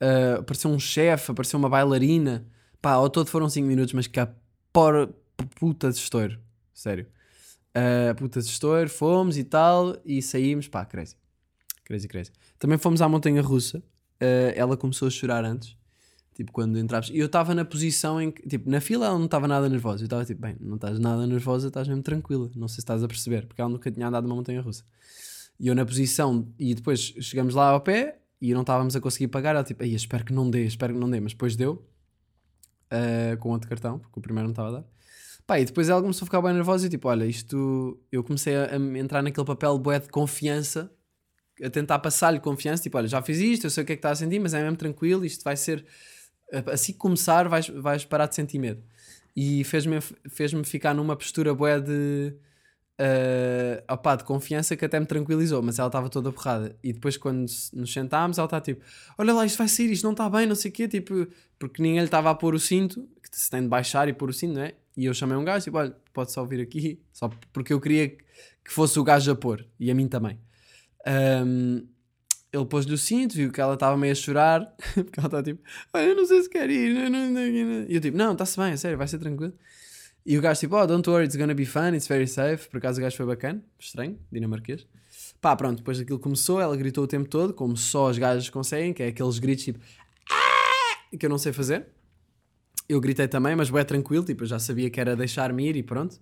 Uh, 0.00 0.40
apareceu 0.40 0.70
um 0.70 0.78
chefe, 0.78 1.30
apareceu 1.30 1.58
uma 1.58 1.68
bailarina. 1.68 2.46
Pá, 2.80 2.92
ao 2.92 3.08
todo 3.08 3.28
foram 3.28 3.48
5 3.48 3.66
minutos, 3.66 3.94
mas 3.94 4.06
que 4.06 4.20
a 4.20 4.28
por, 4.72 5.14
puta 5.56 5.90
de 5.90 5.98
estouro. 5.98 6.38
Sério. 6.72 7.06
Uh, 7.76 8.14
puta 8.14 8.40
de 8.40 8.46
estouro, 8.46 8.88
fomos 8.88 9.36
e 9.38 9.44
tal, 9.44 9.96
e 10.04 10.20
saímos, 10.20 10.68
pá, 10.68 10.84
crazy. 10.84 11.16
Crazy, 11.84 12.08
crazy. 12.08 12.32
Também 12.58 12.78
fomos 12.78 13.02
à 13.02 13.08
montanha 13.08 13.42
russa. 13.42 13.78
Uh, 14.20 14.52
ela 14.54 14.76
começou 14.76 15.08
a 15.08 15.10
chorar 15.10 15.44
antes. 15.44 15.76
Tipo, 16.34 16.50
quando 16.50 16.78
entravas. 16.78 17.10
E 17.10 17.18
eu 17.18 17.26
estava 17.26 17.54
na 17.54 17.64
posição 17.64 18.20
em 18.20 18.30
que, 18.30 18.46
tipo, 18.48 18.68
na 18.68 18.80
fila 18.80 19.06
ela 19.06 19.16
não 19.16 19.26
estava 19.26 19.46
nada 19.46 19.68
nervosa. 19.68 20.02
Eu 20.02 20.06
estava 20.06 20.24
tipo, 20.24 20.40
bem, 20.40 20.56
não 20.60 20.74
estás 20.74 20.98
nada 20.98 21.26
nervosa, 21.26 21.68
estás 21.68 21.86
mesmo 21.86 22.02
tranquila. 22.02 22.50
Não 22.56 22.66
sei 22.66 22.76
se 22.76 22.80
estás 22.80 23.02
a 23.04 23.08
perceber, 23.08 23.46
porque 23.46 23.60
ela 23.60 23.70
nunca 23.70 23.90
tinha 23.90 24.08
andado 24.08 24.24
numa 24.24 24.34
montanha 24.34 24.60
russa. 24.60 24.84
E 25.58 25.68
eu 25.68 25.74
na 25.74 25.86
posição, 25.86 26.52
e 26.58 26.74
depois 26.74 27.00
chegamos 27.20 27.54
lá 27.54 27.68
ao 27.68 27.80
pé 27.80 28.18
e 28.40 28.52
não 28.52 28.62
estávamos 28.62 28.96
a 28.96 29.00
conseguir 29.00 29.28
pagar. 29.28 29.54
Ela 29.54 29.64
tipo, 29.64 29.84
aí 29.84 29.94
espero 29.94 30.24
que 30.24 30.32
não 30.32 30.50
dê, 30.50 30.64
espero 30.64 30.92
que 30.92 30.98
não 30.98 31.08
dê. 31.08 31.20
Mas 31.20 31.32
depois 31.32 31.54
deu, 31.54 31.86
uh, 32.92 33.36
com 33.38 33.50
outro 33.50 33.68
cartão, 33.68 33.98
porque 33.98 34.18
o 34.18 34.22
primeiro 34.22 34.48
não 34.48 34.52
estava 34.52 34.68
a 34.68 34.72
dar. 34.80 34.84
Pá, 35.46 35.60
e 35.60 35.64
depois 35.64 35.88
ela 35.88 36.00
começou 36.00 36.24
a 36.24 36.26
ficar 36.26 36.40
bem 36.40 36.54
nervosa 36.54 36.86
e 36.86 36.90
tipo, 36.90 37.08
olha, 37.08 37.24
isto. 37.24 38.00
Eu 38.10 38.24
comecei 38.24 38.56
a, 38.56 38.72
a 38.72 38.98
entrar 38.98 39.22
naquele 39.22 39.46
papel 39.46 39.78
bué 39.78 39.98
de 39.98 40.08
confiança, 40.08 40.90
a 41.62 41.70
tentar 41.70 41.98
passar-lhe 41.98 42.40
confiança, 42.40 42.82
tipo, 42.82 42.96
olha, 42.96 43.06
já 43.06 43.20
fiz 43.22 43.38
isto, 43.38 43.66
eu 43.66 43.70
sei 43.70 43.84
o 43.84 43.86
que 43.86 43.92
é 43.92 43.96
que 43.96 43.98
está 44.00 44.10
a 44.10 44.16
sentir, 44.16 44.40
mas 44.40 44.54
é 44.54 44.62
mesmo 44.62 44.76
tranquilo, 44.76 45.24
isto 45.24 45.44
vai 45.44 45.56
ser. 45.56 45.84
Assim 46.72 46.92
que 46.92 46.98
começar, 46.98 47.48
vais, 47.48 47.68
vais 47.68 48.04
parar 48.04 48.26
de 48.26 48.34
sentir 48.34 48.58
medo. 48.58 48.82
E 49.36 49.64
fez-me 49.64 50.00
fez 50.28 50.52
ficar 50.64 50.94
numa 50.94 51.16
postura 51.16 51.52
bué 51.54 51.80
de. 51.80 52.34
uh, 53.00 53.92
opá, 53.92 54.14
de 54.14 54.24
confiança 54.24 54.76
que 54.76 54.84
até 54.84 55.00
me 55.00 55.06
tranquilizou, 55.06 55.60
mas 55.62 55.78
ela 55.78 55.88
estava 55.88 56.08
toda 56.08 56.30
borrada. 56.30 56.76
E 56.82 56.92
depois, 56.92 57.16
quando 57.16 57.46
nos 57.72 57.92
sentámos, 57.92 58.38
ela 58.38 58.46
está 58.46 58.60
tipo: 58.60 58.84
Olha 59.18 59.32
lá, 59.32 59.44
isto 59.44 59.58
vai 59.58 59.66
sair, 59.68 59.90
isto 59.90 60.04
não 60.04 60.12
está 60.12 60.28
bem, 60.30 60.46
não 60.46 60.54
sei 60.54 60.70
o 60.70 60.74
quê, 60.74 60.86
tipo, 60.86 61.26
porque 61.58 61.82
ninguém 61.82 61.98
lhe 61.98 62.04
estava 62.04 62.30
a 62.30 62.34
pôr 62.34 62.54
o 62.54 62.60
cinto, 62.60 63.08
que 63.20 63.28
se 63.32 63.50
tem 63.50 63.62
de 63.62 63.68
baixar 63.68 64.08
e 64.08 64.12
pôr 64.12 64.30
o 64.30 64.32
cinto, 64.32 64.54
não 64.54 64.62
é? 64.62 64.74
E 64.96 65.06
eu 65.06 65.14
chamei 65.14 65.36
um 65.36 65.44
gajo, 65.44 65.64
tipo, 65.64 65.76
olha, 65.76 65.96
pode 66.12 66.30
só 66.30 66.44
vir 66.44 66.60
aqui, 66.60 67.02
só 67.12 67.28
porque 67.52 67.72
eu 67.72 67.80
queria 67.80 68.08
que 68.08 68.70
fosse 68.72 68.98
o 68.98 69.04
gajo 69.04 69.32
a 69.32 69.34
pôr, 69.34 69.66
e 69.78 69.90
a 69.90 69.94
mim 69.94 70.06
também. 70.06 70.38
Um, 71.06 71.86
ele 72.54 72.64
pôs-lhe 72.66 72.94
o 72.94 72.98
cinto, 72.98 73.34
viu 73.34 73.50
que 73.50 73.60
ela 73.60 73.74
estava 73.74 73.96
meio 73.96 74.12
a 74.12 74.14
chorar, 74.14 74.74
porque 74.94 75.18
ela 75.18 75.26
está 75.26 75.42
tipo, 75.42 75.62
olha, 75.92 76.04
eu 76.04 76.16
não 76.16 76.24
sei 76.24 76.42
se 76.42 76.48
quer 76.48 76.70
ir, 76.70 76.94
não, 76.94 77.10
não, 77.10 77.30
não. 77.30 77.42
e 77.42 77.94
eu 77.94 78.00
tipo, 78.00 78.16
não, 78.16 78.32
está-se 78.32 78.56
bem, 78.56 78.72
é 78.72 78.76
sério, 78.76 78.96
vai 78.96 79.08
ser 79.08 79.18
tranquilo. 79.18 79.52
E 80.24 80.38
o 80.38 80.40
gajo 80.40 80.60
tipo, 80.60 80.76
oh, 80.76 80.86
don't 80.86 81.08
worry, 81.10 81.26
it's 81.26 81.36
gonna 81.36 81.54
be 81.54 81.66
fun, 81.66 81.94
it's 81.94 82.06
very 82.06 82.26
safe. 82.26 82.68
Por 82.70 82.78
acaso 82.78 82.98
o 82.98 83.02
gajo 83.02 83.16
foi 83.16 83.26
bacana, 83.26 83.62
estranho, 83.78 84.18
dinamarquês. 84.32 84.86
Pá, 85.40 85.54
pronto, 85.54 85.78
depois 85.78 85.98
daquilo 85.98 86.18
começou, 86.18 86.60
ela 86.60 86.74
gritou 86.76 87.04
o 87.04 87.06
tempo 87.06 87.28
todo, 87.28 87.52
como 87.52 87.76
só 87.76 88.08
os 88.08 88.16
gajos 88.16 88.48
conseguem, 88.48 88.94
que 88.94 89.02
é 89.02 89.08
aqueles 89.08 89.38
gritos 89.38 89.64
tipo, 89.64 89.80
ah! 90.30 91.16
que 91.18 91.26
eu 91.26 91.30
não 91.30 91.38
sei 91.38 91.52
fazer. 91.52 91.86
Eu 92.88 93.00
gritei 93.00 93.28
também, 93.28 93.54
mas 93.54 93.72
é 93.72 93.84
tranquilo, 93.84 94.24
tipo, 94.24 94.44
eu 94.44 94.46
já 94.46 94.58
sabia 94.58 94.88
que 94.88 95.00
era 95.00 95.14
deixar-me 95.14 95.68
ir 95.68 95.76
e 95.76 95.82
pronto. 95.82 96.14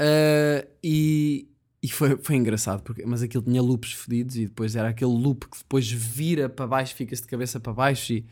Uh, 0.00 0.66
e, 0.82 1.49
e 1.82 1.88
foi, 1.88 2.16
foi 2.18 2.36
engraçado, 2.36 2.82
porque, 2.82 3.04
mas 3.06 3.22
aquilo 3.22 3.42
tinha 3.42 3.62
loops 3.62 3.92
fedidos 3.92 4.36
e 4.36 4.46
depois 4.46 4.76
era 4.76 4.90
aquele 4.90 5.12
loop 5.12 5.48
que 5.48 5.58
depois 5.58 5.90
vira 5.90 6.48
para 6.48 6.66
baixo, 6.66 6.94
fica-se 6.94 7.22
de 7.22 7.28
cabeça 7.28 7.58
para 7.58 7.72
baixo 7.72 8.12
e 8.12 8.26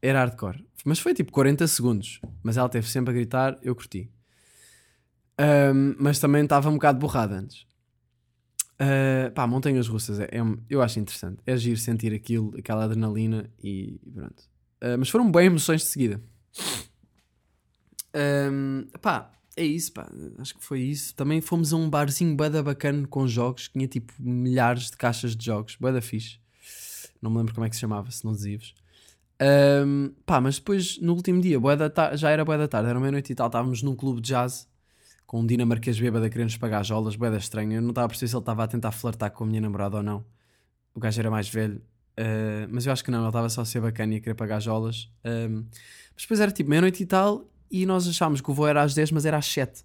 era 0.00 0.20
hardcore. 0.20 0.64
Mas 0.84 0.98
foi 0.98 1.14
tipo 1.14 1.32
40 1.32 1.66
segundos. 1.66 2.20
Mas 2.42 2.56
ela 2.56 2.68
teve 2.68 2.88
sempre 2.88 3.10
a 3.10 3.14
gritar, 3.14 3.58
eu 3.62 3.74
curti. 3.74 4.10
Um, 5.40 5.96
mas 5.98 6.18
também 6.18 6.44
estava 6.44 6.68
um 6.68 6.74
bocado 6.74 6.98
borrada 6.98 7.36
antes. 7.36 7.66
Uh, 8.74 9.30
pá, 9.34 9.46
montanhas 9.46 9.88
russas, 9.88 10.20
é, 10.20 10.24
é, 10.24 10.40
eu 10.68 10.82
acho 10.82 11.00
interessante. 11.00 11.38
É 11.46 11.54
agir, 11.54 11.76
sentir 11.78 12.12
aquilo, 12.12 12.54
aquela 12.58 12.84
adrenalina 12.84 13.50
e, 13.62 14.00
e 14.04 14.10
pronto. 14.10 14.42
Uh, 14.82 14.98
mas 14.98 15.08
foram 15.08 15.30
bem 15.30 15.46
emoções 15.46 15.80
de 15.80 15.86
seguida. 15.88 16.20
Um, 18.14 18.86
pá, 19.00 19.32
é 19.56 19.64
isso, 19.64 19.92
pá. 19.92 20.10
Acho 20.38 20.54
que 20.54 20.64
foi 20.64 20.80
isso. 20.80 21.14
Também 21.14 21.40
fomos 21.40 21.72
a 21.72 21.76
um 21.76 21.88
barzinho 21.88 22.34
bada 22.36 22.62
bacana 22.62 23.06
com 23.06 23.26
jogos. 23.26 23.68
Tinha 23.68 23.86
tipo 23.86 24.12
milhares 24.18 24.90
de 24.90 24.96
caixas 24.96 25.36
de 25.36 25.44
jogos. 25.44 25.76
Bada 25.80 26.00
fixe. 26.00 26.38
Não 27.22 27.30
me 27.30 27.38
lembro 27.38 27.54
como 27.54 27.64
é 27.64 27.70
que 27.70 27.76
se 27.76 27.80
chamava, 27.80 28.10
se 28.10 28.24
não 28.24 28.32
dizias. 28.32 28.74
Um, 29.86 30.12
pá, 30.26 30.40
mas 30.40 30.58
depois 30.58 30.98
no 31.00 31.14
último 31.14 31.40
dia, 31.40 31.58
já 32.14 32.30
era 32.30 32.44
boa 32.44 32.58
da 32.58 32.68
tarde, 32.68 32.88
era 32.88 32.98
meia-noite 32.98 33.32
e 33.32 33.34
tal. 33.34 33.46
Estávamos 33.46 33.82
num 33.82 33.94
clube 33.94 34.20
de 34.20 34.28
jazz 34.28 34.68
com 35.26 35.40
um 35.40 35.46
dinamarquês 35.46 35.98
bêbado 35.98 36.24
a 36.24 36.28
querer-nos 36.28 36.56
pagar 36.56 36.84
jolas, 36.84 37.16
boeda 37.16 37.36
estranha. 37.36 37.76
Eu 37.76 37.82
não 37.82 37.90
estava 37.90 38.06
a 38.06 38.08
perceber 38.08 38.28
se 38.28 38.34
ele 38.36 38.42
estava 38.42 38.64
a 38.64 38.68
tentar 38.68 38.92
flertar 38.92 39.30
com 39.30 39.44
a 39.44 39.46
minha 39.46 39.60
namorada 39.60 39.96
ou 39.96 40.02
não. 40.02 40.24
O 40.94 41.00
gajo 41.00 41.18
era 41.18 41.30
mais 41.30 41.48
velho, 41.48 41.76
uh, 42.18 42.68
mas 42.70 42.86
eu 42.86 42.92
acho 42.92 43.02
que 43.02 43.10
não, 43.10 43.20
ele 43.20 43.28
estava 43.28 43.48
só 43.48 43.62
a 43.62 43.64
ser 43.64 43.80
bacana 43.80 44.14
e 44.14 44.16
a 44.16 44.20
querer 44.20 44.34
pagar 44.34 44.60
jolas. 44.60 45.10
Um, 45.24 45.64
mas 46.14 46.22
depois 46.22 46.40
era 46.40 46.52
tipo 46.52 46.70
meia-noite 46.70 47.02
e 47.02 47.06
tal 47.06 47.48
e 47.70 47.86
nós 47.86 48.06
achámos 48.06 48.40
que 48.40 48.50
o 48.50 48.54
voo 48.54 48.66
era 48.66 48.82
às 48.82 48.94
10, 48.94 49.12
mas 49.12 49.24
era 49.24 49.38
às 49.38 49.46
7. 49.46 49.84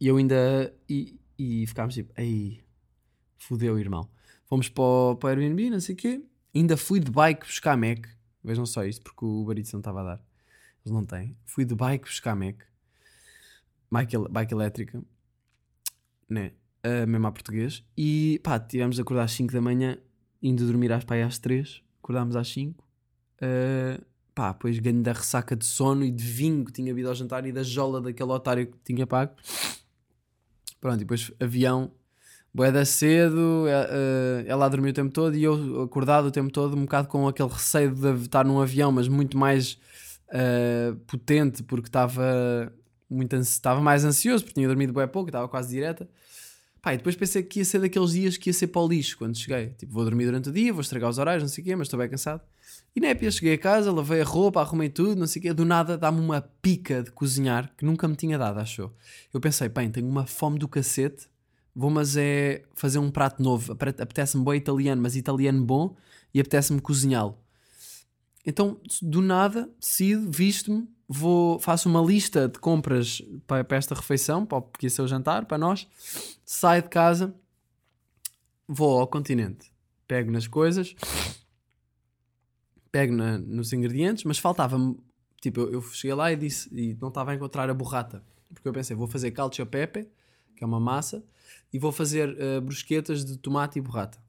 E 0.00 0.06
eu 0.06 0.16
ainda. 0.16 0.74
E, 0.88 1.18
e 1.38 1.66
ficámos 1.66 1.94
tipo, 1.94 2.12
ei, 2.16 2.64
fudeu, 3.38 3.78
irmão. 3.78 4.08
Fomos 4.46 4.68
para 4.68 4.82
o, 4.82 5.16
para 5.16 5.38
o 5.38 5.42
Airbnb, 5.42 5.70
não 5.70 5.80
sei 5.80 5.94
o 5.94 5.98
quê. 5.98 6.22
Ainda 6.54 6.76
fui 6.76 7.00
de 7.00 7.10
bike 7.10 7.46
buscar 7.46 7.76
Mac. 7.76 8.06
Vejam 8.42 8.64
só 8.64 8.84
isto, 8.84 9.02
porque 9.02 9.24
o 9.24 9.42
Uber 9.42 9.56
não 9.56 9.80
estava 9.80 10.00
a 10.00 10.04
dar. 10.04 10.24
Eles 10.84 10.92
não 10.92 11.04
têm. 11.04 11.36
Fui 11.44 11.64
de 11.64 11.74
bike 11.74 12.04
buscar 12.04 12.36
Mac. 12.36 12.62
Bike, 13.90 14.16
bike 14.30 14.54
elétrica. 14.54 15.02
Né? 16.28 16.52
Uh, 16.84 17.06
mesmo 17.06 17.26
a 17.26 17.32
português. 17.32 17.84
E 17.96 18.40
pá, 18.42 18.58
tivemos 18.58 18.96
de 18.96 19.02
acordar 19.02 19.24
às 19.24 19.32
5 19.32 19.52
da 19.52 19.60
manhã, 19.60 19.98
indo 20.40 20.64
dormir 20.64 20.92
às 20.92 21.04
pai 21.04 21.22
às 21.22 21.38
3. 21.38 21.82
Acordámos 21.98 22.36
às 22.36 22.48
5. 22.48 22.84
Uh, 23.42 24.04
pá, 24.36 24.52
depois 24.52 24.78
ganho 24.78 25.02
da 25.02 25.14
ressaca 25.14 25.56
de 25.56 25.64
sono 25.64 26.04
e 26.04 26.10
de 26.10 26.22
vinho 26.22 26.62
que 26.62 26.70
tinha 26.70 26.92
havido 26.92 27.08
ao 27.08 27.14
jantar 27.14 27.46
e 27.46 27.52
da 27.52 27.62
jola 27.62 28.02
daquele 28.02 28.30
otário 28.30 28.66
que 28.66 28.76
tinha 28.84 29.06
pago. 29.06 29.32
Pronto, 30.78 30.96
e 30.96 30.98
depois 30.98 31.32
avião, 31.40 31.90
boeda 32.52 32.84
cedo, 32.84 33.64
eh, 33.66 34.44
ela 34.46 34.68
dormiu 34.68 34.90
o 34.90 34.94
tempo 34.94 35.10
todo 35.10 35.34
e 35.34 35.42
eu 35.42 35.82
acordado 35.82 36.26
o 36.26 36.30
tempo 36.30 36.52
todo, 36.52 36.76
um 36.76 36.82
bocado 36.82 37.08
com 37.08 37.26
aquele 37.26 37.48
receio 37.48 37.94
de 37.94 38.24
estar 38.24 38.44
num 38.44 38.60
avião, 38.60 38.92
mas 38.92 39.08
muito 39.08 39.38
mais 39.38 39.78
uh, 40.28 40.94
potente 41.06 41.62
porque 41.62 41.88
estava 41.88 42.70
muito 43.08 43.34
estava 43.36 43.80
mais 43.80 44.04
ansioso 44.04 44.44
porque 44.44 44.54
tinha 44.54 44.68
dormido 44.68 44.92
bem 44.92 45.08
pouco, 45.08 45.30
estava 45.30 45.48
quase 45.48 45.70
direta. 45.70 46.06
Pá, 46.86 46.94
e 46.94 46.98
depois 46.98 47.16
pensei 47.16 47.42
que 47.42 47.58
ia 47.58 47.64
ser 47.64 47.80
daqueles 47.80 48.12
dias 48.12 48.36
que 48.36 48.48
ia 48.48 48.54
ser 48.54 48.68
para 48.68 48.80
o 48.80 48.86
lixo 48.86 49.18
quando 49.18 49.36
cheguei. 49.36 49.70
Tipo, 49.70 49.92
vou 49.92 50.04
dormir 50.04 50.26
durante 50.26 50.50
o 50.50 50.52
dia, 50.52 50.72
vou 50.72 50.82
estragar 50.82 51.10
os 51.10 51.18
horários, 51.18 51.42
não 51.42 51.48
sei 51.48 51.62
o 51.62 51.64
quê, 51.64 51.74
mas 51.74 51.88
estou 51.88 51.98
bem 51.98 52.08
cansado. 52.08 52.40
E 52.94 53.00
népia, 53.00 53.28
cheguei 53.28 53.54
a 53.54 53.58
casa, 53.58 53.90
lavei 53.90 54.20
a 54.20 54.24
roupa, 54.24 54.60
arrumei 54.60 54.88
tudo, 54.88 55.18
não 55.18 55.26
sei 55.26 55.40
o 55.40 55.42
quê. 55.42 55.52
Do 55.52 55.64
nada 55.64 55.98
dá-me 55.98 56.20
uma 56.20 56.40
pica 56.62 57.02
de 57.02 57.10
cozinhar 57.10 57.74
que 57.76 57.84
nunca 57.84 58.06
me 58.06 58.14
tinha 58.14 58.38
dado, 58.38 58.60
achou? 58.60 58.94
Eu 59.34 59.40
pensei, 59.40 59.68
bem, 59.68 59.90
tenho 59.90 60.06
uma 60.06 60.26
fome 60.26 60.60
do 60.60 60.68
cacete, 60.68 61.26
vou 61.74 61.90
mas 61.90 62.16
é 62.16 62.62
fazer 62.72 63.00
um 63.00 63.10
prato 63.10 63.42
novo. 63.42 63.72
Apetece-me 63.72 64.44
bom 64.44 64.54
italiano, 64.54 65.02
mas 65.02 65.16
italiano 65.16 65.64
bom, 65.64 65.96
e 66.32 66.38
apetece-me 66.38 66.80
cozinhá-lo. 66.80 67.36
Então, 68.46 68.80
do 69.02 69.20
nada, 69.20 69.68
decido, 69.80 70.30
visto-me, 70.30 70.88
vou, 71.08 71.58
faço 71.58 71.88
uma 71.88 72.00
lista 72.00 72.48
de 72.48 72.60
compras 72.60 73.20
para, 73.44 73.64
para 73.64 73.76
esta 73.76 73.92
refeição, 73.92 74.46
para, 74.46 74.62
esse 74.80 75.00
é 75.00 75.04
o 75.04 75.08
jantar, 75.08 75.46
para 75.46 75.58
nós. 75.58 75.88
Saio 76.44 76.82
de 76.82 76.88
casa, 76.88 77.34
vou 78.68 79.00
ao 79.00 79.08
continente, 79.08 79.72
pego 80.06 80.30
nas 80.30 80.46
coisas, 80.46 80.94
pego 82.92 83.12
na, 83.12 83.36
nos 83.36 83.72
ingredientes, 83.72 84.22
mas 84.22 84.38
faltava-me. 84.38 84.96
Tipo, 85.40 85.60
eu, 85.60 85.72
eu, 85.74 85.82
cheguei 85.82 86.14
lá 86.14 86.32
e 86.32 86.36
disse, 86.36 86.72
e 86.72 86.96
não 87.00 87.08
estava 87.08 87.32
a 87.32 87.34
encontrar 87.34 87.68
a 87.68 87.74
burrata, 87.74 88.24
porque 88.54 88.66
eu 88.68 88.72
pensei, 88.72 88.94
vou 88.94 89.08
fazer 89.08 89.32
calcio 89.32 89.66
pepe, 89.66 90.08
que 90.56 90.62
é 90.62 90.66
uma 90.66 90.80
massa, 90.80 91.22
e 91.72 91.80
vou 91.80 91.90
fazer 91.90 92.30
uh, 92.30 92.60
brusquetas 92.60 93.24
de 93.24 93.36
tomate 93.36 93.78
e 93.78 93.82
burrata. 93.82 94.24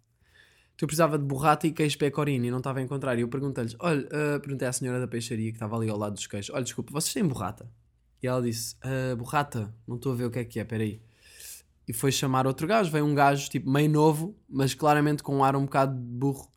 Então 0.78 0.86
eu 0.86 0.88
precisava 0.90 1.18
de 1.18 1.26
burrata 1.26 1.66
e 1.66 1.72
queijo 1.72 1.98
pecorino 1.98 2.46
e 2.46 2.52
não 2.52 2.60
estava 2.60 2.78
a 2.78 2.84
encontrar. 2.84 3.18
E 3.18 3.22
eu 3.22 3.28
perguntei-lhes: 3.28 3.76
olha, 3.80 4.06
uh, 4.06 4.40
perguntei 4.40 4.68
à 4.68 4.72
senhora 4.72 5.00
da 5.00 5.08
peixaria 5.08 5.50
que 5.50 5.56
estava 5.56 5.76
ali 5.76 5.90
ao 5.90 5.98
lado 5.98 6.14
dos 6.14 6.28
queijos: 6.28 6.54
olha, 6.54 6.64
desculpa, 6.64 6.92
vocês 6.92 7.12
têm 7.12 7.26
burrata? 7.26 7.68
E 8.22 8.28
ela 8.28 8.40
disse: 8.40 8.76
uh, 8.86 9.16
burrata, 9.18 9.74
não 9.88 9.96
estou 9.96 10.12
a 10.12 10.16
ver 10.16 10.26
o 10.26 10.32
que 10.32 10.38
é 10.38 10.46
que 10.46 10.60
é, 10.60 10.64
peraí. 10.64 11.02
E 11.88 11.94
foi 11.94 12.12
chamar 12.12 12.46
outro 12.46 12.68
gajo. 12.68 12.92
Veio 12.92 13.06
um 13.06 13.16
gajo 13.16 13.50
tipo 13.50 13.68
meio 13.68 13.90
novo, 13.90 14.38
mas 14.48 14.76
claramente 14.76 15.24
com 15.24 15.38
um 15.38 15.44
ar 15.44 15.56
um 15.56 15.64
bocado 15.64 15.96
de 15.96 16.00
burro. 16.00 16.48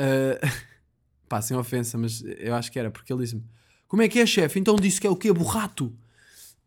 Uh, 0.00 0.40
pá, 1.28 1.42
sem 1.42 1.54
ofensa, 1.54 1.98
mas 1.98 2.22
eu 2.38 2.54
acho 2.54 2.72
que 2.72 2.78
era, 2.78 2.90
porque 2.90 3.12
ele 3.12 3.24
disse-me: 3.24 3.44
Como 3.86 4.00
é 4.00 4.08
que 4.08 4.20
é, 4.20 4.24
chefe? 4.24 4.58
Então 4.58 4.74
disse 4.76 4.98
que 4.98 5.06
é 5.06 5.10
o 5.10 5.16
quê? 5.16 5.30
Burrato? 5.30 5.94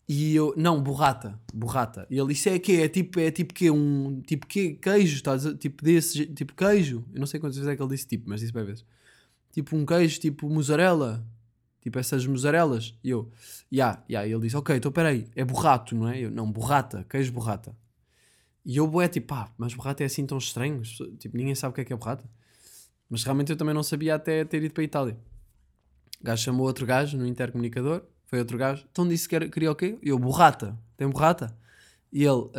E 0.07 0.33
eu, 0.33 0.53
não, 0.55 0.81
burrata, 0.81 1.37
burrata. 1.53 2.07
E 2.09 2.17
ele 2.17 2.29
disse, 2.29 2.49
é 2.49 2.57
que 2.57 2.81
é 2.81 2.87
tipo, 2.87 3.19
é 3.19 3.29
tipo 3.29 3.53
que 3.53 3.69
um, 3.69 4.21
tipo 4.21 4.47
que 4.47 4.75
queijo, 4.75 5.15
estás 5.17 5.43
tipo 5.59 5.83
desse, 5.83 6.25
tipo 6.27 6.55
queijo. 6.55 7.03
Eu 7.13 7.19
não 7.19 7.27
sei 7.27 7.39
quantas 7.41 7.57
vezes 7.57 7.69
é 7.69 7.75
que 7.75 7.81
ele 7.81 7.89
disse 7.89 8.07
tipo, 8.07 8.29
mas 8.29 8.39
disse 8.39 8.53
bem 8.53 8.63
vezes. 8.63 8.85
Tipo 9.51 9.75
um 9.75 9.85
queijo, 9.85 10.19
tipo 10.19 10.49
mussarela. 10.49 11.27
Tipo 11.81 11.99
essas 11.99 12.25
mussarelas. 12.25 12.97
E 13.03 13.09
eu, 13.09 13.29
ya, 13.71 13.77
yeah, 13.77 13.93
ya. 13.93 14.03
Yeah. 14.09 14.29
E 14.29 14.33
ele 14.33 14.41
disse, 14.43 14.55
ok, 14.55 14.77
então 14.77 14.91
peraí, 14.91 15.27
é 15.35 15.43
burrato, 15.43 15.93
não 15.95 16.07
é? 16.07 16.19
Eu, 16.19 16.31
não, 16.31 16.49
burrata, 16.49 17.05
queijo 17.09 17.33
burrata. 17.33 17.75
E 18.65 18.77
eu, 18.77 19.01
é 19.01 19.07
tipo, 19.09 19.27
pá, 19.27 19.51
mas 19.57 19.73
burrata 19.73 20.03
é 20.03 20.05
assim 20.05 20.25
tão 20.25 20.37
estranho. 20.37 20.81
Tipo, 21.19 21.37
ninguém 21.37 21.55
sabe 21.55 21.71
o 21.71 21.75
que 21.75 21.81
é 21.81 21.85
que 21.85 21.93
é 21.93 21.95
burrata. 21.95 22.29
Mas 23.09 23.23
realmente 23.23 23.51
eu 23.51 23.57
também 23.57 23.73
não 23.73 23.83
sabia 23.83 24.15
até 24.15 24.45
ter 24.45 24.63
ido 24.63 24.73
para 24.73 24.83
a 24.83 24.85
Itália. 24.85 25.17
O 26.21 26.23
gajo 26.23 26.43
chamou 26.43 26.65
outro 26.65 26.85
gajo 26.85 27.17
no 27.17 27.25
intercomunicador 27.25 28.03
foi 28.27 28.39
outro 28.39 28.57
gajo. 28.57 28.85
Então 28.91 29.07
disse 29.07 29.27
que 29.27 29.35
era, 29.35 29.49
queria 29.49 29.71
o 29.71 29.75
quê? 29.75 29.97
Eu, 30.03 30.19
borrata. 30.19 30.77
Tem 30.95 31.07
borrata? 31.09 31.57
E 32.11 32.23
ele, 32.23 32.41
uh, 32.41 32.51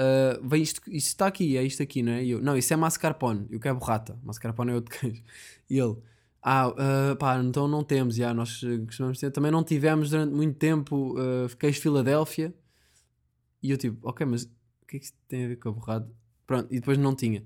vem 0.42 0.62
isto, 0.62 0.80
isto 0.88 1.08
está 1.08 1.26
aqui, 1.26 1.56
é 1.56 1.62
isto 1.62 1.82
aqui, 1.82 2.02
não 2.02 2.12
é? 2.12 2.24
E 2.24 2.30
eu, 2.30 2.40
não, 2.40 2.56
isso 2.56 2.72
é 2.72 2.76
mascarpone. 2.76 3.46
E 3.50 3.56
o 3.56 3.60
que 3.60 3.68
é 3.68 3.72
borrata? 3.72 4.18
Mascarpone 4.22 4.72
é 4.72 4.74
outro 4.74 4.90
queijo. 4.98 5.22
E 5.68 5.78
ele, 5.78 5.96
ah, 6.42 6.68
uh, 6.68 7.16
pá, 7.16 7.38
então 7.38 7.68
não 7.68 7.84
temos, 7.84 8.16
já, 8.16 8.32
nós 8.32 8.60
costumamos 8.86 9.18
ter. 9.18 9.30
Também 9.30 9.50
não 9.50 9.62
tivemos 9.62 10.10
durante 10.10 10.32
muito 10.32 10.56
tempo 10.56 11.14
uh, 11.18 11.54
queijo 11.58 11.80
Filadélfia. 11.80 12.54
E 13.62 13.70
eu 13.70 13.76
tipo, 13.76 14.08
ok, 14.08 14.26
mas 14.26 14.44
o 14.44 14.86
que 14.86 14.96
é 14.96 14.98
que 15.00 15.04
isso 15.06 15.14
tem 15.26 15.44
a 15.44 15.48
ver 15.48 15.56
com 15.56 15.68
a 15.68 15.72
borrada? 15.72 16.10
Pronto, 16.46 16.72
e 16.72 16.80
depois 16.80 16.96
não 16.96 17.14
tinha. 17.14 17.44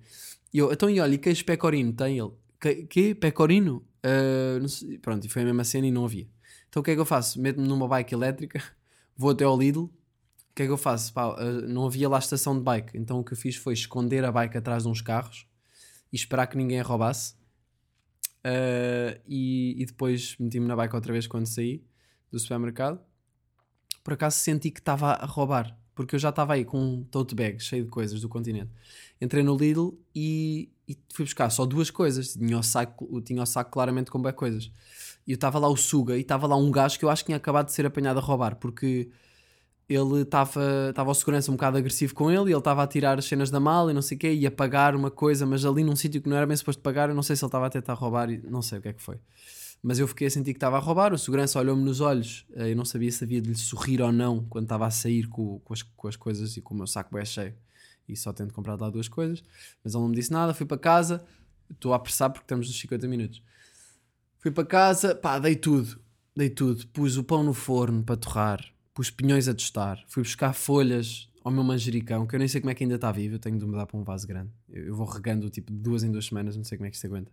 E 0.52 0.58
eu, 0.58 0.72
então 0.72 0.88
e 0.88 1.00
olha, 1.00 1.14
e 1.14 1.18
queijo 1.18 1.44
pecorino 1.44 1.92
tem 1.92 2.18
ele? 2.18 2.30
Que, 2.60 2.86
que? 2.86 3.14
Pecorino? 3.14 3.84
Uh, 4.04 4.68
sei, 4.68 4.98
pronto, 4.98 5.24
e 5.24 5.28
foi 5.28 5.42
a 5.42 5.44
mesma 5.46 5.64
cena 5.64 5.86
e 5.86 5.90
não 5.90 6.04
havia. 6.04 6.28
Então 6.72 6.80
o 6.80 6.82
que 6.82 6.90
é 6.90 6.94
que 6.94 7.00
eu 7.00 7.04
faço? 7.04 7.38
Meto-me 7.38 7.68
numa 7.68 7.86
bike 7.86 8.14
elétrica, 8.14 8.62
vou 9.14 9.30
até 9.30 9.44
ao 9.44 9.58
Lidl. 9.58 9.84
O 9.84 9.90
que 10.54 10.62
é 10.62 10.66
que 10.66 10.72
eu 10.72 10.78
faço? 10.78 11.12
Pá, 11.12 11.36
eh, 11.38 11.66
não 11.68 11.84
havia 11.84 12.08
lá 12.08 12.18
estação 12.18 12.56
de 12.56 12.64
bike. 12.64 12.96
Então 12.96 13.20
o 13.20 13.24
que 13.24 13.34
eu 13.34 13.36
fiz 13.36 13.56
foi 13.56 13.74
esconder 13.74 14.24
a 14.24 14.32
bike 14.32 14.56
atrás 14.56 14.84
de 14.84 14.88
uns 14.88 15.02
carros 15.02 15.46
e 16.10 16.16
esperar 16.16 16.46
que 16.46 16.56
ninguém 16.56 16.80
a 16.80 16.82
roubasse. 16.82 17.34
Uh, 18.38 19.20
e, 19.28 19.82
e, 19.82 19.86
depois 19.86 20.34
meti-me 20.40 20.66
na 20.66 20.74
bike 20.74 20.96
outra 20.96 21.12
vez 21.12 21.26
quando 21.26 21.46
saí 21.46 21.84
do 22.30 22.38
supermercado. 22.38 22.98
Por 24.02 24.14
acaso 24.14 24.38
senti 24.38 24.70
que 24.70 24.80
estava 24.80 25.12
a 25.12 25.26
roubar. 25.26 25.78
porque 25.94 26.14
eu 26.14 26.18
já 26.18 26.30
estava 26.30 26.54
aí 26.54 26.64
com 26.64 26.82
um 26.82 27.04
tote 27.04 27.34
bag 27.34 27.60
cheio 27.60 27.84
de 27.84 27.90
coisas 27.90 28.22
do 28.22 28.28
continente. 28.30 28.70
Entrei 29.20 29.42
no 29.42 29.54
Lidl 29.56 29.92
e, 30.14 30.70
e 30.88 30.96
fui 31.12 31.26
buscar 31.26 31.50
só 31.50 31.66
duas 31.66 31.90
coisas. 31.90 32.32
Tinha 32.32 32.58
o 32.58 32.62
saco, 32.62 33.20
tinha 33.20 33.42
o 33.42 33.46
saco 33.46 33.70
claramente 33.70 34.10
com 34.10 34.20
bem 34.20 34.32
coisas. 34.32 34.70
E 35.26 35.32
eu 35.32 35.36
estava 35.36 35.58
lá 35.58 35.68
o 35.68 35.76
Suga 35.76 36.16
e 36.16 36.20
estava 36.20 36.46
lá 36.46 36.56
um 36.56 36.70
gajo 36.70 36.98
que 36.98 37.04
eu 37.04 37.10
acho 37.10 37.22
que 37.22 37.26
tinha 37.26 37.36
acabado 37.36 37.66
de 37.66 37.72
ser 37.72 37.86
apanhado 37.86 38.18
a 38.18 38.20
roubar, 38.20 38.56
porque 38.56 39.10
ele 39.88 40.22
estava 40.22 40.88
estava 40.90 41.10
o 41.10 41.14
segurança 41.14 41.50
um 41.50 41.54
bocado 41.54 41.76
agressivo 41.76 42.14
com 42.14 42.30
ele 42.30 42.50
e 42.50 42.52
ele 42.52 42.58
estava 42.58 42.82
a 42.82 42.86
tirar 42.86 43.18
as 43.18 43.24
cenas 43.24 43.50
da 43.50 43.60
mala 43.60 43.90
e 43.90 43.94
não 43.94 44.02
sei 44.02 44.16
o 44.16 44.20
quê, 44.20 44.32
ia 44.32 44.50
pagar 44.50 44.94
uma 44.94 45.10
coisa, 45.10 45.44
mas 45.44 45.64
ali 45.64 45.84
num 45.84 45.96
sítio 45.96 46.20
que 46.22 46.28
não 46.28 46.36
era 46.36 46.46
bem 46.46 46.56
suposto 46.56 46.82
pagar, 46.82 47.08
eu 47.08 47.14
não 47.14 47.22
sei 47.22 47.36
se 47.36 47.44
ele 47.44 47.48
estava 47.48 47.66
a 47.66 47.70
tentar 47.70 47.94
roubar, 47.94 48.30
e 48.30 48.38
não 48.38 48.62
sei 48.62 48.78
o 48.78 48.82
que 48.82 48.88
é 48.88 48.92
que 48.92 49.02
foi. 49.02 49.18
Mas 49.82 49.98
eu 49.98 50.06
fiquei 50.06 50.28
a 50.28 50.30
sentir 50.30 50.52
que 50.52 50.58
estava 50.58 50.76
a 50.76 50.80
roubar, 50.80 51.12
o 51.12 51.18
segurança 51.18 51.58
olhou-me 51.58 51.82
nos 51.82 52.00
olhos, 52.00 52.46
eh, 52.54 52.70
eu 52.70 52.76
não 52.76 52.84
sabia 52.84 53.10
se 53.10 53.24
havia 53.24 53.40
de 53.42 53.48
lhe 53.50 53.56
sorrir 53.56 54.00
ou 54.00 54.12
não 54.12 54.44
quando 54.44 54.64
estava 54.64 54.86
a 54.86 54.90
sair 54.90 55.26
com, 55.28 55.58
com, 55.60 55.72
as, 55.72 55.82
com 55.82 56.08
as 56.08 56.16
coisas 56.16 56.56
e 56.56 56.60
com 56.60 56.72
o 56.72 56.76
meu 56.76 56.86
saco 56.86 57.12
bem 57.12 57.24
cheio. 57.24 57.54
E 58.08 58.16
só 58.16 58.32
tento 58.32 58.54
comprar 58.54 58.80
lá 58.80 58.90
duas 58.90 59.08
coisas, 59.08 59.42
mas 59.82 59.94
ele 59.94 60.02
não 60.02 60.08
me 60.08 60.14
disse 60.14 60.32
nada, 60.32 60.54
fui 60.54 60.66
para 60.66 60.78
casa, 60.78 61.24
estou 61.70 61.92
a 61.92 61.96
apressar 61.96 62.30
porque 62.30 62.44
estamos 62.44 62.68
nos 62.68 62.78
50 62.78 63.08
minutos. 63.08 63.42
Fui 64.42 64.50
para 64.50 64.66
casa, 64.66 65.14
pá, 65.14 65.38
dei 65.38 65.54
tudo, 65.54 66.00
dei 66.34 66.50
tudo, 66.50 66.84
pus 66.88 67.16
o 67.16 67.22
pão 67.22 67.44
no 67.44 67.54
forno 67.54 68.02
para 68.02 68.16
torrar, 68.16 68.60
pus 68.92 69.08
pinhões 69.08 69.46
a 69.46 69.54
tostar, 69.54 70.02
fui 70.08 70.24
buscar 70.24 70.52
folhas 70.52 71.30
ao 71.44 71.52
meu 71.52 71.62
manjericão, 71.62 72.26
que 72.26 72.34
eu 72.34 72.40
nem 72.40 72.48
sei 72.48 72.60
como 72.60 72.72
é 72.72 72.74
que 72.74 72.82
ainda 72.82 72.96
está 72.96 73.12
vivo, 73.12 73.36
eu 73.36 73.38
tenho 73.38 73.56
de 73.56 73.64
mudar 73.64 73.86
para 73.86 73.96
um 73.96 74.02
vaso 74.02 74.26
grande. 74.26 74.50
Eu, 74.68 74.96
vou 74.96 75.06
regando 75.06 75.48
tipo 75.48 75.72
duas 75.72 76.02
em 76.02 76.10
duas 76.10 76.26
semanas, 76.26 76.56
não 76.56 76.64
sei 76.64 76.76
como 76.76 76.88
é 76.88 76.90
que 76.90 76.96
isto 76.96 77.06
aguenta. 77.06 77.30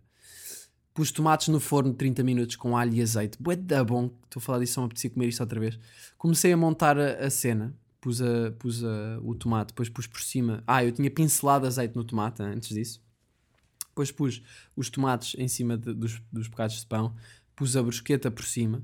Pus 0.94 1.10
tomates 1.10 1.48
no 1.48 1.58
forno 1.58 1.92
30 1.92 2.22
minutos 2.22 2.54
com 2.54 2.76
alho 2.76 2.94
e 2.94 3.02
azeite. 3.02 3.36
Bué 3.42 3.56
da 3.56 3.82
bom, 3.82 4.08
estou 4.26 4.38
a 4.38 4.40
falar 4.40 4.60
disso, 4.60 4.74
só 4.74 4.82
me 4.82 4.86
apetecia 4.86 5.10
comer 5.10 5.26
isto 5.26 5.40
outra 5.40 5.58
vez. 5.58 5.80
Comecei 6.16 6.52
a 6.52 6.56
montar 6.56 6.96
a, 6.96 7.26
a 7.26 7.28
cena, 7.28 7.74
pus, 8.00 8.22
a, 8.22 8.52
pus 8.56 8.84
a, 8.84 9.18
o 9.24 9.34
tomate, 9.34 9.72
depois 9.72 9.88
pus 9.88 10.06
por 10.06 10.20
cima. 10.20 10.62
Ah, 10.64 10.84
eu 10.84 10.92
tinha 10.92 11.10
pincelado 11.10 11.66
azeite 11.66 11.96
no 11.96 12.04
tomate 12.04 12.40
antes 12.40 12.68
disso. 12.68 13.02
Depois 13.90 14.10
pus 14.10 14.42
os 14.74 14.88
tomates 14.88 15.38
em 15.38 15.46
cima 15.46 15.76
de, 15.76 15.92
dos, 15.92 16.20
dos 16.32 16.48
bocados 16.48 16.80
de 16.80 16.86
pão, 16.86 17.14
pus 17.54 17.76
a 17.76 17.82
brusqueta 17.82 18.30
por 18.30 18.44
cima, 18.44 18.82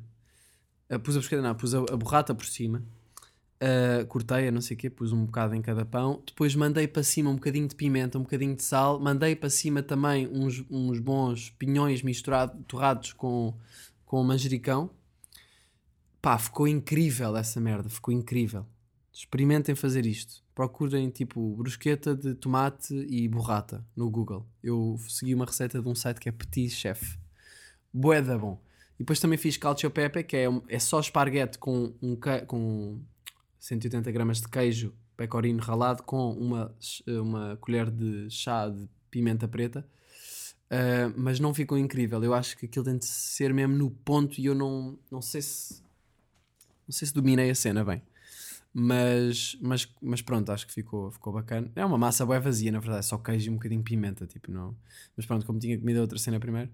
Uh, 0.89 1.01
pus 1.01 1.17
a 1.17 1.19
brusqueta, 1.19 1.43
não, 1.43 1.55
pus 1.55 1.75
a, 1.75 1.79
a 1.79 1.97
borrata 1.97 2.33
por 2.33 2.47
cima, 2.47 2.81
uh, 3.61 4.07
cortei-a, 4.07 4.53
não 4.53 4.61
sei 4.61 4.77
o 4.77 4.79
quê, 4.79 4.89
pus 4.89 5.13
um 5.13 5.25
bocado 5.25 5.55
em 5.55 5.61
cada 5.61 5.85
pão. 5.85 6.23
Depois 6.25 6.55
mandei 6.55 6.87
para 6.87 7.03
cima 7.03 7.29
um 7.29 7.35
bocadinho 7.35 7.67
de 7.67 7.75
pimenta, 7.75 8.19
um 8.19 8.23
bocadinho 8.23 8.55
de 8.55 8.63
sal. 8.63 9.01
Mandei 9.01 9.35
para 9.35 9.51
cima 9.51 9.83
também 9.83 10.29
uns, 10.29 10.65
uns 10.71 11.01
bons 11.01 11.51
pinhões 11.59 12.03
misturados, 12.03 12.57
torrados 12.69 13.13
com, 13.13 13.53
com 14.05 14.23
manjericão. 14.23 14.89
Pá, 16.23 16.39
ficou 16.39 16.69
incrível 16.69 17.37
essa 17.37 17.61
merda, 17.61 17.89
ficou 17.89 18.15
incrível. 18.15 18.65
Experimentem 19.13 19.75
fazer 19.75 20.07
isto. 20.07 20.46
Procurem 20.57 21.11
tipo 21.11 21.55
brusqueta 21.55 22.17
de 22.17 22.35
tomate 22.35 22.95
e 22.95 23.29
borrata 23.29 23.85
no 23.95 24.09
Google. 24.11 24.47
Eu 24.63 24.99
segui 25.07 25.35
uma 25.35 25.45
receita 25.45 25.83
de 25.83 25.87
um 25.87 25.95
site 25.95 26.19
que 26.19 26.31
é 26.31 26.33
Petit 26.33 26.71
Chef. 26.71 27.19
Boeda 27.93 28.39
bom. 28.39 28.59
E 28.95 29.01
depois 29.01 29.21
também 29.21 29.37
fiz 29.37 29.59
calcio 29.59 29.91
pepe, 29.91 30.25
que 30.25 30.35
é, 30.35 30.49
um- 30.49 30.63
é 30.67 30.79
só 30.79 30.99
esparguete 30.99 31.59
com, 31.59 31.93
um, 32.01 32.17
com 32.47 32.99
180 33.61 34.11
gramas 34.11 34.41
de 34.41 34.49
queijo 34.49 34.95
pecorino 35.15 35.61
ralado 35.61 36.03
com 36.03 36.33
uma, 36.33 36.75
uma 37.07 37.59
colher 37.59 37.91
de 37.91 38.31
chá 38.31 38.67
de 38.71 38.89
pimenta 39.11 39.47
preta. 39.47 39.87
Uh, 40.71 41.13
mas 41.19 41.39
não 41.39 41.53
ficou 41.53 41.77
incrível. 41.77 42.25
Eu 42.25 42.33
acho 42.33 42.57
que 42.57 42.65
aquilo 42.65 42.87
tem 42.87 42.97
de 42.97 43.05
ser 43.05 43.53
mesmo 43.53 43.77
no 43.77 43.91
ponto 43.91 44.41
e 44.41 44.47
eu 44.47 44.55
não, 44.55 44.99
não 45.11 45.21
sei 45.21 45.43
se 45.43 45.83
não 46.89 46.93
sei 46.93 47.07
se 47.09 47.13
dominei 47.13 47.51
a 47.51 47.55
cena 47.55 47.85
bem. 47.85 48.01
Mas, 48.79 49.57
mas, 49.59 49.89
mas 50.03 50.20
pronto, 50.20 50.53
acho 50.53 50.66
que 50.66 50.72
ficou, 50.74 51.11
ficou 51.11 51.33
bacana. 51.33 51.72
É 51.74 51.83
uma 51.83 51.97
massa 51.97 52.27
bem 52.27 52.39
vazia, 52.39 52.70
na 52.70 52.79
verdade, 52.79 53.07
só 53.07 53.16
queijo 53.16 53.47
e 53.47 53.51
um 53.51 53.55
bocadinho 53.55 53.81
de 53.81 53.89
pimenta, 53.89 54.27
tipo, 54.27 54.53
não. 54.53 54.77
Mas 55.16 55.24
pronto, 55.24 55.47
como 55.47 55.59
tinha 55.59 55.79
comido 55.79 55.97
a 55.97 56.01
outra 56.03 56.18
cena 56.18 56.39
primeiro. 56.39 56.70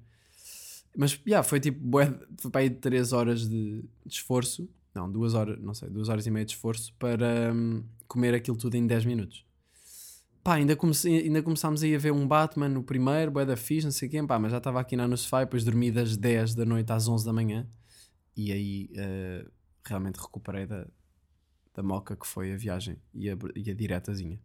Mas, 0.97 1.21
yeah, 1.25 1.45
foi 1.45 1.61
tipo, 1.61 1.79
bué, 1.79 2.13
foi 2.39 2.51
para 2.51 2.63
aí 2.63 2.71
3 2.71 3.13
horas 3.13 3.49
de, 3.49 3.83
de 4.05 4.15
esforço. 4.15 4.69
Não, 4.93 5.09
2 5.09 5.35
horas, 5.35 5.61
não 5.61 5.75
sei, 5.75 5.91
2 5.91 6.09
horas 6.09 6.27
e 6.27 6.31
meia 6.33 6.45
de 6.45 6.51
esforço 6.51 6.93
para 6.99 7.53
hum, 7.55 7.85
comer 8.09 8.35
aquilo 8.35 8.57
tudo 8.57 8.75
em 8.75 8.85
10 8.85 9.05
minutos. 9.05 9.47
Pá, 10.43 10.55
ainda, 10.55 10.75
comecei, 10.75 11.19
ainda 11.21 11.41
começámos 11.41 11.85
aí 11.85 11.95
a 11.95 11.99
ver 11.99 12.13
um 12.13 12.27
Batman 12.27 12.69
no 12.69 12.83
primeiro, 12.83 13.31
bué 13.31 13.47
da 13.47 13.57
fixe, 13.57 13.85
não 13.85 13.93
sei 13.93 14.09
quê, 14.09 14.21
pá, 14.25 14.41
mas 14.41 14.51
já 14.51 14.59
estava 14.59 14.81
aqui 14.81 14.97
na 14.97 15.07
no 15.07 15.15
depois 15.15 15.63
dormi 15.63 15.93
das 15.93 16.17
10 16.17 16.57
da 16.57 16.65
noite 16.65 16.91
às 16.91 17.07
11 17.07 17.25
da 17.25 17.33
manhã. 17.33 17.65
E 18.37 18.51
aí 18.51 18.91
eh, 18.97 19.47
realmente 19.85 20.17
recuperei 20.17 20.67
da, 20.67 20.85
da 21.75 21.83
moca 21.83 22.15
que 22.17 22.27
foi 22.27 22.53
a 22.53 22.57
viagem 22.57 22.97
e 23.15 23.31
a, 23.31 23.37
e 23.57 23.71
a 23.71 23.75
diretazinha. 23.75 24.39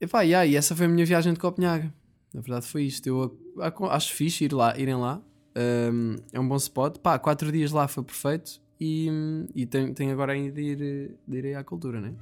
E 0.00 0.06
pá, 0.06 0.22
yeah, 0.22 0.44
e 0.46 0.56
essa 0.56 0.74
foi 0.74 0.86
a 0.86 0.88
minha 0.88 1.06
viagem 1.06 1.32
de 1.32 1.38
Copenhague. 1.38 1.92
Na 2.34 2.40
verdade 2.40 2.66
foi 2.66 2.84
isto. 2.84 3.06
Eu 3.06 3.38
a- 3.60 3.94
acho 3.94 4.12
fixe 4.14 4.44
ir 4.44 4.52
lá, 4.52 4.76
irem 4.78 4.96
lá. 4.96 5.20
Um, 5.56 6.16
é 6.32 6.40
um 6.40 6.48
bom 6.48 6.56
spot. 6.56 6.98
Pá, 6.98 7.18
quatro 7.18 7.52
dias 7.52 7.70
lá 7.72 7.86
foi 7.86 8.02
perfeito. 8.02 8.60
E, 8.80 9.08
e 9.54 9.64
tenho, 9.64 9.94
tenho 9.94 10.10
agora 10.12 10.32
ainda 10.32 10.50
de 10.50 10.60
ir, 10.60 11.16
de 11.28 11.38
ir 11.38 11.54
à 11.54 11.62
cultura, 11.62 12.00
né? 12.00 12.12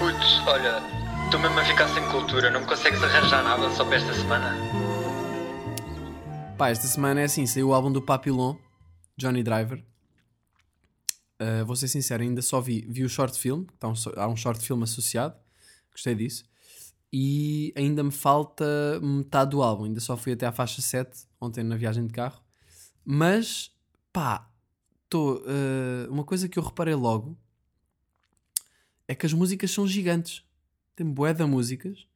Putz, 0.00 0.40
olha, 0.48 0.82
estou 1.24 1.38
mesmo 1.40 1.60
a 1.60 1.64
ficar 1.64 1.88
sem 1.88 2.04
cultura, 2.08 2.50
não 2.50 2.60
me 2.60 2.66
consegues 2.66 3.00
arranjar 3.02 3.44
nada 3.44 3.70
só 3.70 3.84
para 3.84 3.96
esta 3.96 4.12
semana? 4.14 4.56
Pá, 6.58 6.70
esta 6.70 6.86
semana 6.88 7.20
é 7.20 7.24
assim: 7.24 7.46
saiu 7.46 7.68
o 7.68 7.74
álbum 7.74 7.92
do 7.92 8.02
Papillon, 8.02 8.56
Johnny 9.16 9.42
Driver. 9.44 9.82
Uh, 11.40 11.64
vou 11.66 11.76
ser 11.76 11.88
sincero, 11.88 12.22
ainda 12.22 12.40
só 12.40 12.60
vi, 12.60 12.86
vi 12.88 13.04
o 13.04 13.08
short 13.08 13.38
film, 13.38 13.64
so- 13.94 14.12
há 14.16 14.26
um 14.26 14.36
short 14.36 14.64
film 14.64 14.82
associado, 14.82 15.36
gostei 15.92 16.14
disso. 16.14 16.44
E 17.12 17.72
ainda 17.76 18.02
me 18.02 18.10
falta 18.10 18.64
metade 19.02 19.50
do 19.50 19.62
álbum, 19.62 19.84
ainda 19.84 20.00
só 20.00 20.16
fui 20.16 20.32
até 20.32 20.46
à 20.46 20.52
faixa 20.52 20.80
7 20.82 21.26
ontem 21.40 21.62
na 21.62 21.76
viagem 21.76 22.06
de 22.06 22.12
carro. 22.12 22.42
Mas, 23.04 23.70
pá, 24.12 24.50
tô, 25.08 25.36
uh, 25.36 26.10
uma 26.10 26.24
coisa 26.24 26.48
que 26.48 26.58
eu 26.58 26.62
reparei 26.62 26.94
logo 26.94 27.38
é 29.06 29.14
que 29.14 29.26
as 29.26 29.32
músicas 29.32 29.70
são 29.70 29.86
gigantes. 29.86 30.42
Tem 30.94 31.06
bué 31.06 31.32
de 31.32 31.44
músicas 31.44 32.06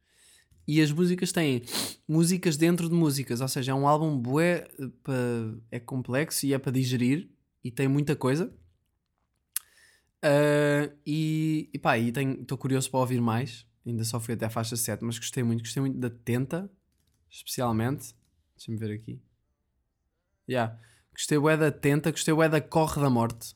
e 0.67 0.81
as 0.81 0.91
músicas 0.91 1.31
têm 1.31 1.63
músicas 2.07 2.57
dentro 2.57 2.89
de 2.89 2.95
músicas, 2.95 3.41
ou 3.41 3.47
seja, 3.47 3.71
é 3.71 3.75
um 3.75 3.87
álbum 3.87 4.17
bué, 4.17 4.67
eh, 4.79 5.55
é 5.71 5.79
complexo 5.79 6.45
e 6.45 6.53
é 6.53 6.59
para 6.59 6.71
digerir 6.71 7.29
e 7.63 7.71
tem 7.71 7.87
muita 7.87 8.15
coisa. 8.15 8.53
Ah, 10.21 10.89
e, 11.05 11.69
e 11.73 11.79
pá, 11.79 11.97
estou 11.97 12.57
curioso 12.57 12.89
para 12.89 12.99
ouvir 12.99 13.21
mais. 13.21 13.65
Ainda 13.85 14.03
só 14.03 14.19
fui 14.19 14.35
até 14.35 14.45
a 14.45 14.49
faixa 14.49 14.75
7, 14.75 15.03
mas 15.03 15.17
gostei 15.17 15.43
muito. 15.43 15.61
Gostei 15.61 15.81
muito 15.81 15.97
da 15.97 16.09
Tenta, 16.09 16.69
especialmente. 17.29 18.15
Deixa-me 18.55 18.77
ver 18.77 18.93
aqui. 18.93 19.19
Yeah. 20.47 20.77
Gostei 21.13 21.39
bué 21.39 21.57
da 21.57 21.71
Tenta, 21.71 22.11
gostei 22.11 22.33
bué 22.33 22.47
da 22.47 22.61
Corre 22.61 23.01
da 23.01 23.09
Morte. 23.09 23.55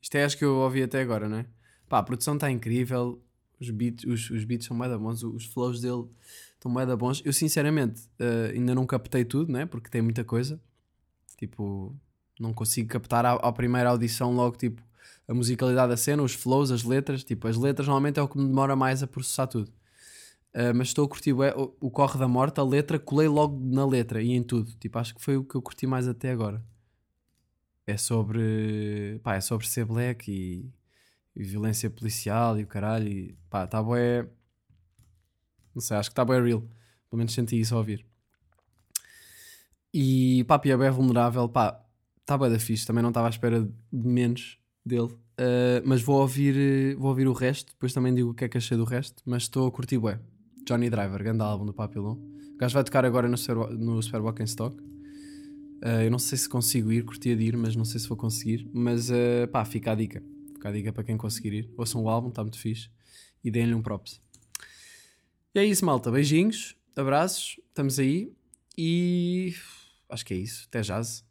Isto 0.00 0.16
é 0.16 0.24
acho 0.24 0.36
que 0.36 0.44
eu 0.44 0.56
ouvi 0.56 0.82
até 0.82 1.00
agora, 1.00 1.28
não 1.28 1.38
é? 1.38 1.46
Pá, 1.88 1.98
a 1.98 2.02
produção 2.02 2.34
está 2.34 2.50
incrível. 2.50 3.22
Os 3.60 3.70
beats, 3.70 4.04
os, 4.04 4.30
os 4.30 4.44
beats 4.44 4.66
são 4.66 4.76
bué 4.76 4.88
da 4.88 4.98
bons. 4.98 5.22
Os 5.22 5.46
flows 5.46 5.80
dele 5.80 6.06
estão 6.54 6.72
bué 6.72 6.84
da 6.84 6.96
bons. 6.96 7.22
Eu 7.24 7.32
sinceramente 7.32 8.02
eh, 8.18 8.52
ainda 8.54 8.74
não 8.74 8.86
captei 8.86 9.24
tudo, 9.24 9.50
né? 9.50 9.66
Porque 9.66 9.88
tem 9.88 10.02
muita 10.02 10.24
coisa. 10.24 10.60
Tipo, 11.36 11.96
não 12.38 12.52
consigo 12.52 12.88
captar 12.88 13.24
à, 13.24 13.32
à 13.34 13.52
primeira 13.52 13.90
audição 13.90 14.32
logo, 14.32 14.56
tipo, 14.56 14.82
a 15.28 15.34
musicalidade 15.34 15.90
da 15.90 15.96
cena, 15.96 16.22
os 16.22 16.32
flows, 16.32 16.70
as 16.70 16.82
letras. 16.82 17.22
Tipo, 17.22 17.48
as 17.48 17.56
letras 17.56 17.86
normalmente 17.86 18.18
é 18.18 18.22
o 18.22 18.28
que 18.28 18.38
me 18.38 18.46
demora 18.46 18.74
mais 18.74 19.02
a 19.02 19.06
processar 19.06 19.46
tudo. 19.46 19.70
Uh, 20.54 20.74
mas 20.74 20.88
estou 20.88 21.04
a 21.04 21.08
curtir 21.08 21.34
o, 21.34 21.76
o 21.78 21.90
Corre 21.90 22.18
da 22.18 22.26
Morte, 22.26 22.58
a 22.58 22.64
letra, 22.64 22.98
colei 22.98 23.28
logo 23.28 23.60
na 23.62 23.86
letra 23.86 24.22
e 24.22 24.32
em 24.32 24.42
tudo. 24.42 24.72
Tipo, 24.72 24.98
acho 24.98 25.14
que 25.14 25.20
foi 25.22 25.36
o 25.36 25.44
que 25.44 25.54
eu 25.54 25.62
curti 25.62 25.86
mais 25.86 26.08
até 26.08 26.30
agora. 26.30 26.64
É 27.86 27.96
sobre. 27.96 29.20
pá, 29.22 29.36
é 29.36 29.40
sobre 29.40 29.66
ser 29.66 29.84
black 29.84 30.30
e, 30.30 30.70
e 31.36 31.42
violência 31.44 31.90
policial 31.90 32.58
e 32.58 32.62
o 32.64 32.66
caralho. 32.66 33.08
E 33.08 33.36
pá, 33.50 33.64
está 33.64 33.82
bué. 33.82 34.26
Não 35.74 35.82
sei, 35.82 35.96
acho 35.96 36.10
que 36.10 36.12
está 36.12 36.24
bué 36.24 36.40
real. 36.40 36.60
Pelo 37.10 37.18
menos 37.18 37.34
senti 37.34 37.60
isso 37.60 37.74
ao 37.74 37.80
ouvir. 37.80 38.06
E 39.92 40.44
pá, 40.44 40.60
e 40.64 40.70
é 40.70 40.90
vulnerável. 40.90 41.48
Pá, 41.48 41.82
está 42.20 42.36
bué 42.36 42.50
da 42.50 42.58
fixe. 42.58 42.86
Também 42.86 43.02
não 43.02 43.10
estava 43.10 43.26
à 43.28 43.30
espera 43.30 43.62
de 43.62 44.08
menos 44.08 44.57
dele. 44.88 45.12
Uh, 45.38 45.80
mas 45.84 46.02
vou 46.02 46.20
ouvir, 46.20 46.96
vou 46.96 47.10
ouvir 47.10 47.28
o 47.28 47.32
resto. 47.32 47.72
Depois 47.72 47.92
também 47.92 48.12
digo 48.12 48.30
o 48.30 48.34
que 48.34 48.44
é 48.44 48.48
que 48.48 48.58
achei 48.58 48.76
do 48.76 48.84
resto. 48.84 49.22
Mas 49.24 49.44
estou 49.44 49.68
a 49.68 49.70
curtir 49.70 49.98
bué. 49.98 50.18
Johnny 50.66 50.90
Driver, 50.90 51.22
grande 51.22 51.42
álbum 51.42 51.64
do 51.64 51.72
Papillon. 51.72 52.14
O 52.14 52.56
gajo 52.58 52.74
vai 52.74 52.82
tocar 52.82 53.04
agora 53.04 53.28
no, 53.28 53.38
Super, 53.38 53.56
no 53.78 54.00
in 54.40 54.44
Stock. 54.44 54.76
Uh, 54.76 56.02
eu 56.04 56.10
não 56.10 56.18
sei 56.18 56.36
se 56.36 56.48
consigo 56.48 56.90
ir, 56.90 57.04
curtia 57.04 57.36
de 57.36 57.44
ir, 57.44 57.56
mas 57.56 57.76
não 57.76 57.84
sei 57.84 58.00
se 58.00 58.08
vou 58.08 58.16
conseguir. 58.16 58.68
Mas 58.72 59.10
uh, 59.10 59.46
pá, 59.52 59.64
fica 59.64 59.92
a 59.92 59.94
dica. 59.94 60.22
Fica 60.52 60.68
a 60.68 60.72
dica 60.72 60.92
para 60.92 61.04
quem 61.04 61.16
conseguir 61.16 61.52
ir. 61.52 61.70
Ouçam 61.76 62.02
o 62.02 62.08
álbum, 62.08 62.30
está 62.30 62.42
muito 62.42 62.58
fixe. 62.58 62.90
E 63.44 63.50
deem-lhe 63.50 63.74
um 63.74 63.80
props. 63.82 64.20
E 65.54 65.60
é 65.60 65.64
isso, 65.64 65.84
malta. 65.84 66.10
Beijinhos, 66.10 66.76
abraços, 66.96 67.60
estamos 67.68 67.98
aí. 68.00 68.32
E 68.76 69.54
acho 70.08 70.26
que 70.26 70.34
é 70.34 70.36
isso. 70.36 70.66
Até 70.68 70.80
jazz, 70.80 71.24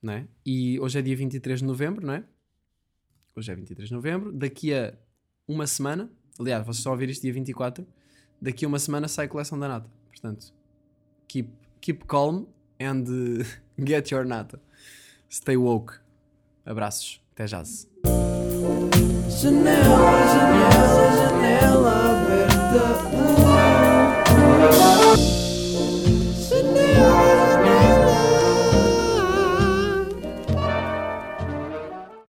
não 0.00 0.12
é? 0.12 0.28
E 0.46 0.78
hoje 0.78 0.98
é 0.98 1.02
dia 1.02 1.16
23 1.16 1.60
de 1.60 1.66
novembro, 1.66 2.06
não 2.06 2.14
é? 2.14 2.24
Hoje 3.38 3.52
é 3.52 3.54
23 3.54 3.88
de 3.88 3.94
novembro. 3.94 4.32
Daqui 4.32 4.74
a 4.74 4.92
uma 5.46 5.64
semana, 5.64 6.10
aliás, 6.40 6.64
vocês 6.66 6.78
estão 6.78 6.90
a 6.90 6.94
ouvir 6.94 7.08
isto 7.08 7.22
dia 7.22 7.32
24. 7.32 7.86
Daqui 8.42 8.64
a 8.64 8.68
uma 8.68 8.80
semana 8.80 9.06
sai 9.06 9.26
a 9.26 9.28
coleção 9.28 9.56
da 9.56 9.68
nata. 9.68 9.88
Portanto, 10.10 10.52
keep, 11.28 11.48
keep 11.80 12.04
calm 12.06 12.46
and 12.80 13.04
get 13.78 14.10
your 14.10 14.24
nata. 14.24 14.60
Stay 15.30 15.56
woke. 15.56 16.00
Abraços. 16.66 17.22
Até 17.32 17.46
já. 17.46 17.62
Janela, 19.28 19.78
janela, 20.32 21.16
janela 21.16 22.24
aberta. 22.24 23.07